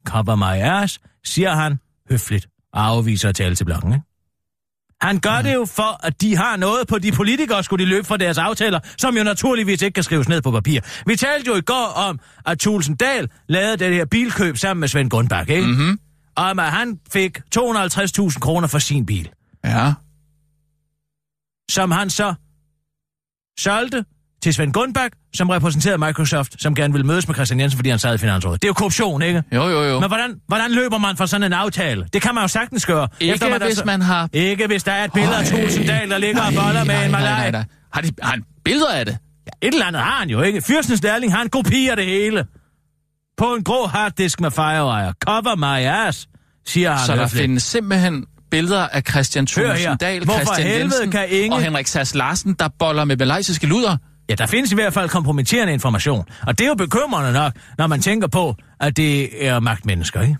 Cover 0.07 0.35
my 0.35 0.81
ass, 0.83 0.99
siger 1.23 1.55
han 1.55 1.79
høfligt 2.09 2.47
og 2.73 2.85
afviser 2.85 3.29
at 3.29 3.35
tale 3.35 3.55
til 3.55 3.67
ikke? 3.69 4.01
Han 5.01 5.19
gør 5.19 5.41
det 5.41 5.53
jo 5.53 5.65
for, 5.65 6.05
at 6.05 6.21
de 6.21 6.35
har 6.35 6.57
noget 6.57 6.87
på 6.87 6.99
de 6.99 7.11
politikere, 7.11 7.63
skulle 7.63 7.85
de 7.85 7.89
løbe 7.89 8.07
fra 8.07 8.17
deres 8.17 8.37
aftaler, 8.37 8.79
som 8.97 9.17
jo 9.17 9.23
naturligvis 9.23 9.81
ikke 9.81 9.93
kan 9.93 10.03
skrives 10.03 10.29
ned 10.29 10.41
på 10.41 10.51
papir. 10.51 10.81
Vi 11.07 11.15
talte 11.15 11.47
jo 11.47 11.55
i 11.55 11.61
går 11.61 11.85
om, 11.95 12.19
at 12.45 12.59
Thulsen 12.59 12.95
Dahl 12.95 13.29
lavede 13.49 13.77
det 13.77 13.95
her 13.95 14.05
bilkøb 14.05 14.57
sammen 14.57 14.79
med 14.79 14.87
Svend 14.87 15.09
Gunnbach, 15.09 15.49
ikke? 15.49 15.67
Mm-hmm. 15.67 15.99
Om 16.35 16.59
at 16.59 16.71
han 16.71 16.99
fik 17.13 17.37
250.000 17.55 18.39
kroner 18.39 18.67
for 18.67 18.79
sin 18.79 19.05
bil, 19.05 19.29
Ja. 19.65 19.93
som 21.71 21.91
han 21.91 22.09
så 22.09 22.33
solgte 23.59 24.05
til 24.43 24.53
Svend 24.53 24.73
Gunnbach, 24.73 25.09
som 25.35 25.49
repræsenterede 25.49 25.97
Microsoft, 25.97 26.61
som 26.61 26.75
gerne 26.75 26.93
ville 26.93 27.07
mødes 27.07 27.27
med 27.27 27.35
Christian 27.35 27.59
Jensen, 27.59 27.77
fordi 27.77 27.89
han 27.89 27.99
sad 27.99 28.15
i 28.15 28.17
finansrådet. 28.17 28.61
Det 28.61 28.67
er 28.67 28.69
jo 28.69 28.73
korruption, 28.73 29.21
ikke? 29.21 29.43
Jo, 29.51 29.69
jo, 29.69 29.83
jo. 29.83 29.99
Men 29.99 30.09
hvordan, 30.09 30.35
hvordan 30.47 30.71
løber 30.71 30.97
man 30.97 31.17
fra 31.17 31.27
sådan 31.27 31.43
en 31.43 31.53
aftale? 31.53 32.05
Det 32.13 32.21
kan 32.21 32.35
man 32.35 32.43
jo 32.43 32.47
sagtens 32.47 32.85
gøre. 32.85 33.07
Ikke 33.19 33.39
der 33.45 33.65
hvis 33.65 33.77
så- 33.77 33.85
man 33.85 34.01
har... 34.01 34.29
Ikke 34.33 34.67
hvis 34.67 34.83
der 34.83 34.91
er 34.91 35.03
et 35.05 35.13
billede 35.13 35.37
af 35.37 35.45
Tulsendal, 35.45 36.09
der 36.09 36.17
ligger 36.17 36.41
og 36.41 36.53
boller 36.53 36.83
med 36.83 36.95
en 36.95 37.01
nej, 37.01 37.07
malaj. 37.21 37.39
nej, 37.39 37.51
nej. 37.51 37.63
Har, 37.93 38.01
de, 38.01 38.09
har 38.21 38.31
han 38.31 38.43
billeder 38.65 38.91
af 38.93 39.05
det? 39.05 39.17
Ja, 39.47 39.67
et 39.67 39.73
eller 39.73 39.85
andet 39.85 40.01
har 40.01 40.19
han 40.19 40.29
jo 40.29 40.41
ikke. 40.41 40.61
Fyrstens 40.61 41.03
lærling 41.03 41.33
har 41.33 41.41
en 41.41 41.49
kopi 41.49 41.87
af 41.87 41.95
det 41.95 42.05
hele. 42.05 42.45
På 43.37 43.53
en 43.53 43.63
grå 43.63 43.87
harddisk 43.87 44.41
med 44.41 44.51
firewire. 44.51 45.13
Cover 45.25 45.55
my 45.55 45.85
ass, 46.07 46.27
siger 46.67 46.91
han. 46.91 47.05
Så 47.05 47.15
der 47.15 47.27
findes 47.27 47.63
simpelthen 47.63 48.25
billeder 48.51 48.87
af 48.87 49.01
Christian. 49.09 49.45
Thulesen 49.47 49.97
Dahl, 49.97 50.23
Christian 50.29 50.67
Jensen 50.79 51.11
kan 51.11 51.25
ingen- 51.29 51.53
og 51.53 51.61
Henrik 51.61 51.87
Sass 51.87 52.15
Larsen, 52.15 52.53
der 52.53 52.67
boller 52.79 53.05
med 53.05 53.17
malaysiske 53.17 53.67
luder. 53.67 53.97
Ja, 54.29 54.35
der 54.35 54.45
findes 54.45 54.71
i 54.71 54.75
hvert 54.75 54.93
fald 54.93 55.09
kompromitterende 55.09 55.73
information. 55.73 56.25
Og 56.47 56.57
det 56.59 56.63
er 56.65 56.67
jo 56.67 56.75
bekymrende 56.75 57.33
nok, 57.33 57.53
når 57.77 57.87
man 57.87 58.01
tænker 58.01 58.27
på, 58.27 58.55
at 58.79 58.97
det 58.97 59.45
er 59.47 59.59
magtmennesker, 59.59 60.21
ikke? 60.21 60.37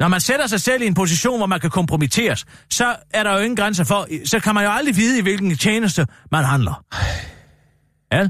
Når 0.00 0.08
man 0.08 0.20
sætter 0.20 0.46
sig 0.46 0.60
selv 0.60 0.82
i 0.82 0.86
en 0.86 0.94
position, 0.94 1.38
hvor 1.38 1.46
man 1.46 1.60
kan 1.60 1.70
kompromitteres, 1.70 2.44
så 2.70 2.96
er 3.10 3.22
der 3.22 3.32
jo 3.32 3.38
ingen 3.38 3.56
grænser 3.56 3.84
for, 3.84 4.06
så 4.24 4.40
kan 4.40 4.54
man 4.54 4.64
jo 4.64 4.70
aldrig 4.70 4.96
vide, 4.96 5.18
i 5.18 5.22
hvilken 5.22 5.56
tjeneste 5.56 6.06
man 6.32 6.44
handler. 6.44 6.84
Ja? 8.12 8.28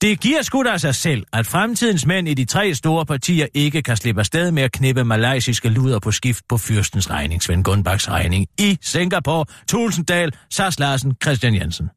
Det 0.00 0.20
giver 0.20 0.42
sgu 0.42 0.62
da 0.62 0.78
sig 0.78 0.94
selv, 0.94 1.26
at 1.32 1.46
fremtidens 1.46 2.06
mænd 2.06 2.28
i 2.28 2.34
de 2.34 2.44
tre 2.44 2.74
store 2.74 3.06
partier 3.06 3.46
ikke 3.54 3.82
kan 3.82 3.96
slippe 3.96 4.20
afsted 4.20 4.50
med 4.50 4.62
at 4.62 4.72
knippe 4.72 5.04
malaysiske 5.04 5.68
luder 5.68 5.98
på 5.98 6.10
skift 6.10 6.44
på 6.48 6.58
fyrstens 6.58 7.10
regning, 7.10 7.42
Svend 7.42 7.64
Gundbaks 7.64 8.10
regning, 8.10 8.46
i 8.58 8.78
Singapore, 8.82 9.44
Tulsendal, 9.68 10.32
Sars 10.50 10.78
Larsen, 10.78 11.16
Christian 11.22 11.54
Jensen. 11.54 11.90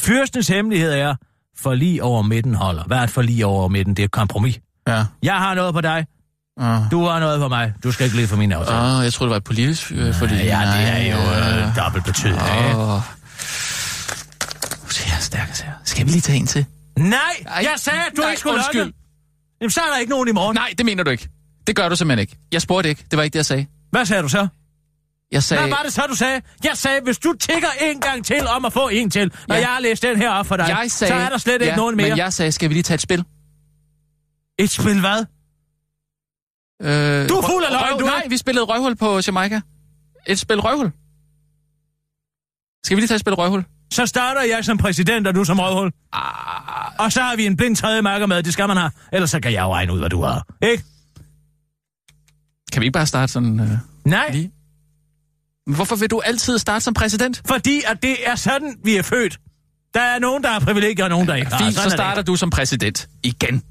Fyrstens 0.00 0.48
hemmelighed 0.48 0.92
er, 0.92 1.14
for 1.58 1.74
lige 1.74 2.02
over 2.02 2.22
midten 2.22 2.54
holder. 2.54 2.84
Hvad 2.84 2.98
er 2.98 3.02
et 3.02 3.10
for 3.10 3.22
lige 3.22 3.46
over 3.46 3.68
midten? 3.68 3.94
Det 3.96 4.02
er 4.02 4.04
et 4.04 4.10
kompromis. 4.10 4.58
Ja. 4.88 5.04
Jeg 5.22 5.34
har 5.34 5.54
noget 5.54 5.74
på 5.74 5.80
dig. 5.80 6.06
Uh, 6.60 6.90
Du 6.90 7.04
har 7.04 7.20
noget 7.20 7.40
på 7.40 7.48
mig. 7.48 7.72
Du 7.84 7.92
skal 7.92 8.04
ikke 8.04 8.16
lide 8.16 8.28
for 8.28 8.36
min 8.36 8.52
aftale. 8.52 8.98
uh, 8.98 9.04
jeg 9.04 9.12
tror 9.12 9.26
det 9.26 9.30
var 9.30 9.36
et 9.36 9.44
politisk 9.44 9.92
øh, 9.92 10.14
fordi... 10.14 10.34
ja, 10.34 10.60
det 10.76 10.88
er 10.88 11.12
jo 11.12 11.18
øh, 11.68 11.76
dobbelt 11.76 12.04
betydning. 12.04 12.40
ikke? 12.64 12.76
Åh. 12.78 13.00
Se 14.90 15.08
her, 15.08 15.20
stærkest 15.20 15.62
her. 15.62 15.72
Skal 15.84 16.06
vi 16.06 16.10
lige 16.10 16.20
tage 16.20 16.38
en 16.38 16.46
til? 16.46 16.66
Nej, 16.98 17.18
Ej, 17.46 17.54
jeg 17.62 17.72
sagde, 17.76 17.98
at 17.98 18.16
du 18.16 18.20
nej, 18.22 18.30
ikke 18.30 18.40
skulle 18.40 18.54
undskyld. 18.54 18.80
lukke. 18.84 18.96
Jamen, 19.60 19.70
så 19.70 19.80
er 19.80 19.92
der 19.92 19.98
ikke 19.98 20.10
nogen 20.10 20.28
i 20.28 20.32
morgen. 20.32 20.54
Nej, 20.54 20.74
det 20.78 20.86
mener 20.86 21.04
du 21.04 21.10
ikke. 21.10 21.28
Det 21.66 21.76
gør 21.76 21.88
du 21.88 21.96
simpelthen 21.96 22.20
ikke. 22.20 22.36
Jeg 22.52 22.62
spurgte 22.62 22.88
ikke. 22.88 23.04
Det 23.10 23.16
var 23.16 23.22
ikke 23.22 23.32
det, 23.32 23.38
jeg 23.38 23.46
sagde. 23.46 23.66
Hvad 23.90 24.04
sagde 24.06 24.22
du 24.22 24.28
så? 24.28 24.48
Jeg 25.32 25.42
sagde... 25.42 25.62
Hvad 25.62 25.70
var 25.70 25.82
det 25.84 25.92
så, 25.92 26.02
du 26.08 26.14
sagde? 26.14 26.42
Jeg 26.64 26.72
sagde, 26.76 27.00
hvis 27.04 27.18
du 27.18 27.32
tigger 27.32 27.68
en 27.80 28.00
gang 28.00 28.24
til 28.24 28.46
om 28.46 28.64
at 28.64 28.72
få 28.72 28.88
en 28.88 29.10
til, 29.10 29.32
når 29.48 29.54
Ja. 29.54 29.60
jeg 29.60 29.68
har 29.68 29.80
læst 29.80 30.02
den 30.02 30.16
her 30.16 30.30
op 30.30 30.46
for 30.46 30.56
dig, 30.56 30.68
Jeg 30.68 30.90
sagde, 30.90 31.12
så 31.12 31.18
er 31.18 31.28
der 31.28 31.38
slet 31.38 31.52
ikke 31.54 31.64
ja, 31.66 31.76
nogen 31.76 31.96
mere. 31.96 32.08
Men 32.08 32.18
jeg 32.18 32.32
sagde, 32.32 32.52
skal 32.52 32.68
vi 32.68 32.74
lige 32.74 32.82
tage 32.82 32.94
et 32.94 33.00
spil? 33.00 33.24
Et 34.58 34.70
spil 34.70 35.00
hvad? 35.00 35.24
Øh, 36.82 37.28
Du 37.28 37.34
er 37.34 37.42
fuld 37.50 37.64
af 37.64 37.70
løgn, 37.72 37.98
du. 38.00 38.04
Nej, 38.06 38.26
vi 38.28 38.36
spillede 38.36 38.64
røvhul 38.64 38.96
på 38.96 39.20
Jamaica. 39.26 39.60
Et 40.26 40.38
spil 40.38 40.60
røvhul. 40.60 40.92
Skal 42.84 42.96
vi 42.96 43.00
lige 43.00 43.08
tage 43.08 43.16
et 43.16 43.20
spil 43.20 43.34
røvhul? 43.34 43.64
Så 43.92 44.06
starter 44.06 44.42
jeg 44.42 44.64
som 44.64 44.78
præsident, 44.78 45.26
og 45.26 45.34
du 45.34 45.44
som 45.44 45.58
røvhul. 45.60 45.92
Ah, 46.12 46.92
Og 47.04 47.12
så 47.12 47.20
har 47.22 47.36
vi 47.36 47.46
en 47.46 47.56
blind 47.56 47.76
tredje 47.76 48.02
marker 48.02 48.26
med, 48.26 48.42
det 48.42 48.52
skal 48.52 48.68
man 48.68 48.76
have. 48.76 48.90
Ellers 49.12 49.30
så 49.30 49.40
kan 49.40 49.52
jeg 49.52 49.62
jo 49.62 49.74
regne 49.74 49.92
ud, 49.92 49.98
hvad 49.98 50.10
du 50.10 50.22
har. 50.22 50.46
Ikke? 50.62 50.84
kan 52.72 52.80
vi 52.80 52.86
ikke 52.86 52.92
bare 52.92 53.06
starte 53.06 53.32
sådan 53.32 53.60
øh, 53.60 53.68
Nej, 54.04 54.30
lige? 54.32 54.52
Hvorfor 55.66 55.96
vil 55.96 56.10
du 56.10 56.20
altid 56.20 56.58
starte 56.58 56.84
som 56.84 56.94
præsident? 56.94 57.42
fordi 57.46 57.82
at 57.86 58.02
det 58.02 58.16
er 58.28 58.34
sådan, 58.34 58.76
vi 58.84 58.96
er 58.96 59.02
født. 59.02 59.38
Der 59.94 60.00
er 60.00 60.18
nogen, 60.18 60.42
der 60.42 60.48
har 60.48 60.60
privilegier, 60.60 61.04
og 61.04 61.10
nogen, 61.10 61.28
der 61.28 61.34
ikke 61.34 61.50
har. 61.50 61.58
Fint, 61.58 61.74
så 61.74 61.82
er 61.84 61.88
starter 61.88 62.22
du 62.22 62.36
som 62.36 62.50
præsident 62.50 63.08
igen. 63.22 63.62